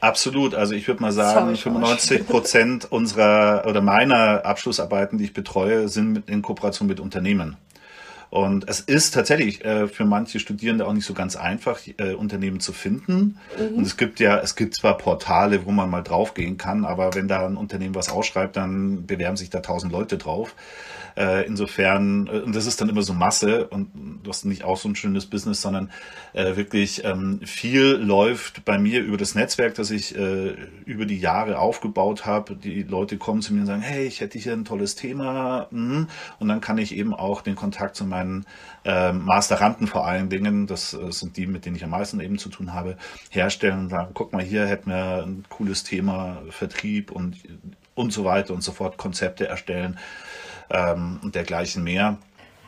Absolut. 0.00 0.54
Also 0.54 0.74
ich 0.74 0.86
würde 0.86 1.00
mal 1.00 1.12
sagen, 1.12 1.56
Sorry, 1.56 1.56
95 1.56 2.26
Prozent 2.26 2.92
unserer 2.92 3.64
oder 3.66 3.80
meiner 3.80 4.44
Abschlussarbeiten, 4.44 5.16
die 5.16 5.24
ich 5.24 5.32
betreue, 5.32 5.88
sind 5.88 6.28
in 6.28 6.42
Kooperation 6.42 6.86
mit 6.86 7.00
Unternehmen. 7.00 7.56
Und 8.34 8.68
es 8.68 8.80
ist 8.80 9.14
tatsächlich 9.14 9.64
äh, 9.64 9.86
für 9.86 10.04
manche 10.04 10.40
Studierende 10.40 10.88
auch 10.88 10.92
nicht 10.92 11.06
so 11.06 11.14
ganz 11.14 11.36
einfach, 11.36 11.78
äh, 11.98 12.14
Unternehmen 12.14 12.58
zu 12.58 12.72
finden. 12.72 13.38
Mhm. 13.56 13.76
Und 13.76 13.86
es 13.86 13.96
gibt 13.96 14.18
ja, 14.18 14.40
es 14.40 14.56
gibt 14.56 14.74
zwar 14.74 14.98
Portale, 14.98 15.66
wo 15.66 15.70
man 15.70 15.88
mal 15.88 16.02
draufgehen 16.02 16.58
kann, 16.58 16.84
aber 16.84 17.14
wenn 17.14 17.28
da 17.28 17.46
ein 17.46 17.56
Unternehmen 17.56 17.94
was 17.94 18.10
ausschreibt, 18.10 18.56
dann 18.56 19.06
bewerben 19.06 19.36
sich 19.36 19.50
da 19.50 19.60
tausend 19.60 19.92
Leute 19.92 20.18
drauf. 20.18 20.52
Äh, 21.16 21.46
insofern, 21.46 22.26
äh, 22.26 22.40
und 22.40 22.56
das 22.56 22.66
ist 22.66 22.80
dann 22.80 22.88
immer 22.88 23.02
so 23.02 23.12
Masse 23.12 23.68
und 23.68 23.90
du 24.24 24.30
hast 24.30 24.44
nicht 24.44 24.64
auch 24.64 24.76
so 24.76 24.88
ein 24.88 24.96
schönes 24.96 25.26
Business, 25.26 25.62
sondern 25.62 25.90
äh, 26.32 26.56
wirklich 26.56 27.04
ähm, 27.04 27.40
viel 27.44 27.84
läuft 27.84 28.64
bei 28.64 28.78
mir 28.78 29.00
über 29.00 29.16
das 29.16 29.36
Netzwerk, 29.36 29.74
das 29.76 29.92
ich 29.92 30.16
äh, 30.16 30.56
über 30.84 31.06
die 31.06 31.18
Jahre 31.18 31.60
aufgebaut 31.60 32.26
habe. 32.26 32.56
Die 32.56 32.82
Leute 32.82 33.16
kommen 33.16 33.42
zu 33.42 33.54
mir 33.54 33.60
und 33.60 33.66
sagen, 33.66 33.82
hey, 33.82 34.06
ich 34.06 34.20
hätte 34.20 34.38
hier 34.38 34.54
ein 34.54 34.64
tolles 34.64 34.96
Thema. 34.96 35.68
Mhm. 35.70 36.08
Und 36.40 36.48
dann 36.48 36.60
kann 36.60 36.78
ich 36.78 36.96
eben 36.96 37.14
auch 37.14 37.42
den 37.42 37.54
Kontakt 37.54 37.94
zu 37.94 38.04
meinen 38.24 38.46
äh, 38.84 39.12
Masteranten 39.12 39.86
vor 39.86 40.06
allen 40.06 40.28
Dingen, 40.28 40.66
das 40.66 40.94
äh, 40.94 41.10
sind 41.12 41.36
die, 41.36 41.46
mit 41.46 41.66
denen 41.66 41.76
ich 41.76 41.84
am 41.84 41.90
meisten 41.90 42.20
eben 42.20 42.38
zu 42.38 42.48
tun 42.48 42.72
habe, 42.72 42.96
herstellen 43.30 43.80
und 43.80 43.88
sagen, 43.90 44.10
guck 44.14 44.32
mal, 44.32 44.42
hier 44.42 44.66
hätten 44.66 44.90
wir 44.90 45.24
ein 45.24 45.44
cooles 45.48 45.84
Thema, 45.84 46.42
Vertrieb 46.50 47.10
und, 47.10 47.36
und 47.94 48.12
so 48.12 48.24
weiter 48.24 48.54
und 48.54 48.62
so 48.62 48.72
fort, 48.72 48.96
Konzepte 48.96 49.46
erstellen 49.46 49.98
ähm, 50.70 51.20
und 51.22 51.34
dergleichen 51.34 51.84
mehr. 51.84 52.18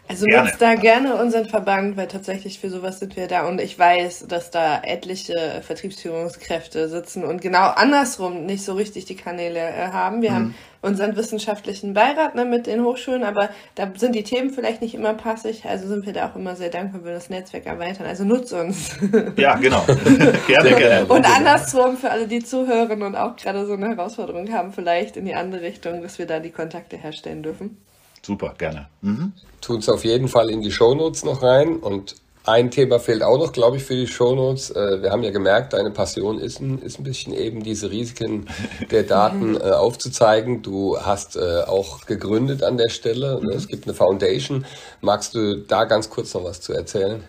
Also 0.09 0.25
gerne. 0.27 0.49
nutzt 0.49 0.63
da 0.63 0.75
gerne 0.75 1.17
unseren 1.17 1.47
Verband, 1.47 1.97
weil 1.97 2.07
tatsächlich 2.07 2.61
für 2.61 2.71
sowas 2.71 3.01
sind 3.01 3.17
wir 3.17 3.27
da 3.27 3.47
und 3.49 3.61
ich 3.61 3.79
weiß, 3.79 4.27
dass 4.29 4.51
da 4.51 4.81
etliche 4.83 5.63
Vertriebsführungskräfte 5.63 6.89
sitzen 6.89 7.25
und 7.25 7.41
genau 7.41 7.69
andersrum 7.71 8.47
nicht 8.47 8.65
so 8.65 8.75
richtig 8.75 9.05
die 9.07 9.17
Kanäle 9.17 9.59
äh, 9.59 9.89
haben. 9.89 10.23
Wir 10.23 10.31
mhm. 10.31 10.35
haben 10.35 10.55
unseren 10.83 11.17
wissenschaftlichen 11.17 11.95
Beirat 11.95 12.35
ne, 12.35 12.45
mit 12.45 12.67
den 12.67 12.85
Hochschulen, 12.85 13.25
aber 13.25 13.51
da 13.75 13.91
sind 13.97 14.15
die 14.15 14.23
Themen 14.23 14.51
vielleicht 14.51 14.81
nicht 14.81 14.95
immer 14.95 15.15
passig, 15.15 15.65
also 15.65 15.89
sind 15.89 16.07
wir 16.07 16.13
da 16.13 16.31
auch 16.31 16.37
immer 16.37 16.55
sehr 16.55 16.71
dankbar, 16.71 17.01
wenn 17.01 17.09
wir 17.09 17.15
das 17.15 17.29
Netzwerk 17.29 17.67
erweitern. 17.67 18.07
Also 18.07 18.25
nutzt 18.25 18.53
uns. 18.53 18.97
Ja, 19.37 19.57
genau. 19.57 19.85
gerne, 20.47 20.75
gerne. 20.75 21.07
Und 21.07 21.27
andersrum 21.27 21.97
für 21.97 22.11
alle, 22.11 22.27
die 22.27 22.43
zuhören 22.43 23.03
und 23.03 23.17
auch 23.17 23.37
gerade 23.37 23.67
so 23.67 23.73
eine 23.73 23.89
Herausforderung 23.89 24.53
haben, 24.53 24.73
vielleicht 24.73 25.17
in 25.17 25.25
die 25.25 25.35
andere 25.35 25.63
Richtung, 25.63 26.03
dass 26.03 26.19
wir 26.19 26.27
da 26.27 26.39
die 26.39 26.51
Kontakte 26.51 26.97
herstellen 26.97 27.43
dürfen. 27.43 27.77
Super, 28.23 28.55
gerne. 28.59 28.89
Mhm. 29.03 29.33
Tun 29.61 29.79
es 29.79 29.89
auf 29.89 30.05
jeden 30.05 30.29
Fall 30.29 30.51
in 30.51 30.63
die 30.63 30.71
Shownotes 30.71 31.25
noch 31.25 31.43
rein. 31.43 31.77
Und 31.77 32.17
ein 32.45 32.71
Thema 32.71 33.01
fehlt 33.01 33.25
auch 33.25 33.39
noch, 33.39 33.53
glaube 33.53 33.77
ich, 33.77 33.85
für 33.85 33.97
die 33.97 34.07
Shownotes. 34.07 34.71
Äh, 34.71 35.03
wir 35.03 35.11
haben 35.11 35.23
ja 35.25 35.31
gemerkt, 35.31 35.73
deine 35.73 35.91
Passion 35.91 36.39
ist 36.39 36.61
ein, 36.61 36.81
ist 36.81 37.01
ein 37.01 37.03
bisschen 37.03 37.35
eben 37.35 37.63
diese 37.63 37.91
Risiken 37.91 38.47
der 38.91 39.03
Daten 39.03 39.57
äh, 39.57 39.71
aufzuzeigen. 39.71 40.63
Du 40.63 40.97
hast 41.01 41.37
äh, 41.37 41.63
auch 41.67 42.07
gegründet 42.07 42.63
an 42.63 42.77
der 42.77 42.89
Stelle. 42.89 43.41
Mhm. 43.43 43.51
Es 43.51 43.67
gibt 43.67 43.87
eine 43.87 43.95
Foundation. 43.95 44.65
Magst 45.01 45.35
du 45.35 45.57
da 45.57 45.85
ganz 45.85 46.09
kurz 46.09 46.35
noch 46.35 46.45
was 46.45 46.61
zu 46.61 46.73
erzählen? 46.73 47.25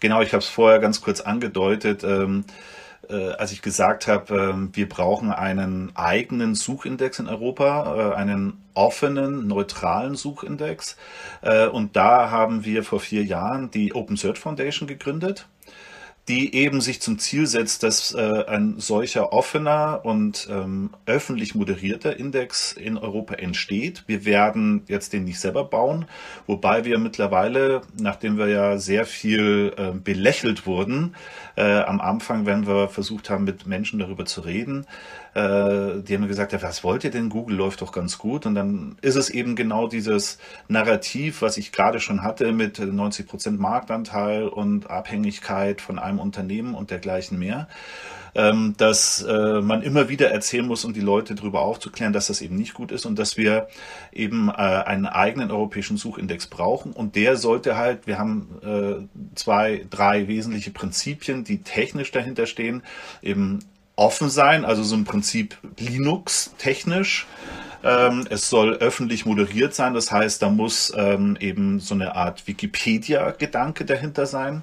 Genau, 0.00 0.20
ich 0.20 0.32
habe 0.32 0.42
es 0.42 0.48
vorher 0.48 0.78
ganz 0.78 1.00
kurz 1.00 1.20
angedeutet. 1.20 2.04
Äh, 3.10 3.32
als 3.32 3.52
ich 3.52 3.62
gesagt 3.62 4.06
habe, 4.06 4.34
äh, 4.34 4.76
wir 4.76 4.88
brauchen 4.88 5.32
einen 5.32 5.90
eigenen 5.94 6.54
Suchindex 6.54 7.18
in 7.18 7.28
Europa, 7.28 8.12
äh, 8.12 8.14
einen 8.14 8.62
offenen, 8.74 9.46
neutralen 9.46 10.14
Suchindex. 10.14 10.96
Äh, 11.42 11.66
und 11.66 11.96
da 11.96 12.30
haben 12.30 12.64
wir 12.64 12.84
vor 12.84 13.00
vier 13.00 13.24
Jahren 13.24 13.70
die 13.70 13.94
Open 13.94 14.16
Search 14.16 14.38
Foundation 14.38 14.86
gegründet 14.86 15.46
die 16.30 16.54
eben 16.54 16.80
sich 16.80 17.02
zum 17.02 17.18
Ziel 17.18 17.48
setzt, 17.48 17.82
dass 17.82 18.14
äh, 18.14 18.44
ein 18.46 18.78
solcher 18.78 19.32
offener 19.32 20.02
und 20.04 20.46
ähm, 20.48 20.90
öffentlich 21.04 21.56
moderierter 21.56 22.16
Index 22.16 22.70
in 22.70 22.96
Europa 22.96 23.34
entsteht. 23.34 24.04
Wir 24.06 24.24
werden 24.24 24.84
jetzt 24.86 25.12
den 25.12 25.24
nicht 25.24 25.40
selber 25.40 25.64
bauen, 25.64 26.04
wobei 26.46 26.84
wir 26.84 27.00
mittlerweile, 27.00 27.80
nachdem 28.00 28.38
wir 28.38 28.46
ja 28.46 28.78
sehr 28.78 29.06
viel 29.06 29.72
äh, 29.76 29.90
belächelt 29.90 30.66
wurden, 30.66 31.16
äh, 31.56 31.80
am 31.80 32.00
Anfang, 32.00 32.46
wenn 32.46 32.64
wir 32.64 32.86
versucht 32.86 33.28
haben, 33.28 33.42
mit 33.42 33.66
Menschen 33.66 33.98
darüber 33.98 34.24
zu 34.24 34.42
reden, 34.42 34.86
äh, 35.34 36.02
die 36.02 36.14
haben 36.14 36.28
gesagt, 36.28 36.52
ja, 36.52 36.62
was 36.62 36.84
wollt 36.84 37.04
ihr 37.04 37.10
denn? 37.10 37.28
Google 37.28 37.56
läuft 37.56 37.82
doch 37.82 37.92
ganz 37.92 38.18
gut. 38.18 38.46
Und 38.46 38.54
dann 38.54 38.96
ist 39.00 39.16
es 39.16 39.30
eben 39.30 39.56
genau 39.56 39.88
dieses 39.88 40.38
Narrativ, 40.68 41.42
was 41.42 41.56
ich 41.56 41.72
gerade 41.72 42.00
schon 42.00 42.22
hatte 42.22 42.52
mit 42.52 42.78
90 42.78 43.26
Prozent 43.26 43.60
Marktanteil 43.60 44.48
und 44.48 44.90
Abhängigkeit 44.90 45.80
von 45.80 45.98
einem 45.98 46.18
Unternehmen 46.18 46.74
und 46.74 46.90
dergleichen 46.90 47.38
mehr 47.38 47.68
ähm, 48.34 48.74
dass 48.76 49.22
äh, 49.22 49.60
man 49.60 49.82
immer 49.82 50.08
wieder 50.08 50.30
erzählen 50.30 50.66
muss, 50.66 50.84
um 50.84 50.92
die 50.92 51.00
Leute 51.00 51.34
darüber 51.34 51.62
aufzuklären, 51.62 52.12
dass 52.12 52.28
das 52.28 52.40
eben 52.42 52.56
nicht 52.56 52.74
gut 52.74 52.92
ist 52.92 53.06
und 53.06 53.18
dass 53.18 53.36
wir 53.36 53.68
eben 54.12 54.48
äh, 54.48 54.52
einen 54.52 55.06
eigenen 55.06 55.50
europäischen 55.50 55.96
Suchindex 55.96 56.46
brauchen. 56.46 56.92
Und 56.92 57.16
der 57.16 57.36
sollte 57.36 57.76
halt, 57.76 58.06
wir 58.06 58.18
haben 58.18 58.48
äh, 58.62 59.34
zwei, 59.34 59.86
drei 59.90 60.28
wesentliche 60.28 60.70
Prinzipien, 60.70 61.44
die 61.44 61.62
technisch 61.62 62.10
dahinter 62.12 62.46
stehen, 62.46 62.82
eben 63.22 63.60
offen 64.00 64.30
sein, 64.30 64.64
also 64.64 64.82
so 64.82 64.94
im 64.94 65.04
Prinzip 65.04 65.56
Linux 65.78 66.54
technisch. 66.58 67.26
Ähm, 67.84 68.26
es 68.30 68.48
soll 68.50 68.74
öffentlich 68.74 69.26
moderiert 69.26 69.74
sein, 69.74 69.94
das 69.94 70.10
heißt, 70.10 70.42
da 70.42 70.48
muss 70.48 70.92
ähm, 70.96 71.36
eben 71.38 71.80
so 71.80 71.94
eine 71.94 72.14
Art 72.14 72.46
Wikipedia-Gedanke 72.46 73.84
dahinter 73.84 74.26
sein. 74.26 74.62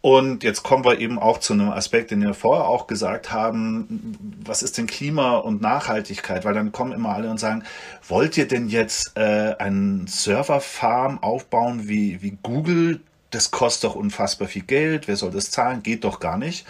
Und 0.00 0.42
jetzt 0.42 0.64
kommen 0.64 0.84
wir 0.84 0.98
eben 0.98 1.20
auch 1.20 1.38
zu 1.38 1.52
einem 1.52 1.70
Aspekt, 1.70 2.10
den 2.10 2.22
wir 2.22 2.34
vorher 2.34 2.66
auch 2.66 2.88
gesagt 2.88 3.32
haben. 3.32 4.16
Was 4.44 4.62
ist 4.62 4.76
denn 4.76 4.88
Klima 4.88 5.36
und 5.36 5.62
Nachhaltigkeit? 5.62 6.44
Weil 6.44 6.54
dann 6.54 6.72
kommen 6.72 6.90
immer 6.90 7.10
alle 7.10 7.30
und 7.30 7.38
sagen, 7.38 7.62
wollt 8.08 8.36
ihr 8.36 8.48
denn 8.48 8.68
jetzt 8.68 9.16
äh, 9.16 9.54
einen 9.58 10.08
Serverfarm 10.08 11.22
aufbauen 11.22 11.86
wie, 11.86 12.20
wie 12.20 12.36
Google? 12.42 13.00
Das 13.30 13.52
kostet 13.52 13.90
doch 13.90 13.94
unfassbar 13.94 14.48
viel 14.48 14.62
Geld. 14.62 15.06
Wer 15.06 15.16
soll 15.16 15.30
das 15.30 15.52
zahlen? 15.52 15.84
Geht 15.84 16.02
doch 16.02 16.18
gar 16.18 16.36
nicht. 16.36 16.66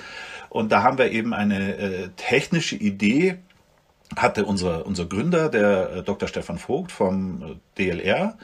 Und 0.52 0.70
da 0.70 0.82
haben 0.82 0.98
wir 0.98 1.10
eben 1.10 1.32
eine 1.32 1.78
äh, 1.78 2.08
technische 2.16 2.76
Idee, 2.76 3.38
hatte 4.16 4.44
unser, 4.44 4.84
unser 4.84 5.06
Gründer, 5.06 5.48
der 5.48 5.90
äh, 5.90 6.02
Dr. 6.02 6.28
Stefan 6.28 6.58
Vogt 6.58 6.92
vom 6.92 7.42
äh, 7.42 7.54
DLR, 7.78 8.36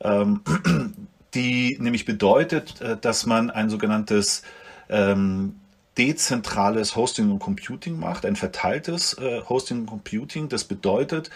ähm, 0.00 0.42
die 1.34 1.76
nämlich 1.80 2.04
bedeutet, 2.04 2.80
äh, 2.80 2.96
dass 2.96 3.26
man 3.26 3.50
ein 3.50 3.68
sogenanntes 3.68 4.42
ähm, 4.88 5.56
dezentrales 5.98 6.94
Hosting 6.94 7.32
und 7.32 7.40
Computing 7.40 7.98
macht, 7.98 8.26
ein 8.26 8.36
verteiltes 8.36 9.14
äh, 9.14 9.42
Hosting 9.48 9.80
und 9.80 9.86
Computing. 9.86 10.48
Das 10.48 10.62
bedeutet, 10.62 11.30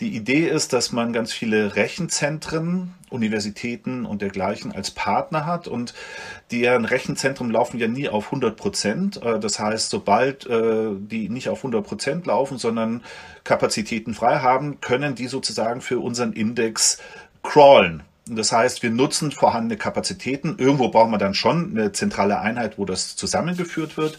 die 0.00 0.16
Idee 0.16 0.48
ist, 0.48 0.72
dass 0.72 0.92
man 0.92 1.12
ganz 1.12 1.30
viele 1.30 1.76
Rechenzentren, 1.76 2.94
Universitäten 3.10 4.04
und 4.06 4.22
dergleichen 4.22 4.72
als 4.72 4.90
Partner 4.90 5.46
hat 5.46 5.68
und 5.68 5.94
deren 6.50 6.84
Rechenzentren 6.84 7.50
laufen 7.50 7.78
ja 7.78 7.88
nie 7.88 8.08
auf 8.08 8.26
100 8.26 8.56
Prozent. 8.56 9.22
Äh, 9.22 9.38
das 9.38 9.58
heißt, 9.58 9.90
sobald 9.90 10.46
äh, 10.46 10.90
die 10.96 11.28
nicht 11.28 11.48
auf 11.48 11.58
100 11.58 11.86
Prozent 11.86 12.26
laufen, 12.26 12.58
sondern 12.58 13.02
Kapazitäten 13.44 14.14
frei 14.14 14.38
haben, 14.38 14.80
können 14.80 15.14
die 15.14 15.26
sozusagen 15.26 15.80
für 15.80 15.98
unseren 15.98 16.32
Index 16.32 16.98
crawlen. 17.42 18.02
Das 18.30 18.52
heißt, 18.52 18.82
wir 18.82 18.90
nutzen 18.90 19.32
vorhandene 19.32 19.76
Kapazitäten. 19.76 20.56
Irgendwo 20.58 20.88
brauchen 20.88 21.10
wir 21.10 21.18
dann 21.18 21.34
schon 21.34 21.70
eine 21.70 21.92
zentrale 21.92 22.40
Einheit, 22.40 22.78
wo 22.78 22.84
das 22.84 23.16
zusammengeführt 23.16 23.96
wird. 23.96 24.18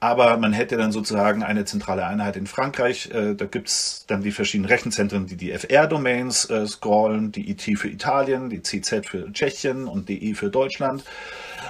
Aber 0.00 0.36
man 0.36 0.52
hätte 0.52 0.76
dann 0.76 0.90
sozusagen 0.90 1.42
eine 1.42 1.64
zentrale 1.64 2.06
Einheit 2.06 2.36
in 2.36 2.46
Frankreich. 2.46 3.10
Äh, 3.12 3.34
da 3.34 3.44
gibt's 3.44 4.04
dann 4.06 4.22
die 4.22 4.32
verschiedenen 4.32 4.68
Rechenzentren, 4.68 5.26
die 5.26 5.36
die 5.36 5.52
FR-Domains 5.52 6.50
äh, 6.50 6.66
scrollen, 6.66 7.30
die 7.30 7.50
IT 7.50 7.62
für 7.78 7.88
Italien, 7.88 8.50
die 8.50 8.62
CZ 8.62 9.06
für 9.06 9.32
Tschechien 9.32 9.86
und 9.86 10.08
DE 10.08 10.34
für 10.34 10.50
Deutschland. 10.50 11.04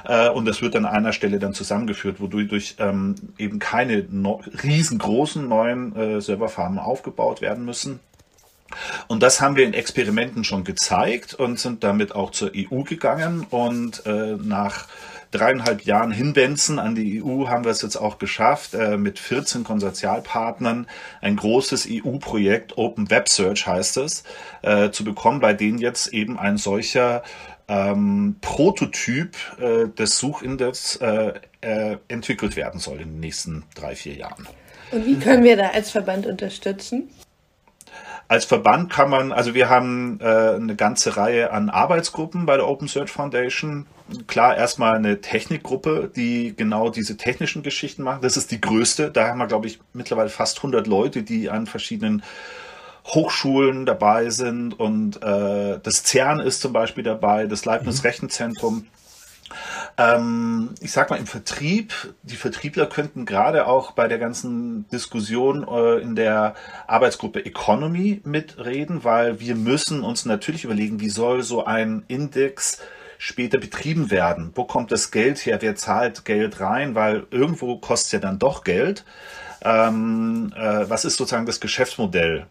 Äh, 0.04 0.30
und 0.30 0.46
das 0.46 0.62
wird 0.62 0.76
an 0.76 0.86
einer 0.86 1.12
Stelle 1.12 1.38
dann 1.38 1.52
zusammengeführt, 1.52 2.20
wodurch 2.20 2.76
ähm, 2.78 3.16
eben 3.38 3.58
keine 3.58 4.06
riesengroßen 4.62 5.46
neuen 5.46 6.20
Serverfarmen 6.20 6.78
aufgebaut 6.78 7.40
werden 7.40 7.64
müssen 7.64 8.00
und 9.08 9.22
das 9.22 9.40
haben 9.40 9.56
wir 9.56 9.64
in 9.64 9.74
Experimenten 9.74 10.44
schon 10.44 10.64
gezeigt 10.64 11.34
und 11.34 11.58
sind 11.58 11.84
damit 11.84 12.14
auch 12.14 12.30
zur 12.30 12.52
EU 12.56 12.82
gegangen. 12.82 13.46
Und 13.50 14.04
äh, 14.06 14.36
nach 14.42 14.88
dreieinhalb 15.32 15.82
Jahren 15.84 16.12
Hinwenden 16.12 16.78
an 16.78 16.94
die 16.94 17.22
EU 17.22 17.48
haben 17.48 17.64
wir 17.64 17.70
es 17.70 17.82
jetzt 17.82 17.96
auch 17.96 18.18
geschafft, 18.18 18.74
äh, 18.74 18.96
mit 18.96 19.18
14 19.18 19.64
Konsortialpartnern 19.64 20.86
ein 21.20 21.36
großes 21.36 21.88
EU-Projekt, 21.90 22.78
Open 22.78 23.10
Web 23.10 23.28
Search 23.28 23.66
heißt 23.66 23.96
es, 23.96 24.24
äh, 24.62 24.90
zu 24.90 25.04
bekommen, 25.04 25.40
bei 25.40 25.54
denen 25.54 25.78
jetzt 25.78 26.08
eben 26.08 26.38
ein 26.38 26.58
solcher 26.58 27.22
ähm, 27.68 28.36
Prototyp 28.40 29.36
äh, 29.58 29.88
des 29.88 30.18
Suchindex 30.18 30.96
äh, 30.96 31.32
äh, 31.62 31.96
entwickelt 32.08 32.56
werden 32.56 32.78
soll 32.78 33.00
in 33.00 33.12
den 33.12 33.20
nächsten 33.20 33.64
drei, 33.74 33.96
vier 33.96 34.14
Jahren. 34.14 34.46
Und 34.90 35.06
wie 35.06 35.18
können 35.18 35.42
wir 35.42 35.56
da 35.56 35.68
als 35.68 35.90
Verband 35.90 36.26
unterstützen? 36.26 37.08
Als 38.28 38.44
Verband 38.44 38.90
kann 38.90 39.10
man, 39.10 39.32
also 39.32 39.54
wir 39.54 39.68
haben 39.68 40.18
äh, 40.20 40.24
eine 40.24 40.74
ganze 40.74 41.16
Reihe 41.16 41.52
an 41.52 41.68
Arbeitsgruppen 41.68 42.46
bei 42.46 42.56
der 42.56 42.66
Open 42.66 42.88
Search 42.88 43.10
Foundation. 43.10 43.86
Klar, 44.26 44.56
erstmal 44.56 44.94
eine 44.94 45.20
Technikgruppe, 45.20 46.10
die 46.14 46.54
genau 46.56 46.90
diese 46.90 47.16
technischen 47.16 47.62
Geschichten 47.62 48.02
macht. 48.02 48.24
Das 48.24 48.36
ist 48.36 48.50
die 48.50 48.60
größte. 48.60 49.10
Da 49.10 49.28
haben 49.28 49.38
wir, 49.38 49.46
glaube 49.46 49.66
ich, 49.66 49.80
mittlerweile 49.92 50.30
fast 50.30 50.58
100 50.58 50.86
Leute, 50.86 51.22
die 51.22 51.50
an 51.50 51.66
verschiedenen 51.66 52.22
Hochschulen 53.06 53.84
dabei 53.86 54.30
sind. 54.30 54.78
Und 54.78 55.22
äh, 55.22 55.78
das 55.82 56.04
CERN 56.04 56.40
ist 56.40 56.60
zum 56.60 56.72
Beispiel 56.72 57.04
dabei, 57.04 57.46
das 57.46 57.64
Leibniz. 57.64 58.04
Rechenzentrum. 58.04 58.86
Ähm, 59.98 60.70
ich 60.80 60.92
sag 60.92 61.10
mal 61.10 61.16
im 61.16 61.26
Vertrieb, 61.26 62.14
die 62.22 62.36
Vertriebler 62.36 62.86
könnten 62.86 63.26
gerade 63.26 63.66
auch 63.66 63.92
bei 63.92 64.08
der 64.08 64.18
ganzen 64.18 64.88
Diskussion 64.88 65.66
äh, 65.68 66.00
in 66.00 66.16
der 66.16 66.54
Arbeitsgruppe 66.86 67.44
Economy 67.44 68.20
mitreden, 68.24 69.04
weil 69.04 69.40
wir 69.40 69.54
müssen 69.54 70.02
uns 70.02 70.24
natürlich 70.24 70.64
überlegen, 70.64 71.00
wie 71.00 71.10
soll 71.10 71.42
so 71.42 71.64
ein 71.64 72.04
Index 72.08 72.80
später 73.18 73.58
betrieben 73.58 74.10
werden? 74.10 74.50
Wo 74.54 74.64
kommt 74.64 74.90
das 74.90 75.10
Geld 75.10 75.46
her? 75.46 75.58
Wer 75.60 75.76
zahlt 75.76 76.24
Geld 76.24 76.60
rein? 76.60 76.94
Weil 76.94 77.26
irgendwo 77.30 77.78
kostet 77.78 78.14
ja 78.14 78.18
dann 78.18 78.38
doch 78.38 78.64
Geld. 78.64 79.04
Ähm, 79.64 80.52
äh, 80.56 80.88
was 80.88 81.04
ist 81.04 81.16
sozusagen 81.16 81.46
das 81.46 81.60
Geschäftsmodell? 81.60 82.46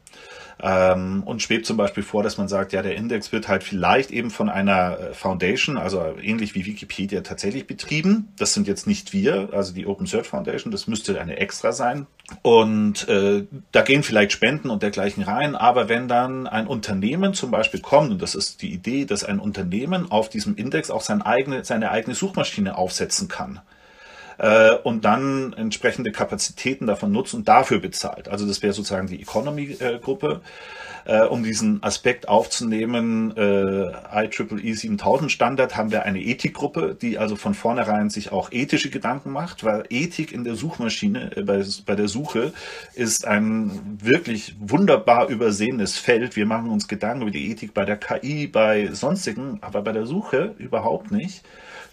Ähm, 0.63 1.23
und 1.25 1.41
schwebt 1.41 1.65
zum 1.65 1.77
Beispiel 1.77 2.03
vor, 2.03 2.21
dass 2.21 2.37
man 2.37 2.47
sagt, 2.47 2.71
ja, 2.71 2.83
der 2.83 2.95
Index 2.95 3.31
wird 3.31 3.47
halt 3.47 3.63
vielleicht 3.63 4.11
eben 4.11 4.29
von 4.29 4.47
einer 4.47 4.99
äh, 4.99 5.13
Foundation, 5.13 5.77
also 5.77 6.03
ähnlich 6.21 6.53
wie 6.53 6.65
Wikipedia 6.65 7.21
tatsächlich 7.21 7.65
betrieben. 7.65 8.31
Das 8.37 8.53
sind 8.53 8.67
jetzt 8.67 8.85
nicht 8.85 9.11
wir, 9.11 9.49
also 9.53 9.73
die 9.73 9.87
Open 9.87 10.05
Search 10.05 10.27
Foundation, 10.27 10.71
das 10.71 10.85
müsste 10.85 11.19
eine 11.19 11.37
extra 11.37 11.71
sein. 11.71 12.05
Und 12.43 13.07
äh, 13.09 13.45
da 13.71 13.81
gehen 13.81 14.03
vielleicht 14.03 14.31
Spenden 14.33 14.69
und 14.69 14.83
dergleichen 14.83 15.23
rein, 15.23 15.55
aber 15.55 15.89
wenn 15.89 16.07
dann 16.07 16.45
ein 16.45 16.67
Unternehmen 16.67 17.33
zum 17.33 17.49
Beispiel 17.49 17.81
kommt, 17.81 18.11
und 18.11 18.21
das 18.21 18.35
ist 18.35 18.61
die 18.61 18.71
Idee, 18.71 19.05
dass 19.05 19.23
ein 19.23 19.39
Unternehmen 19.39 20.11
auf 20.11 20.29
diesem 20.29 20.55
Index 20.55 20.91
auch 20.91 21.01
sein 21.01 21.23
eigene, 21.23 21.65
seine 21.65 21.91
eigene 21.91 22.15
Suchmaschine 22.15 22.77
aufsetzen 22.77 23.27
kann, 23.27 23.61
äh, 24.41 24.73
und 24.83 25.05
dann 25.05 25.53
entsprechende 25.53 26.11
Kapazitäten 26.11 26.87
davon 26.87 27.11
nutzt 27.11 27.35
und 27.35 27.47
dafür 27.47 27.79
bezahlt. 27.79 28.27
Also 28.27 28.47
das 28.47 28.63
wäre 28.63 28.73
sozusagen 28.73 29.07
die 29.07 29.21
Economy-Gruppe. 29.21 30.41
Äh, 31.03 31.21
um 31.23 31.41
diesen 31.41 31.81
Aspekt 31.81 32.27
aufzunehmen, 32.27 33.35
äh, 33.35 33.91
IEEE 34.23 34.75
7000 34.75 35.31
Standard, 35.31 35.75
haben 35.75 35.89
wir 35.89 36.03
eine 36.03 36.21
Ethikgruppe, 36.21 36.95
die 36.99 37.17
also 37.17 37.35
von 37.35 37.55
vornherein 37.55 38.11
sich 38.11 38.31
auch 38.31 38.51
ethische 38.51 38.91
Gedanken 38.91 39.31
macht, 39.31 39.63
weil 39.63 39.85
Ethik 39.89 40.31
in 40.31 40.43
der 40.43 40.53
Suchmaschine, 40.53 41.35
äh, 41.37 41.41
bei, 41.41 41.63
bei 41.87 41.95
der 41.95 42.07
Suche, 42.07 42.53
ist 42.93 43.25
ein 43.25 43.97
wirklich 43.99 44.55
wunderbar 44.59 45.27
übersehenes 45.27 45.97
Feld. 45.97 46.35
Wir 46.35 46.45
machen 46.45 46.69
uns 46.69 46.87
Gedanken 46.87 47.23
über 47.23 47.31
die 47.31 47.49
Ethik 47.49 47.73
bei 47.73 47.83
der 47.83 47.97
KI, 47.97 48.45
bei 48.45 48.89
sonstigen, 48.91 49.57
aber 49.61 49.81
bei 49.81 49.93
der 49.93 50.05
Suche 50.05 50.53
überhaupt 50.59 51.11
nicht. 51.11 51.43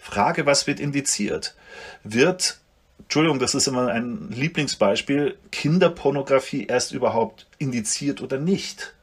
Frage, 0.09 0.45
was 0.45 0.65
wird 0.65 0.79
indiziert? 0.79 1.55
Wird, 2.03 2.59
Entschuldigung, 2.99 3.39
das 3.39 3.53
ist 3.53 3.67
immer 3.67 3.89
ein 3.89 4.29
Lieblingsbeispiel, 4.31 5.37
Kinderpornografie 5.51 6.65
erst 6.65 6.93
überhaupt 6.93 7.47
indiziert 7.59 8.21
oder 8.21 8.39
nicht? 8.39 8.95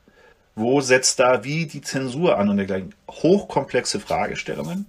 Wo 0.57 0.81
setzt 0.81 1.21
da 1.21 1.45
wie 1.45 1.67
die 1.67 1.83
Zensur 1.83 2.39
an 2.39 2.49
und 2.49 2.57
dergleichen? 2.57 2.95
Hochkomplexe 3.09 4.01
Fragestellungen. 4.01 4.87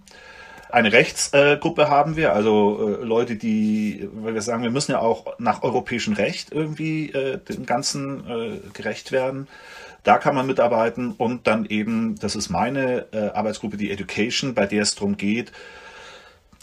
Eine 0.69 0.91
Rechtsgruppe 0.91 1.89
haben 1.89 2.15
wir, 2.15 2.33
also 2.33 2.97
äh, 2.99 3.03
Leute, 3.03 3.35
die, 3.35 4.09
weil 4.13 4.33
wir 4.33 4.41
sagen, 4.41 4.63
wir 4.63 4.71
müssen 4.71 4.91
ja 4.91 4.99
auch 4.99 5.39
nach 5.39 5.63
europäischem 5.63 6.13
Recht 6.13 6.51
irgendwie 6.51 7.11
äh, 7.11 7.37
dem 7.37 7.65
Ganzen 7.65 8.27
äh, 8.27 8.59
gerecht 8.73 9.11
werden. 9.11 9.47
Da 10.03 10.17
kann 10.17 10.35
man 10.35 10.47
mitarbeiten 10.47 11.11
und 11.11 11.47
dann 11.47 11.65
eben, 11.65 12.15
das 12.19 12.35
ist 12.35 12.49
meine 12.49 13.05
äh, 13.11 13.29
Arbeitsgruppe, 13.29 13.77
die 13.77 13.91
Education, 13.91 14.55
bei 14.55 14.65
der 14.65 14.83
es 14.83 14.95
darum 14.95 15.17
geht, 15.17 15.51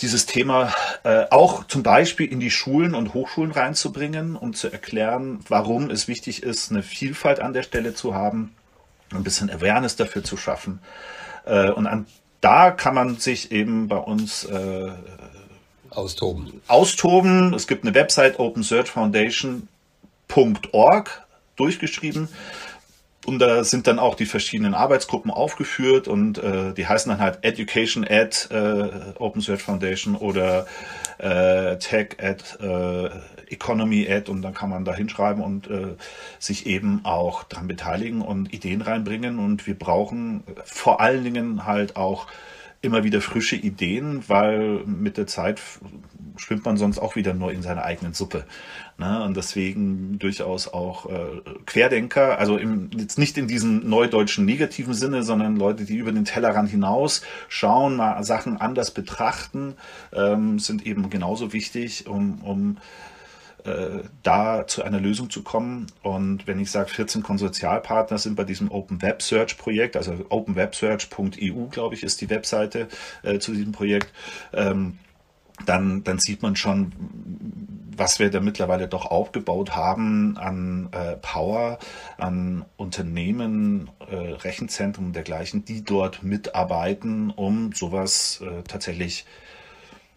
dieses 0.00 0.26
Thema 0.26 0.72
äh, 1.04 1.26
auch 1.30 1.66
zum 1.66 1.82
Beispiel 1.82 2.30
in 2.30 2.40
die 2.40 2.50
Schulen 2.50 2.94
und 2.94 3.14
Hochschulen 3.14 3.52
reinzubringen, 3.52 4.36
um 4.36 4.54
zu 4.54 4.70
erklären, 4.70 5.40
warum 5.48 5.90
es 5.90 6.08
wichtig 6.08 6.42
ist, 6.42 6.70
eine 6.70 6.82
Vielfalt 6.82 7.40
an 7.40 7.52
der 7.52 7.62
Stelle 7.62 7.94
zu 7.94 8.14
haben, 8.14 8.54
ein 9.12 9.22
bisschen 9.22 9.50
Awareness 9.50 9.96
dafür 9.96 10.24
zu 10.24 10.36
schaffen. 10.36 10.80
Äh, 11.44 11.70
und 11.70 11.86
an, 11.86 12.06
da 12.40 12.70
kann 12.70 12.94
man 12.94 13.16
sich 13.16 13.52
eben 13.52 13.88
bei 13.88 13.96
uns 13.96 14.44
äh, 14.44 14.92
austoben. 15.90 16.60
austoben. 16.66 17.54
Es 17.54 17.66
gibt 17.66 17.84
eine 17.84 17.94
Website 17.94 18.38
Open 18.38 18.62
Search 18.62 18.90
Foundation 18.90 19.68
.org 20.72 21.22
durchgeschrieben. 21.56 22.28
Und 23.26 23.38
da 23.38 23.64
sind 23.64 23.86
dann 23.86 23.98
auch 23.98 24.14
die 24.14 24.26
verschiedenen 24.26 24.74
Arbeitsgruppen 24.74 25.30
aufgeführt 25.30 26.08
und 26.08 26.38
äh, 26.38 26.74
die 26.74 26.86
heißen 26.86 27.10
dann 27.10 27.20
halt 27.20 27.38
Education 27.42 28.04
at 28.08 28.48
äh, 28.50 28.88
Open 29.18 29.40
Search 29.40 29.62
Foundation 29.62 30.14
oder 30.14 30.66
äh, 31.18 31.76
Tech 31.78 32.16
at 32.20 32.58
äh, 32.60 33.10
Economy 33.48 34.10
at 34.10 34.28
und 34.28 34.42
dann 34.42 34.54
kann 34.54 34.70
man 34.70 34.84
da 34.84 34.94
hinschreiben 34.94 35.42
und 35.42 35.68
äh, 35.68 35.96
sich 36.38 36.66
eben 36.66 37.00
auch 37.04 37.44
dran 37.44 37.66
beteiligen 37.66 38.20
und 38.20 38.52
Ideen 38.52 38.82
reinbringen. 38.82 39.38
Und 39.38 39.66
wir 39.66 39.78
brauchen 39.78 40.44
vor 40.64 41.00
allen 41.00 41.24
Dingen 41.24 41.64
halt 41.64 41.96
auch 41.96 42.26
immer 42.82 43.02
wieder 43.02 43.20
frische 43.20 43.56
Ideen, 43.56 44.22
weil 44.28 44.80
mit 44.84 45.16
der 45.16 45.26
Zeit 45.26 45.60
schwimmt 46.36 46.64
man 46.64 46.76
sonst 46.76 46.98
auch 46.98 47.16
wieder 47.16 47.32
nur 47.32 47.52
in 47.52 47.62
seiner 47.62 47.84
eigenen 47.84 48.12
Suppe. 48.12 48.44
Ne? 48.96 49.24
Und 49.24 49.36
deswegen 49.36 50.18
durchaus 50.18 50.68
auch 50.68 51.06
äh, 51.06 51.40
Querdenker, 51.66 52.38
also 52.38 52.56
im, 52.56 52.90
jetzt 52.96 53.18
nicht 53.18 53.36
in 53.36 53.48
diesem 53.48 53.88
neudeutschen 53.88 54.44
negativen 54.44 54.94
Sinne, 54.94 55.22
sondern 55.22 55.56
Leute, 55.56 55.84
die 55.84 55.96
über 55.96 56.12
den 56.12 56.24
Tellerrand 56.24 56.70
hinaus 56.70 57.22
schauen, 57.48 57.96
mal 57.96 58.22
Sachen 58.22 58.60
anders 58.60 58.92
betrachten, 58.92 59.74
ähm, 60.12 60.58
sind 60.58 60.86
eben 60.86 61.10
genauso 61.10 61.52
wichtig, 61.52 62.06
um, 62.06 62.40
um 62.42 62.76
äh, 63.64 64.04
da 64.22 64.66
zu 64.66 64.82
einer 64.82 65.00
Lösung 65.00 65.28
zu 65.28 65.42
kommen. 65.42 65.86
Und 66.02 66.46
wenn 66.46 66.60
ich 66.60 66.70
sage, 66.70 66.90
14 66.90 67.22
Konsortialpartner 67.22 68.18
sind 68.18 68.36
bei 68.36 68.44
diesem 68.44 68.70
Open 68.70 69.02
Web 69.02 69.22
Search 69.22 69.58
Projekt, 69.58 69.96
also 69.96 70.14
openwebsearch.eu, 70.28 71.66
glaube 71.70 71.94
ich, 71.94 72.04
ist 72.04 72.20
die 72.20 72.30
Webseite 72.30 72.88
äh, 73.22 73.38
zu 73.38 73.52
diesem 73.52 73.72
Projekt, 73.72 74.12
ähm, 74.52 74.98
dann, 75.66 76.04
dann 76.04 76.18
sieht 76.18 76.42
man 76.42 76.56
schon, 76.56 76.92
was 77.96 78.18
wir 78.18 78.30
da 78.30 78.40
mittlerweile 78.40 78.88
doch 78.88 79.06
aufgebaut 79.06 79.74
haben 79.76 80.36
an 80.38 80.88
äh, 80.92 81.16
Power, 81.16 81.78
an 82.18 82.64
Unternehmen, 82.76 83.90
äh, 84.10 84.14
Rechenzentren 84.14 85.06
und 85.06 85.12
dergleichen, 85.14 85.64
die 85.64 85.84
dort 85.84 86.22
mitarbeiten, 86.22 87.30
um 87.30 87.72
sowas 87.72 88.42
äh, 88.42 88.62
tatsächlich 88.62 89.24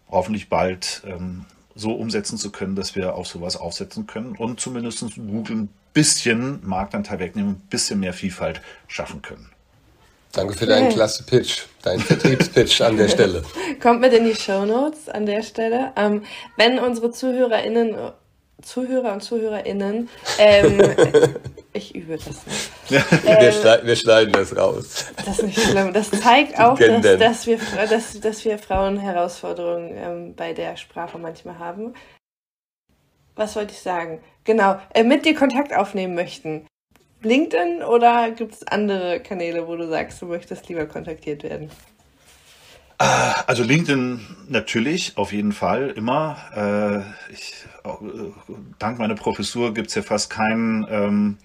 hoffentlich 0.08 0.48
bald 0.48 1.02
ähm, 1.06 1.44
so 1.74 1.92
umsetzen 1.92 2.38
zu 2.38 2.50
können, 2.50 2.74
dass 2.74 2.96
wir 2.96 3.14
auf 3.14 3.26
sowas 3.26 3.56
aufsetzen 3.56 4.06
können 4.06 4.34
und 4.36 4.58
zumindest 4.58 5.04
Google 5.14 5.56
ein 5.56 5.68
bisschen 5.92 6.66
Marktanteil 6.66 7.18
wegnehmen, 7.20 7.52
ein 7.52 7.68
bisschen 7.70 8.00
mehr 8.00 8.12
Vielfalt 8.12 8.60
schaffen 8.88 9.22
können. 9.22 9.50
Danke 10.32 10.54
für 10.54 10.66
deinen 10.66 10.90
klasse 10.90 11.24
Pitch, 11.24 11.64
deinen 11.82 12.00
Vertriebspitch 12.00 12.80
an 12.82 12.96
der 12.96 13.08
Stelle. 13.08 13.42
Kommt 13.82 14.00
mit 14.00 14.12
in 14.12 14.24
die 14.24 14.34
Show 14.34 14.64
Notes 14.64 15.08
an 15.08 15.26
der 15.26 15.42
Stelle. 15.42 15.92
Ähm, 15.96 16.24
wenn 16.56 16.78
unsere 16.78 17.10
ZuhörerInnen 17.10 17.96
Zuhörer 18.60 19.12
und 19.12 19.22
ZuhörerInnen, 19.22 20.08
ähm, 20.38 20.80
ich 21.72 21.94
übe 21.94 22.16
das 22.16 22.26
nicht. 22.26 22.70
Ähm, 22.90 23.36
wir, 23.40 23.52
schneiden, 23.52 23.86
wir, 23.86 23.96
schneiden 23.96 24.32
das 24.32 24.56
raus. 24.56 25.06
Das 25.16 25.38
ist 25.38 25.44
nicht 25.44 25.60
schlimm. 25.60 25.92
Das 25.92 26.10
zeigt 26.10 26.58
auch, 26.58 26.76
dass, 26.76 27.18
dass, 27.18 27.46
wir, 27.46 27.60
dass, 27.88 28.18
dass 28.20 28.44
wir 28.44 28.58
Frauen 28.58 28.98
Herausforderungen 28.98 29.92
ähm, 29.96 30.34
bei 30.34 30.54
der 30.54 30.76
Sprache 30.76 31.18
manchmal 31.18 31.60
haben. 31.60 31.94
Was 33.36 33.54
wollte 33.54 33.72
ich 33.72 33.80
sagen? 33.80 34.20
Genau, 34.42 34.80
äh, 34.92 35.04
mit 35.04 35.24
dir 35.24 35.36
Kontakt 35.36 35.72
aufnehmen 35.72 36.16
möchten. 36.16 36.66
LinkedIn 37.22 37.82
oder 37.82 38.30
gibt 38.30 38.54
es 38.54 38.66
andere 38.66 39.20
Kanäle, 39.20 39.66
wo 39.66 39.76
du 39.76 39.88
sagst, 39.88 40.22
du 40.22 40.26
möchtest 40.26 40.68
lieber 40.68 40.86
kontaktiert 40.86 41.42
werden? 41.42 41.70
Also 42.98 43.62
LinkedIn 43.62 44.20
natürlich, 44.48 45.16
auf 45.16 45.32
jeden 45.32 45.52
Fall, 45.52 45.90
immer. 45.90 46.36
Äh, 46.56 47.32
ich, 47.32 47.54
dank 48.78 48.98
meiner 48.98 49.14
Professur 49.14 49.72
gibt 49.72 49.88
es 49.88 49.94
ja 49.94 50.02
fast 50.02 50.30
keinen 50.30 50.86
ähm, 50.90 51.38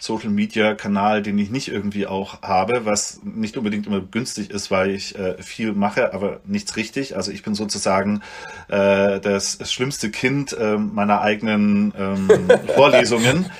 Social 0.00 0.30
Media 0.30 0.74
Kanal, 0.74 1.22
den 1.22 1.38
ich 1.38 1.50
nicht 1.50 1.68
irgendwie 1.68 2.06
auch 2.06 2.42
habe, 2.42 2.84
was 2.84 3.20
nicht 3.22 3.56
unbedingt 3.56 3.86
immer 3.86 4.00
günstig 4.00 4.50
ist, 4.50 4.70
weil 4.70 4.90
ich 4.90 5.18
äh, 5.18 5.42
viel 5.42 5.72
mache, 5.72 6.12
aber 6.12 6.40
nichts 6.44 6.76
richtig. 6.76 7.16
Also 7.16 7.32
ich 7.32 7.42
bin 7.42 7.54
sozusagen 7.54 8.22
äh, 8.68 9.20
das, 9.20 9.58
das 9.58 9.72
schlimmste 9.72 10.10
Kind 10.10 10.52
äh, 10.52 10.76
meiner 10.76 11.20
eigenen 11.22 11.94
ähm, 11.98 12.28
Vorlesungen. 12.74 13.50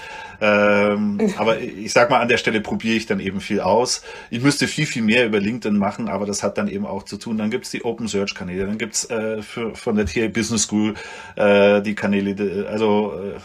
Ähm, 0.40 1.18
aber 1.36 1.60
ich 1.60 1.92
sag 1.92 2.10
mal, 2.10 2.20
an 2.20 2.28
der 2.28 2.38
Stelle 2.38 2.60
probiere 2.60 2.96
ich 2.96 3.06
dann 3.06 3.20
eben 3.20 3.40
viel 3.40 3.60
aus. 3.60 4.02
Ich 4.30 4.42
müsste 4.42 4.66
viel, 4.66 4.86
viel 4.86 5.02
mehr 5.02 5.26
über 5.26 5.40
LinkedIn 5.40 5.76
machen, 5.76 6.08
aber 6.08 6.26
das 6.26 6.42
hat 6.42 6.58
dann 6.58 6.68
eben 6.68 6.86
auch 6.86 7.04
zu 7.04 7.16
tun. 7.16 7.38
Dann 7.38 7.50
gibt's 7.50 7.70
die 7.70 7.84
Open 7.84 8.08
Search 8.08 8.34
Kanäle, 8.34 8.66
dann 8.66 8.78
gibt's 8.78 9.04
äh, 9.10 9.42
von 9.42 9.96
der 9.96 10.06
TA 10.06 10.28
Business 10.28 10.64
School 10.64 10.94
äh, 11.36 11.82
die 11.82 11.94
Kanäle, 11.94 12.66
also 12.68 13.14
äh, 13.14 13.38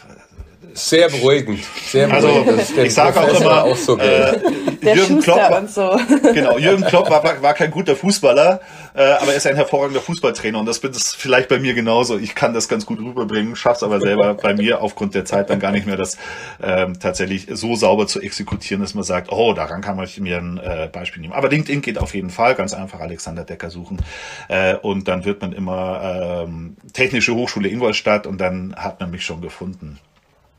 sehr 0.75 1.09
beruhigend. 1.09 1.65
Sehr 1.87 2.11
also, 2.11 2.27
beruhigend. 2.27 2.59
Also, 2.59 2.81
ich 2.81 2.93
sage 2.93 3.19
auch 3.19 3.39
immer, 3.39 3.63
auch 3.63 3.75
so 3.75 3.97
äh, 3.97 4.39
Jürgen 4.93 5.21
Klopp, 5.21 5.37
war, 5.37 5.67
so. 5.67 5.97
genau, 6.33 6.57
Jürgen 6.57 6.83
Klopp 6.83 7.09
war, 7.09 7.41
war 7.41 7.53
kein 7.53 7.71
guter 7.71 7.95
Fußballer, 7.95 8.59
äh, 8.93 9.01
aber 9.01 9.31
er 9.31 9.37
ist 9.37 9.47
ein 9.47 9.55
hervorragender 9.55 10.01
Fußballtrainer 10.01 10.59
und 10.59 10.65
das 10.65 10.79
bin 10.79 10.91
es 10.91 11.13
vielleicht 11.13 11.49
bei 11.49 11.59
mir 11.59 11.73
genauso. 11.73 12.17
Ich 12.17 12.35
kann 12.35 12.53
das 12.53 12.67
ganz 12.67 12.85
gut 12.85 12.99
rüberbringen, 12.99 13.55
schaff's 13.55 13.83
aber 13.83 13.99
selber 13.99 14.35
bei 14.35 14.53
mir 14.53 14.81
aufgrund 14.81 15.15
der 15.15 15.25
Zeit 15.25 15.49
dann 15.49 15.59
gar 15.59 15.71
nicht 15.71 15.87
mehr, 15.87 15.97
das 15.97 16.17
ähm, 16.61 16.99
tatsächlich 16.99 17.47
so 17.51 17.75
sauber 17.75 18.05
zu 18.05 18.21
exekutieren, 18.21 18.81
dass 18.81 18.93
man 18.93 19.03
sagt, 19.03 19.31
oh, 19.31 19.53
daran 19.53 19.81
kann 19.81 19.95
man 19.95 20.07
mir 20.19 20.37
ein 20.37 20.57
äh, 20.57 20.89
Beispiel 20.91 21.21
nehmen. 21.21 21.33
Aber 21.33 21.49
LinkedIn 21.49 21.81
geht 21.81 21.97
auf 21.97 22.13
jeden 22.13 22.29
Fall, 22.29 22.53
ganz 22.55 22.73
einfach 22.73 22.99
Alexander 22.99 23.43
Decker 23.43 23.69
suchen 23.69 24.01
äh, 24.49 24.75
und 24.75 25.07
dann 25.07 25.25
wird 25.25 25.41
man 25.41 25.53
immer 25.53 26.43
ähm, 26.45 26.77
Technische 26.93 27.33
Hochschule 27.33 27.69
Ingolstadt 27.69 28.27
und 28.27 28.39
dann 28.39 28.75
hat 28.75 28.99
man 28.99 29.11
mich 29.11 29.25
schon 29.25 29.41
gefunden. 29.41 29.99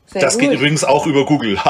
Sehr 0.07 0.21
das 0.21 0.33
gut. 0.33 0.49
geht 0.49 0.53
übrigens 0.53 0.83
auch 0.83 1.05
über 1.05 1.25
Google. 1.25 1.57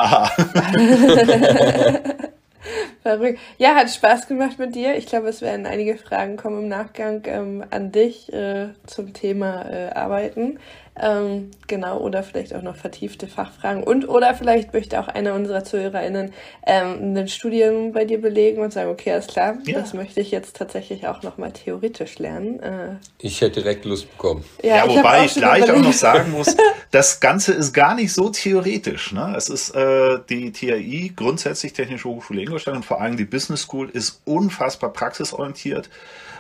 Verrückt. 3.02 3.40
Ja, 3.58 3.76
hat 3.76 3.90
Spaß 3.90 4.28
gemacht 4.28 4.60
mit 4.60 4.76
dir. 4.76 4.98
Ich 4.98 5.06
glaube, 5.06 5.30
es 5.30 5.42
werden 5.42 5.66
einige 5.66 5.98
Fragen 5.98 6.38
kommen 6.38 6.64
im 6.64 6.68
Nachgang 6.68 7.24
ähm, 7.26 7.64
an 7.70 7.92
dich 7.92 8.32
äh, 8.34 8.70
zum 8.86 9.14
Thema 9.14 9.62
äh, 9.70 9.90
Arbeiten. 9.92 10.60
Ähm, 11.00 11.52
genau, 11.68 12.00
oder 12.00 12.24
vielleicht 12.24 12.56
auch 12.56 12.62
noch 12.62 12.76
vertiefte 12.76 13.28
Fachfragen. 13.28 13.84
Und 13.84 14.10
oder 14.10 14.34
vielleicht 14.34 14.74
möchte 14.74 15.00
auch 15.00 15.08
einer 15.08 15.34
unserer 15.34 15.64
ZuhörerInnen 15.64 16.34
ähm, 16.66 17.16
ein 17.16 17.28
Studium 17.28 17.92
bei 17.92 18.06
dir 18.06 18.20
belegen 18.20 18.62
und 18.62 18.74
sagen, 18.74 18.90
okay, 18.90 19.12
alles 19.12 19.28
klar, 19.28 19.58
ja. 19.66 19.80
das 19.80 19.94
möchte 19.94 20.22
ich 20.22 20.32
jetzt 20.32 20.58
tatsächlich 20.58 21.08
auch 21.08 21.22
nochmal 21.24 21.52
theoretisch 21.52 22.18
lernen. 22.18 22.60
Äh, 22.62 22.96
ich 23.20 23.42
hätte 23.42 23.62
direkt 23.62 23.86
Lust 23.86 24.10
bekommen. 24.12 24.44
Ja, 24.64 24.78
ja 24.78 24.88
wobei 24.88 25.26
ich 25.26 25.36
gleich 25.36 25.64
überlegt. 25.64 25.80
auch 25.80 25.90
noch 25.90 25.94
sagen 25.94 26.32
muss, 26.32 26.56
das 26.92 27.20
Ganze 27.20 27.54
ist 27.54 27.74
gar 27.74 27.94
nicht 27.94 28.14
so 28.14 28.30
theoretisch. 28.30 29.12
Ne? 29.12 29.34
Es 29.38 29.50
ist 29.50 29.76
äh, 29.76 30.20
die 30.30 30.52
TAI, 30.52 31.12
grundsätzlich 31.16 31.74
Technische 31.74 32.10
Hochschule 32.10 32.42
Ingolstadt 32.42 32.76
und 32.76 32.86
vor 32.86 33.02
allem 33.02 33.18
die 33.18 33.26
Business 33.26 33.62
School 33.62 33.90
ist 33.90 34.22
unfassbar 34.26 34.92
praxisorientiert. 34.92 35.90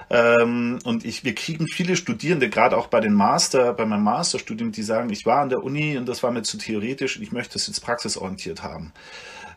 Ähm, 0.09 0.79
und 0.85 1.05
ich, 1.05 1.23
wir 1.25 1.35
kriegen 1.35 1.67
viele 1.67 1.95
Studierende, 1.95 2.49
gerade 2.49 2.77
auch 2.77 2.87
bei 2.87 3.01
den 3.01 3.13
Master, 3.13 3.73
bei 3.73 3.85
meinem 3.85 4.03
Masterstudium, 4.03 4.71
die 4.71 4.83
sagen, 4.83 5.09
ich 5.09 5.25
war 5.25 5.41
an 5.41 5.49
der 5.49 5.63
Uni 5.63 5.97
und 5.97 6.07
das 6.07 6.23
war 6.23 6.31
mir 6.31 6.43
zu 6.43 6.57
theoretisch 6.57 7.17
und 7.17 7.23
ich 7.23 7.31
möchte 7.31 7.57
es 7.57 7.67
jetzt 7.67 7.81
praxisorientiert 7.81 8.63
haben. 8.63 8.93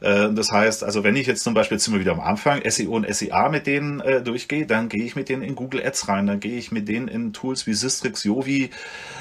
Äh, 0.01 0.33
das 0.33 0.51
heißt, 0.51 0.85
also 0.85 1.05
wenn 1.05 1.17
ich 1.17 1.27
jetzt 1.27 1.45
zum 1.45 1.55
Beispiel, 1.55 1.77
jetzt 1.77 1.85
sind 1.85 1.95
wir 1.95 2.01
wieder 2.01 2.13
am 2.13 2.21
Anfang, 2.21 2.63
SEO 2.69 2.97
und 2.97 3.13
SEA 3.15 3.49
mit 3.49 3.67
denen 3.67 4.01
äh, 4.01 4.23
durchgehe, 4.23 4.67
dann 4.67 4.89
gehe 4.89 5.05
ich 5.05 5.17
mit 5.17 5.29
denen 5.29 5.43
in 5.43 5.55
Google 5.55 5.85
Ads 5.85 6.09
rein, 6.09 6.27
dann 6.27 6.41
gehe 6.41 6.57
ich 6.57 6.73
mit 6.73 6.89
denen 6.89 7.09
in 7.09 7.33
Tools 7.33 7.67
wie 7.67 7.75
Sistrix, 7.75 8.25
Jovi, 8.25 8.71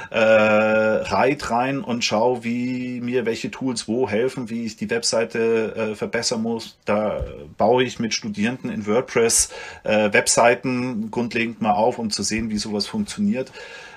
äh, 0.10 0.18
Reit 0.20 1.50
rein 1.52 1.82
und 1.82 2.04
schaue, 2.04 2.44
wie 2.44 3.02
mir 3.02 3.26
welche 3.26 3.52
Tools 3.52 3.88
wo 3.88 4.10
helfen, 4.10 4.50
wie 4.50 4.66
ich 4.66 4.78
die 4.78 4.90
Webseite 4.90 5.76
äh, 5.76 5.96
verbessern 5.96 6.42
muss. 6.42 6.78
Da 6.86 7.24
baue 7.58 7.84
ich 7.84 8.00
mit 8.00 8.14
Studierenden 8.14 8.72
in 8.72 8.88
WordPress 8.88 9.50
äh, 9.84 10.12
Webseiten 10.14 11.12
grundlegend 11.12 11.62
mal 11.62 11.74
auf, 11.74 12.00
um 12.00 12.10
zu 12.10 12.24
sehen, 12.24 12.50
wie 12.50 12.58
sowas 12.58 12.88
funktioniert. 12.88 13.52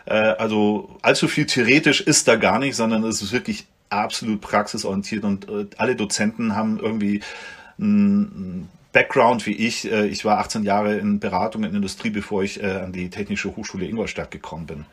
Äh, 0.07 0.15
also 0.15 0.97
allzu 1.03 1.29
viel 1.29 1.47
theoretisch 1.47 2.01
ist 2.01 2.29
da 2.29 2.37
gar 2.37 2.59
nicht, 2.59 2.77
sondern 2.77 3.05
es 3.05 3.23
ist 3.23 3.33
wirklich 3.33 3.67
absolut 3.93 4.41
praxisorientiert 4.41 5.25
und 5.25 5.49
äh, 5.49 5.67
alle 5.77 5.97
Dozenten 5.97 6.57
haben 6.57 6.79
irgendwie 6.81 7.21
ein 7.79 8.69
Background 8.93 9.47
wie 9.47 9.55
ich. 9.55 9.91
Äh, 9.91 10.07
ich 10.07 10.25
war 10.25 10.39
18 10.39 10.65
Jahre 10.65 10.97
in 10.97 11.21
Beratung 11.21 11.65
in 11.65 11.75
Industrie, 11.75 12.11
bevor 12.11 12.43
ich 12.43 12.63
äh, 12.63 12.67
an 12.67 12.93
die 12.93 13.11
Technische 13.11 13.55
Hochschule 13.57 13.87
Ingolstadt 13.87 14.31
gekommen 14.31 14.67
bin 14.67 14.87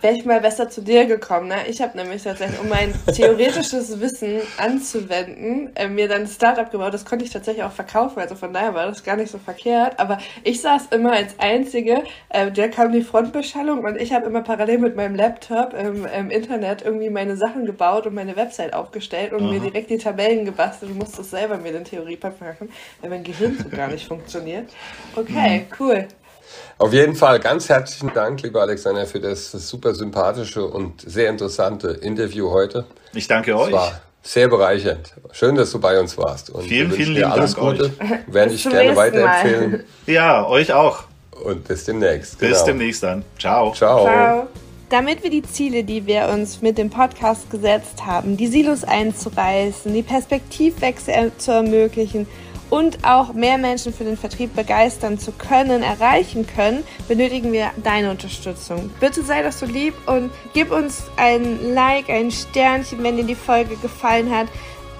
wäre 0.00 0.14
ich 0.14 0.24
mal 0.24 0.40
besser 0.40 0.68
zu 0.68 0.82
dir 0.82 1.06
gekommen. 1.06 1.48
Ne? 1.48 1.56
Ich 1.68 1.80
habe 1.80 1.96
nämlich 1.96 2.22
tatsächlich, 2.22 2.60
um 2.60 2.68
mein 2.68 2.92
theoretisches 3.06 4.00
Wissen 4.00 4.40
anzuwenden, 4.58 5.70
äh, 5.74 5.88
mir 5.88 6.08
dann 6.08 6.22
ein 6.22 6.26
Startup 6.26 6.70
gebaut. 6.70 6.94
Das 6.94 7.04
konnte 7.04 7.24
ich 7.24 7.30
tatsächlich 7.30 7.64
auch 7.64 7.72
verkaufen. 7.72 8.20
Also 8.20 8.34
von 8.34 8.52
daher 8.52 8.74
war 8.74 8.86
das 8.86 9.04
gar 9.04 9.16
nicht 9.16 9.30
so 9.30 9.38
verkehrt. 9.38 9.98
Aber 9.98 10.18
ich 10.44 10.60
saß 10.60 10.86
immer 10.90 11.12
als 11.12 11.38
Einzige. 11.38 12.04
Äh, 12.28 12.50
der 12.50 12.70
kam 12.70 12.92
die 12.92 13.02
Frontbeschallung 13.02 13.84
und 13.84 13.96
ich 14.00 14.12
habe 14.12 14.26
immer 14.26 14.42
parallel 14.42 14.78
mit 14.78 14.96
meinem 14.96 15.14
Laptop 15.14 15.74
im, 15.74 16.06
im, 16.06 16.30
Internet 16.30 16.82
irgendwie 16.82 17.10
meine 17.10 17.36
Sachen 17.36 17.66
gebaut 17.66 18.06
und 18.06 18.14
meine 18.14 18.36
Website 18.36 18.74
aufgestellt 18.74 19.32
und 19.32 19.44
Aha. 19.44 19.52
mir 19.52 19.60
direkt 19.60 19.90
die 19.90 19.98
Tabellen 19.98 20.44
gebastelt 20.44 20.92
und 20.92 20.98
musste 20.98 21.22
selber 21.24 21.56
mir 21.58 21.72
den 21.72 21.84
Theoriepart 21.84 22.40
machen, 22.40 22.68
weil 23.00 23.10
mein 23.10 23.24
Gehirn 23.24 23.56
so 23.62 23.68
gar 23.68 23.88
nicht 23.88 24.06
funktioniert. 24.06 24.70
Okay, 25.14 25.60
mhm. 25.60 25.64
cool. 25.78 26.08
Auf 26.78 26.92
jeden 26.92 27.14
Fall 27.14 27.40
ganz 27.40 27.68
herzlichen 27.68 28.12
Dank, 28.12 28.42
lieber 28.42 28.60
Alexander, 28.60 29.06
für 29.06 29.20
das 29.20 29.52
super 29.52 29.94
sympathische 29.94 30.64
und 30.64 31.00
sehr 31.00 31.30
interessante 31.30 31.88
Interview 31.88 32.50
heute. 32.50 32.84
Ich 33.14 33.28
danke 33.28 33.56
euch. 33.56 33.68
Es 33.68 33.72
war 33.72 34.00
sehr 34.22 34.48
bereichernd. 34.48 35.14
Schön, 35.32 35.54
dass 35.54 35.70
du 35.70 35.78
bei 35.78 35.98
uns 35.98 36.18
warst. 36.18 36.50
Und 36.50 36.64
vielen, 36.64 36.90
vielen 36.90 37.14
lieben 37.14 37.30
alles 37.30 37.54
Dank 37.54 37.78
Gute. 37.78 37.84
Euch. 37.84 38.18
Werde 38.26 38.54
ich 38.54 38.68
gerne 38.68 38.96
weiterempfehlen. 38.96 39.70
Mal. 39.70 39.84
Ja, 40.06 40.46
euch 40.46 40.72
auch. 40.72 41.04
Und 41.44 41.66
bis 41.66 41.84
demnächst. 41.84 42.38
Bis 42.38 42.50
genau. 42.50 42.64
demnächst 42.66 43.02
dann. 43.02 43.24
Ciao. 43.38 43.72
Ciao. 43.72 44.04
Ciao. 44.04 44.46
Damit 44.88 45.22
wir 45.22 45.30
die 45.30 45.42
Ziele, 45.42 45.82
die 45.82 46.06
wir 46.06 46.28
uns 46.28 46.62
mit 46.62 46.78
dem 46.78 46.90
Podcast 46.90 47.50
gesetzt 47.50 48.06
haben, 48.06 48.36
die 48.36 48.46
Silos 48.46 48.84
einzureißen, 48.84 49.92
die 49.92 50.02
Perspektivwechsel 50.02 51.32
zu 51.38 51.50
ermöglichen 51.50 52.28
und 52.70 53.04
auch 53.04 53.32
mehr 53.32 53.58
Menschen 53.58 53.92
für 53.92 54.04
den 54.04 54.16
Vertrieb 54.16 54.54
begeistern 54.54 55.18
zu 55.18 55.32
können, 55.32 55.82
erreichen 55.82 56.46
können, 56.46 56.84
benötigen 57.08 57.52
wir 57.52 57.70
deine 57.82 58.10
Unterstützung. 58.10 58.90
Bitte 59.00 59.22
sei 59.22 59.42
doch 59.42 59.52
so 59.52 59.66
lieb 59.66 59.94
und 60.06 60.30
gib 60.52 60.72
uns 60.72 61.04
ein 61.16 61.74
Like, 61.74 62.10
ein 62.10 62.30
Sternchen, 62.30 63.02
wenn 63.02 63.16
dir 63.16 63.24
die 63.24 63.34
Folge 63.34 63.76
gefallen 63.76 64.34
hat. 64.34 64.48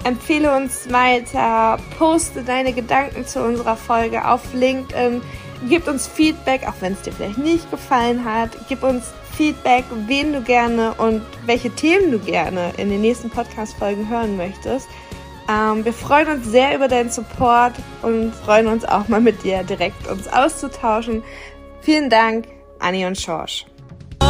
Empfehle 0.03 0.55
uns 0.55 0.91
weiter, 0.91 1.77
poste 1.97 2.43
deine 2.43 2.71
Gedanken 2.71 3.25
zu 3.25 3.43
unserer 3.43 3.75
Folge 3.75 4.25
auf 4.25 4.53
LinkedIn, 4.53 5.21
gib 5.67 5.87
uns 5.87 6.07
Feedback, 6.07 6.67
auch 6.67 6.75
wenn 6.79 6.93
es 6.93 7.01
dir 7.01 7.11
vielleicht 7.11 7.39
nicht 7.39 7.69
gefallen 7.71 8.23
hat. 8.23 8.51
Gib 8.69 8.83
uns 8.83 9.11
Feedback, 9.35 9.85
wen 10.07 10.33
du 10.33 10.41
gerne 10.41 10.93
und 10.95 11.21
welche 11.45 11.69
Themen 11.69 12.11
du 12.11 12.19
gerne 12.19 12.71
in 12.77 12.89
den 12.89 13.01
nächsten 13.01 13.29
Podcast-Folgen 13.29 14.07
hören 14.09 14.37
möchtest. 14.37 14.87
Ähm, 15.49 15.85
wir 15.85 15.93
freuen 15.93 16.27
uns 16.27 16.47
sehr 16.47 16.75
über 16.75 16.87
deinen 16.87 17.09
Support 17.09 17.73
und 18.01 18.33
freuen 18.35 18.67
uns 18.67 18.85
auch 18.85 19.07
mal 19.07 19.21
mit 19.21 19.43
dir 19.43 19.63
direkt 19.63 20.07
uns 20.07 20.27
auszutauschen. 20.27 21.23
Vielen 21.81 22.09
Dank, 22.09 22.47
Anni 22.79 23.05
und 23.05 23.17
Schorsch. 23.17 23.65
Oh, 24.21 24.25